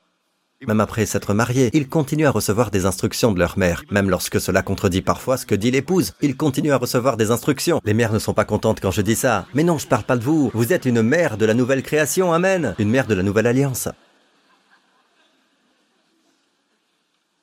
[0.67, 3.83] Même après s'être mariés, ils continuent à recevoir des instructions de leur mère.
[3.91, 7.81] Même lorsque cela contredit parfois ce que dit l'épouse, ils continuent à recevoir des instructions.
[7.83, 9.45] Les mères ne sont pas contentes quand je dis ça.
[9.53, 10.49] Mais non, je parle pas de vous.
[10.53, 12.73] Vous êtes une mère de la nouvelle création, Amen.
[12.79, 13.89] Une mère de la nouvelle alliance.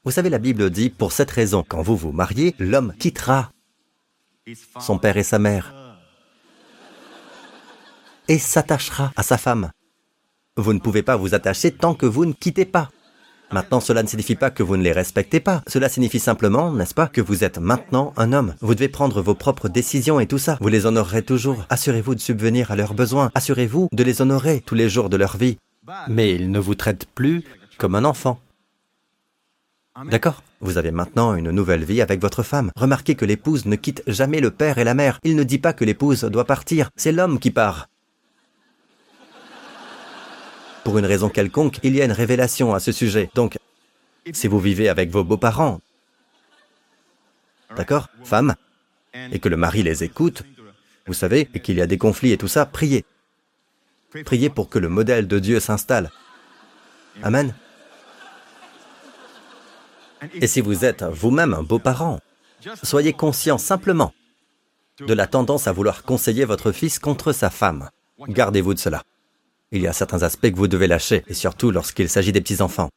[0.04, 3.52] Vous savez, la Bible dit, pour cette raison, quand vous vous mariez, l'homme quittera
[4.80, 5.81] son père et sa mère
[8.32, 9.70] et s'attachera à sa femme.
[10.56, 12.88] Vous ne pouvez pas vous attacher tant que vous ne quittez pas.
[13.50, 15.62] Maintenant, cela ne signifie pas que vous ne les respectez pas.
[15.66, 18.54] Cela signifie simplement, n'est-ce pas, que vous êtes maintenant un homme.
[18.62, 20.56] Vous devez prendre vos propres décisions et tout ça.
[20.62, 21.66] Vous les honorerez toujours.
[21.68, 23.30] Assurez-vous de subvenir à leurs besoins.
[23.34, 25.58] Assurez-vous de les honorer tous les jours de leur vie.
[26.08, 27.44] Mais ils ne vous traitent plus
[27.76, 28.40] comme un enfant.
[30.06, 30.42] D'accord?
[30.62, 32.70] Vous avez maintenant une nouvelle vie avec votre femme.
[32.76, 35.18] Remarquez que l'épouse ne quitte jamais le père et la mère.
[35.22, 36.88] Il ne dit pas que l'épouse doit partir.
[36.96, 37.88] C'est l'homme qui part.
[40.84, 43.30] Pour une raison quelconque, il y a une révélation à ce sujet.
[43.34, 43.56] Donc,
[44.32, 45.80] si vous vivez avec vos beaux-parents,
[47.76, 48.54] d'accord, femme,
[49.14, 50.42] et que le mari les écoute,
[51.06, 53.04] vous savez, et qu'il y a des conflits et tout ça, priez.
[54.24, 56.10] Priez pour que le modèle de Dieu s'installe.
[57.22, 57.54] Amen.
[60.34, 62.20] Et si vous êtes vous-même un beau-parent,
[62.82, 64.12] soyez conscient simplement
[65.00, 67.88] de la tendance à vouloir conseiller votre fils contre sa femme.
[68.28, 69.02] Gardez-vous de cela.
[69.72, 72.90] Il y a certains aspects que vous devez lâcher, et surtout lorsqu'il s'agit des petits-enfants.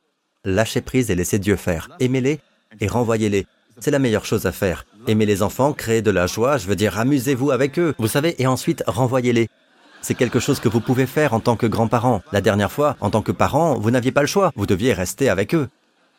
[0.43, 1.89] Lâchez prise et laissez Dieu faire.
[2.01, 2.39] Aimez-les
[2.81, 3.47] et renvoyez-les.
[3.79, 4.85] C'est la meilleure chose à faire.
[5.07, 8.35] Aimez les enfants, créez de la joie, je veux dire, amusez-vous avec eux, vous savez,
[8.41, 9.47] et ensuite renvoyez-les.
[10.01, 12.21] C'est quelque chose que vous pouvez faire en tant que grand-parent.
[12.31, 15.29] La dernière fois, en tant que parent, vous n'aviez pas le choix, vous deviez rester
[15.29, 15.69] avec eux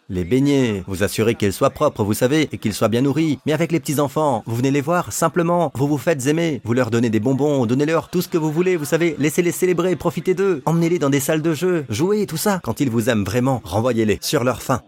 [0.08, 3.38] les baigner, vous assurer qu'ils soient propres, vous savez, et qu'ils soient bien nourris.
[3.46, 6.90] Mais avec les petits-enfants, vous venez les voir, simplement, vous vous faites aimer, vous leur
[6.90, 10.62] donnez des bonbons, donnez-leur tout ce que vous voulez, vous savez, laissez-les célébrer, profitez d'eux,
[10.64, 12.60] emmenez-les dans des salles de jeu, jouez, tout ça.
[12.62, 14.82] Quand ils vous aiment vraiment, renvoyez-les sur leur faim.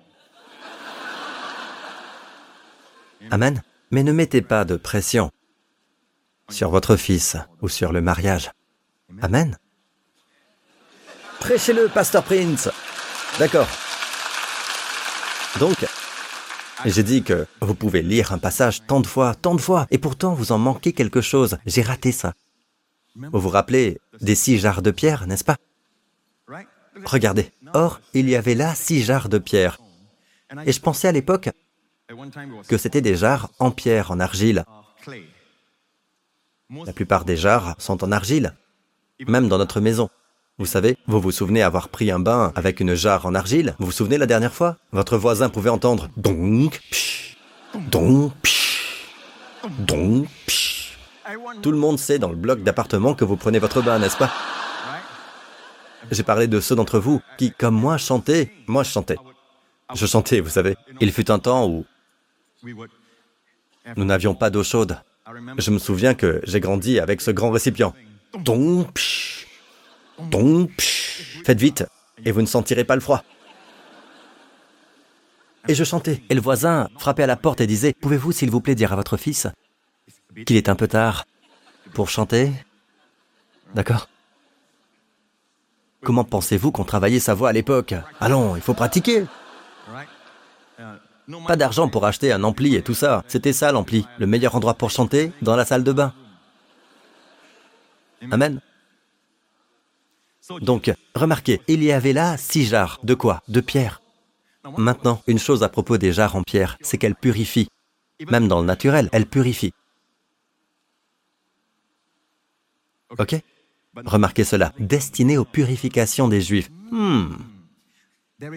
[3.30, 3.62] Amen.
[3.90, 5.30] Mais ne mettez pas de pression
[6.50, 8.50] sur votre fils ou sur le mariage.
[9.22, 9.56] Amen.
[11.40, 12.68] Prêchez-le, Pasteur Prince.
[13.38, 13.68] D'accord.
[15.58, 15.84] Donc,
[16.84, 19.98] j'ai dit que vous pouvez lire un passage tant de fois, tant de fois, et
[19.98, 21.58] pourtant vous en manquez quelque chose.
[21.66, 22.34] J'ai raté ça.
[23.16, 25.56] Vous vous rappelez des six jarres de pierre, n'est-ce pas?
[27.04, 27.50] Regardez.
[27.74, 29.78] Or, il y avait là six jarres de pierre.
[30.64, 31.50] Et je pensais à l'époque
[32.68, 34.64] que c'était des jarres en pierre, en argile.
[36.86, 38.54] La plupart des jarres sont en argile,
[39.26, 40.08] même dans notre maison.
[40.60, 43.76] Vous savez, vous vous souvenez avoir pris un bain avec une jarre en argile?
[43.78, 44.76] Vous vous souvenez la dernière fois?
[44.90, 47.36] Votre voisin pouvait entendre donc, psh,
[47.92, 49.38] donc, psh,
[49.78, 50.98] donc, psh.
[51.62, 54.32] Tout le monde sait dans le bloc d'appartement que vous prenez votre bain, n'est-ce pas?
[56.10, 58.50] J'ai parlé de ceux d'entre vous qui, comme moi, chantaient.
[58.66, 59.18] Moi, je chantais.
[59.94, 60.74] Je chantais, vous savez.
[61.00, 61.84] Il fut un temps où
[63.96, 64.98] nous n'avions pas d'eau chaude.
[65.58, 67.94] Je me souviens que j'ai grandi avec ce grand récipient.
[68.40, 69.37] Donc, psh,
[70.30, 70.70] donc,
[71.44, 71.84] faites vite,
[72.24, 73.22] et vous ne sentirez pas le froid.
[75.68, 78.60] Et je chantais, et le voisin frappait à la porte et disait, Pouvez-vous, s'il vous
[78.60, 79.46] plaît, dire à votre fils
[80.46, 81.26] qu'il est un peu tard
[81.94, 82.52] pour chanter?
[83.74, 84.08] D'accord?
[86.02, 87.94] Comment pensez-vous qu'on travaillait sa voix à l'époque?
[88.20, 89.26] Allons, il faut pratiquer.
[91.46, 93.22] Pas d'argent pour acheter un ampli et tout ça.
[93.28, 96.14] C'était ça l'ampli, le meilleur endroit pour chanter, dans la salle de bain.
[98.30, 98.60] Amen.
[100.60, 103.00] Donc, remarquez, il y avait là six jarres.
[103.02, 103.42] De quoi?
[103.48, 104.02] De pierre.
[104.76, 107.68] Maintenant, une chose à propos des jarres en pierre, c'est qu'elles purifient.
[108.30, 109.72] Même dans le naturel, elles purifient.
[113.18, 113.36] Ok?
[114.04, 116.70] Remarquez cela, destiné aux purifications des Juifs.
[116.90, 117.36] Hmm.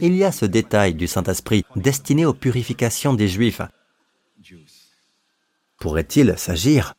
[0.01, 3.61] Il y a ce détail du Saint-Esprit, destiné aux purifications des Juifs.
[5.79, 6.93] Pourrait-il s'agir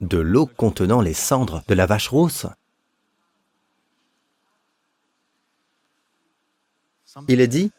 [0.00, 2.46] de l'eau contenant les cendres de la vache rousse?
[7.28, 7.70] Il est dit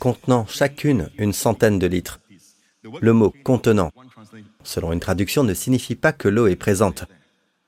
[0.00, 2.20] contenant chacune une centaine de litres.
[3.00, 3.90] Le mot contenant,
[4.64, 7.04] selon une traduction, ne signifie pas que l'eau est présente.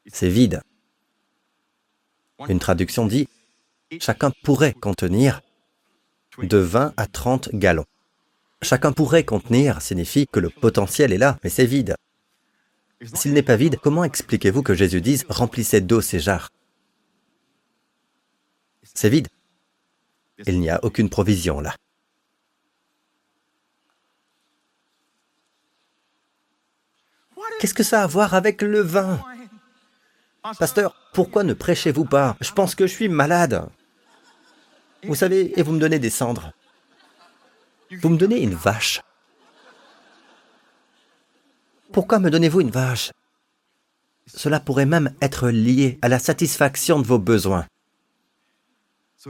[0.06, 0.62] C'est vide.
[2.48, 3.28] Une traduction dit
[4.01, 5.43] chacun pourrait contenir
[6.39, 7.85] de 20 à 30 gallons.
[8.62, 11.94] Chacun pourrait contenir signifie que le potentiel est là, mais c'est vide.
[13.14, 16.51] S'il n'est pas vide, comment expliquez-vous que Jésus dise remplissez d'eau ces jarres?
[18.82, 19.28] C'est vide.
[20.47, 21.74] Il n'y a aucune provision là.
[27.60, 29.23] Qu'est-ce que ça a à voir avec le vin?
[30.59, 32.36] Pasteur, pourquoi ne prêchez-vous pas?
[32.40, 33.69] Je pense que je suis malade.
[35.05, 36.52] Vous savez, et vous me donnez des cendres.
[38.01, 39.01] Vous me donnez une vache.
[41.93, 43.12] Pourquoi me donnez-vous une vache?
[44.27, 47.66] Cela pourrait même être lié à la satisfaction de vos besoins.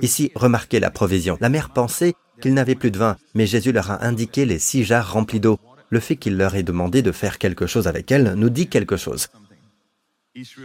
[0.00, 1.36] Ici, remarquez la provision.
[1.40, 4.84] La mère pensait qu'il n'avait plus de vin, mais Jésus leur a indiqué les six
[4.84, 5.58] jarres remplis d'eau.
[5.90, 8.96] Le fait qu'il leur ait demandé de faire quelque chose avec elle nous dit quelque
[8.96, 9.28] chose.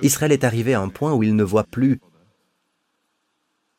[0.01, 1.99] Israël est arrivé à un point où il ne voit plus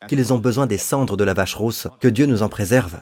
[0.07, 3.01] qu'ils ont besoin des cendres de la vache rousse, que Dieu nous en préserve.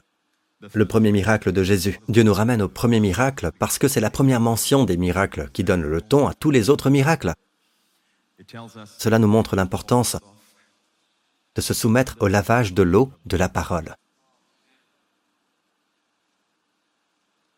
[0.73, 2.01] Le premier miracle de Jésus.
[2.09, 5.65] Dieu nous ramène au premier miracle parce que c'est la première mention des miracles qui
[5.65, 7.35] donne le ton à tous les autres miracles.
[8.99, 10.17] Cela nous montre l'importance
[11.57, 13.97] de se soumettre au lavage de l'eau de la parole.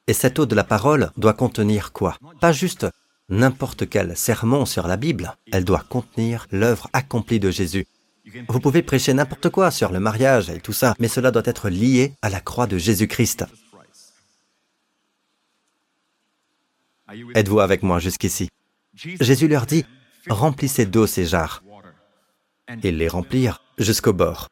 [0.07, 2.17] Et cette eau de la parole doit contenir quoi?
[2.41, 2.87] Pas juste
[3.29, 7.87] n'importe quel sermon sur la Bible, elle doit contenir l'œuvre accomplie de Jésus.
[8.49, 11.69] Vous pouvez prêcher n'importe quoi sur le mariage et tout ça, mais cela doit être
[11.69, 13.45] lié à la croix de Jésus-Christ.
[17.35, 18.49] Êtes-vous avec moi jusqu'ici?
[18.95, 19.85] Jésus leur dit,
[20.29, 21.63] remplissez d'eau ces jarres.
[22.83, 24.49] Ils les remplirent jusqu'au bord.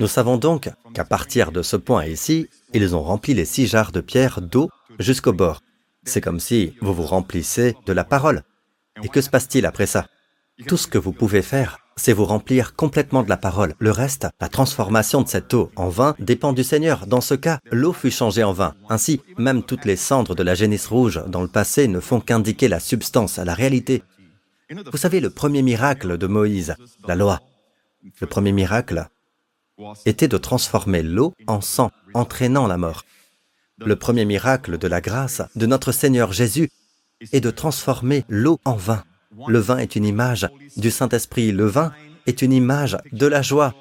[0.00, 3.92] Nous savons donc qu'à partir de ce point ici, ils ont rempli les six jarres
[3.92, 5.60] de pierre d'eau jusqu'au bord.
[6.04, 8.42] C'est comme si vous vous remplissez de la parole.
[9.02, 10.06] Et que se passe-t-il après ça?
[10.66, 13.74] Tout ce que vous pouvez faire, c'est vous remplir complètement de la parole.
[13.78, 17.06] Le reste, la transformation de cette eau en vin dépend du Seigneur.
[17.06, 18.74] Dans ce cas, l'eau fut changée en vin.
[18.88, 22.68] Ainsi, même toutes les cendres de la génisse rouge dans le passé ne font qu'indiquer
[22.68, 24.02] la substance, la réalité.
[24.90, 26.76] Vous savez, le premier miracle de Moïse,
[27.06, 27.40] la loi,
[28.20, 29.08] le premier miracle
[30.04, 33.04] était de transformer l'eau en sang, entraînant la mort.
[33.78, 36.70] Le premier miracle de la grâce de notre Seigneur Jésus
[37.32, 39.04] est de transformer l'eau en vin.
[39.48, 41.52] Le vin est une image du Saint-Esprit.
[41.52, 41.92] Le vin
[42.26, 43.74] est une image de la joie.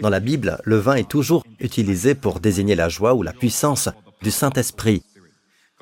[0.00, 3.88] Dans la Bible, le vin est toujours utilisé pour désigner la joie ou la puissance
[4.22, 5.02] du Saint-Esprit.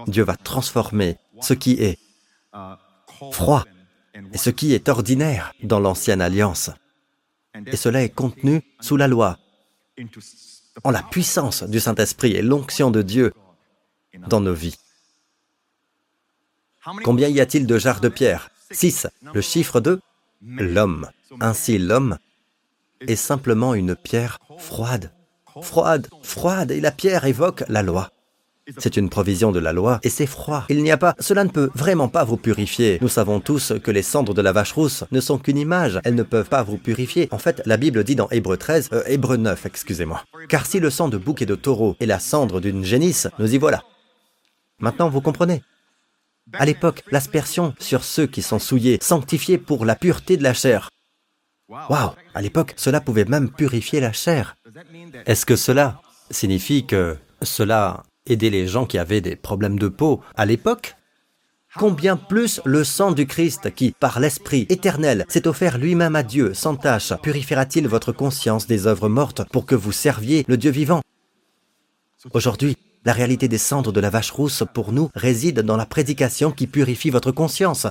[0.06, 1.98] Dieu va transformer ce qui est
[3.30, 3.64] froid
[4.32, 6.70] et ce qui est ordinaire dans l'ancienne alliance.
[7.66, 9.38] Et cela est contenu sous la loi,
[10.84, 13.32] en la puissance du Saint-Esprit et l'onction de Dieu
[14.28, 14.78] dans nos vies.
[17.04, 18.50] Combien y a-t-il de jarres de pierre?
[18.70, 19.06] 6.
[19.34, 20.00] Le chiffre de
[20.40, 21.10] l'homme.
[21.40, 22.18] Ainsi l'homme
[23.00, 25.12] est simplement une pierre froide.
[25.60, 28.10] Froide, froide, et la pierre évoque la loi.
[28.78, 30.64] C'est une provision de la loi et c'est froid.
[30.68, 32.98] Il n'y a pas, cela ne peut vraiment pas vous purifier.
[33.00, 36.14] Nous savons tous que les cendres de la vache rousse ne sont qu'une image, elles
[36.14, 37.28] ne peuvent pas vous purifier.
[37.32, 40.22] En fait, la Bible dit dans Hébreu 13, euh, Hébreu 9, excusez-moi.
[40.48, 43.52] Car si le sang de bouc et de taureau est la cendre d'une génisse, nous
[43.52, 43.82] y voilà.
[44.78, 45.62] Maintenant, vous comprenez?
[46.54, 50.88] À l'époque, l'aspersion sur ceux qui sont souillés, sanctifiés pour la pureté de la chair.
[51.68, 54.56] Waouh À l'époque, cela pouvait même purifier la chair.
[55.26, 60.20] Est-ce que cela signifie que cela aider les gens qui avaient des problèmes de peau
[60.36, 60.96] à l'époque
[61.78, 66.52] Combien plus le sang du Christ qui, par l'Esprit éternel, s'est offert lui-même à Dieu
[66.52, 71.00] sans tâche, purifiera-t-il votre conscience des œuvres mortes pour que vous serviez le Dieu vivant?
[72.34, 72.76] Aujourd'hui,
[73.06, 76.66] la réalité des cendres de la vache rousse pour nous réside dans la prédication qui
[76.66, 77.86] purifie votre conscience.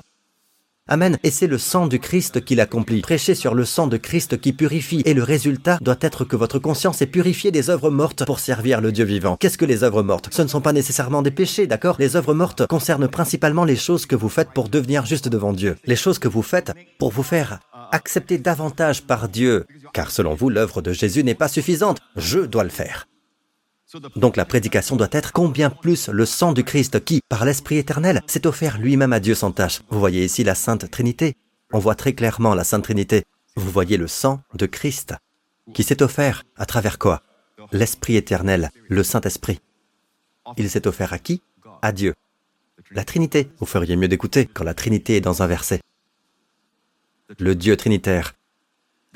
[0.87, 1.17] Amen.
[1.23, 3.01] Et c'est le sang du Christ qui l'accomplit.
[3.01, 5.03] Prêchez sur le sang de Christ qui purifie.
[5.05, 8.81] Et le résultat doit être que votre conscience est purifiée des œuvres mortes pour servir
[8.81, 9.37] le Dieu vivant.
[9.39, 10.29] Qu'est-ce que les œuvres mortes?
[10.31, 11.95] Ce ne sont pas nécessairement des péchés, d'accord?
[11.99, 15.77] Les œuvres mortes concernent principalement les choses que vous faites pour devenir juste devant Dieu.
[15.85, 17.59] Les choses que vous faites pour vous faire
[17.91, 19.65] accepter davantage par Dieu.
[19.93, 21.99] Car selon vous, l'œuvre de Jésus n'est pas suffisante.
[22.15, 23.07] Je dois le faire.
[24.15, 28.21] Donc la prédication doit être combien plus le sang du Christ qui, par l'Esprit éternel,
[28.27, 29.81] s'est offert lui-même à Dieu sans tâche.
[29.89, 31.35] Vous voyez ici la Sainte Trinité.
[31.73, 33.23] On voit très clairement la Sainte Trinité.
[33.55, 35.13] Vous voyez le sang de Christ
[35.73, 37.21] qui s'est offert à travers quoi?
[37.71, 39.59] L'Esprit éternel, le Saint-Esprit.
[40.57, 41.41] Il s'est offert à qui?
[41.81, 42.13] À Dieu.
[42.91, 43.49] La Trinité.
[43.59, 45.81] Vous feriez mieux d'écouter quand la Trinité est dans un verset.
[47.39, 48.33] Le Dieu trinitaire.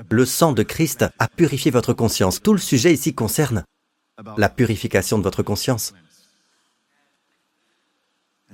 [0.09, 2.41] Le sang de Christ a purifié votre conscience.
[2.41, 3.63] Tout le sujet ici concerne
[4.37, 5.93] la purification de votre conscience.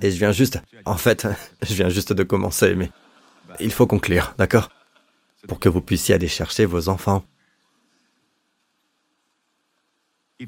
[0.02, 1.28] Et je viens juste, en fait,
[1.62, 2.90] je viens juste de commencer, mais
[3.60, 4.70] il faut conclure, d'accord?
[5.48, 7.24] Pour que vous puissiez aller chercher vos enfants.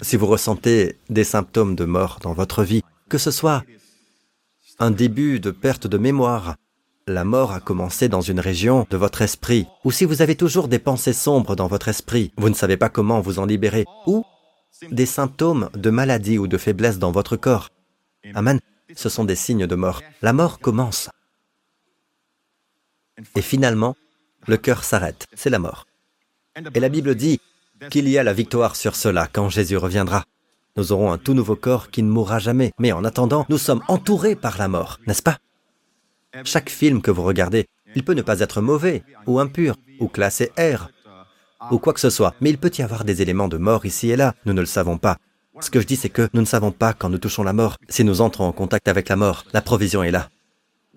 [0.02, 3.64] Si vous ressentez des symptômes de mort dans votre vie, que ce soit
[4.80, 6.56] un début de perte de mémoire,
[7.06, 10.68] la mort a commencé dans une région de votre esprit, ou si vous avez toujours
[10.68, 14.24] des pensées sombres dans votre esprit, vous ne savez pas comment vous en libérer, ou
[14.92, 17.70] des symptômes de maladie ou de faiblesse dans votre corps.
[18.34, 18.60] Amen.
[18.96, 20.02] Ce sont des signes de mort.
[20.22, 21.10] La mort commence.
[23.36, 23.96] Et finalement,
[24.48, 25.88] le cœur s'arrête, c'est la mort.
[26.74, 27.40] Et la Bible dit
[27.90, 30.26] qu'il y a la victoire sur cela quand Jésus reviendra.
[30.76, 33.84] Nous aurons un tout nouveau corps qui ne mourra jamais, mais en attendant, nous sommes
[33.88, 35.38] entourés par la mort, n'est-ce pas?
[36.44, 40.52] Chaque film que vous regardez, il peut ne pas être mauvais, ou impur, ou classé
[40.58, 40.90] R,
[41.72, 44.10] ou quoi que ce soit, mais il peut y avoir des éléments de mort ici
[44.10, 45.18] et là, nous ne le savons pas.
[45.60, 47.78] Ce que je dis, c'est que nous ne savons pas quand nous touchons la mort.
[47.88, 50.30] Si nous entrons en contact avec la mort, la provision est là.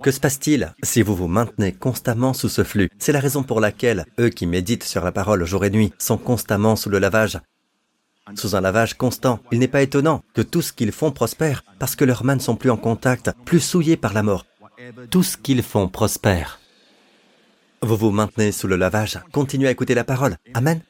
[0.02, 2.90] Que se passe-t-il si vous vous maintenez constamment sous ce flux?
[2.98, 6.18] C'est la raison pour laquelle eux qui méditent sur la parole jour et nuit sont
[6.18, 7.38] constamment sous le lavage.
[8.34, 11.94] Sous un lavage constant, il n'est pas étonnant que tout ce qu'ils font prospère, parce
[11.94, 14.44] que leurs mains ne sont plus en contact, plus souillées par la mort.
[15.10, 16.58] Tout ce qu'ils font prospère.
[17.82, 20.36] Vous vous maintenez sous le lavage, continuez à écouter la parole.
[20.54, 20.80] Amen.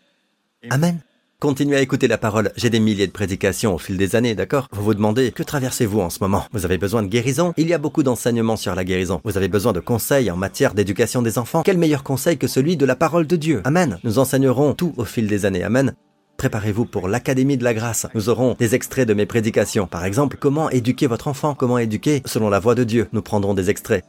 [0.71, 1.01] Amen.
[1.39, 2.51] Continuez à écouter la parole.
[2.57, 4.69] J'ai des milliers de prédications au fil des années, d'accord?
[4.73, 6.47] Vous vous demandez, que traversez-vous en ce moment?
[6.53, 7.53] Vous avez besoin de guérison?
[7.59, 9.21] Il y a beaucoup d'enseignements sur la guérison.
[9.23, 12.79] Vous avez besoin de conseils en matière d'éducation des enfants Quel meilleur conseil que celui
[12.79, 13.61] de la parole de Dieu?
[13.65, 13.99] Amen.
[14.03, 15.63] Nous enseignerons tout au fil des années.
[15.63, 15.95] Amen.
[16.39, 18.07] Préparez-vous pour l'Académie de la grâce.
[18.15, 19.87] Nous aurons des extraits de mes prédications.
[19.87, 21.55] Par exemple, comment éduquer votre enfant?
[21.55, 23.09] Comment éduquer selon la voie de Dieu?
[23.13, 24.05] Nous prendrons des extraits.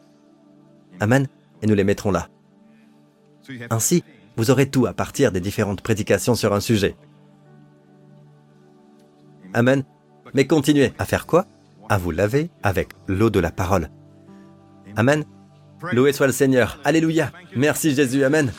[1.02, 1.28] Amen.
[1.62, 2.30] Et nous les mettrons là.
[3.70, 4.04] Ainsi,
[4.36, 6.96] vous aurez tout à partir des différentes prédications sur un sujet.
[9.54, 9.84] Amen.
[10.34, 11.46] Mais continuez à faire quoi?
[11.90, 13.90] À vous laver avec l'eau de la parole.
[14.96, 15.24] Amen.
[15.94, 16.80] Loué soit le Seigneur.
[16.84, 17.32] Alléluia.
[17.56, 18.24] Merci Jésus.
[18.24, 18.52] Amen.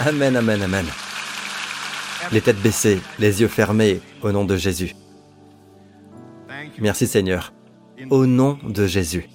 [0.00, 0.86] Amen, amen, amen.
[2.32, 4.94] Les têtes baissées, les yeux fermés, au nom de Jésus.
[6.78, 7.52] Merci Seigneur.
[8.10, 9.28] Au nom de Jésus.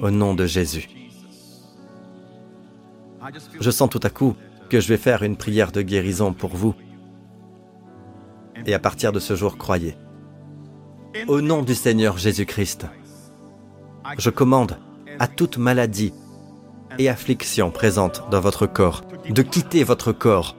[0.00, 0.88] Au nom de Jésus.
[3.60, 4.34] Je sens tout à coup
[4.68, 6.74] que je vais faire une prière de guérison pour vous
[8.66, 9.96] et à partir de ce jour, croyez.
[11.26, 12.86] Au nom du Seigneur Jésus-Christ,
[14.18, 14.78] je commande
[15.18, 16.12] à toute maladie
[16.98, 20.56] et affliction présente dans votre corps de quitter votre corps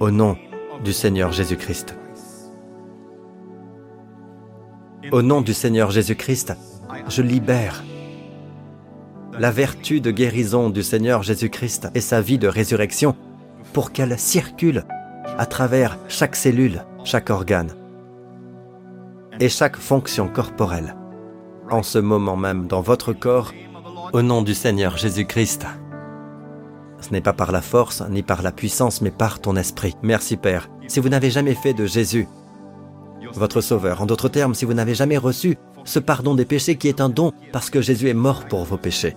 [0.00, 0.36] au nom
[0.84, 1.96] du Seigneur Jésus-Christ.
[5.12, 6.54] Au nom du Seigneur Jésus-Christ,
[7.08, 7.84] je libère
[9.38, 13.14] la vertu de guérison du Seigneur Jésus-Christ et sa vie de résurrection
[13.72, 14.84] pour qu'elle circule
[15.38, 17.70] à travers chaque cellule, chaque organe
[19.38, 20.96] et chaque fonction corporelle,
[21.70, 23.52] en ce moment même dans votre corps,
[24.12, 25.66] au nom du Seigneur Jésus-Christ.
[27.00, 29.94] Ce n'est pas par la force ni par la puissance, mais par ton esprit.
[30.02, 30.68] Merci Père.
[30.88, 32.26] Si vous n'avez jamais fait de Jésus
[33.34, 36.88] votre Sauveur, en d'autres termes, si vous n'avez jamais reçu ce pardon des péchés qui
[36.88, 39.16] est un don parce que Jésus est mort pour vos péchés,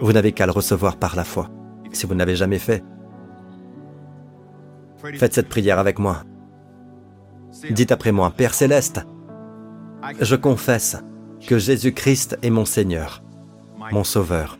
[0.00, 1.48] vous n'avez qu'à le recevoir par la foi.
[1.92, 2.84] Si vous n'avez jamais fait,
[5.14, 6.22] Faites cette prière avec moi.
[7.70, 9.06] Dites après moi, Père céleste,
[10.20, 10.96] je confesse
[11.46, 13.22] que Jésus-Christ est mon Seigneur,
[13.92, 14.58] mon Sauveur.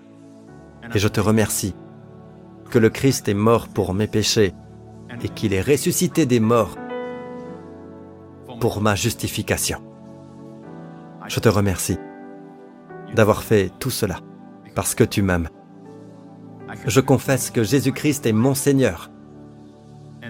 [0.95, 1.75] Et je te remercie
[2.71, 4.55] que le Christ est mort pour mes péchés
[5.23, 6.77] et qu'il est ressuscité des morts
[8.61, 9.81] pour ma justification.
[11.27, 11.99] Je te remercie
[13.15, 14.21] d'avoir fait tout cela
[14.77, 15.49] parce que tu m'aimes.
[16.87, 19.11] Je confesse que Jésus-Christ est mon Seigneur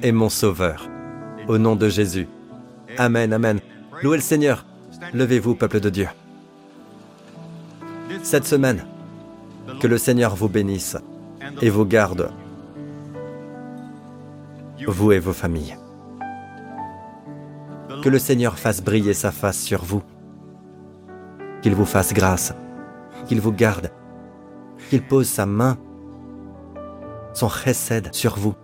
[0.03, 0.89] et mon Sauveur.
[1.49, 2.29] Au nom de Jésus.
[2.97, 3.59] Amen, Amen.
[4.03, 4.65] Louez le Seigneur.
[5.13, 6.09] Levez-vous, peuple de Dieu.
[8.23, 8.87] Cette semaine,
[9.81, 10.97] que le Seigneur vous bénisse
[11.61, 12.31] et vous garde,
[14.87, 15.77] vous et vos familles.
[18.03, 20.03] Que le Seigneur fasse briller sa face sur vous,
[21.63, 22.55] qu'il vous fasse grâce,
[23.27, 23.91] qu'il vous garde,
[24.89, 25.77] qu'il pose sa main,
[27.35, 28.55] son chesed sur vous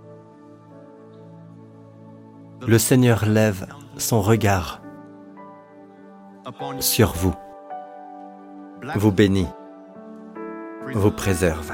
[2.66, 3.66] le Seigneur lève
[3.96, 4.80] son regard
[6.78, 7.34] sur vous,
[8.96, 9.48] vous bénit,
[10.94, 11.72] vous préserve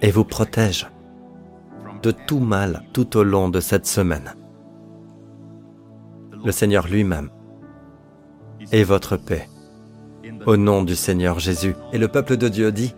[0.00, 0.90] et vous protège
[2.02, 4.34] de tout mal tout au long de cette semaine.
[6.44, 7.30] Le Seigneur lui-même
[8.72, 9.48] est votre paix.
[10.46, 11.74] Au nom du Seigneur Jésus.
[11.92, 12.94] Et le peuple de Dieu dit,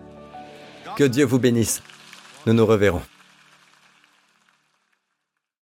[0.96, 1.82] que Dieu vous bénisse.
[2.46, 3.02] Nous nous reverrons.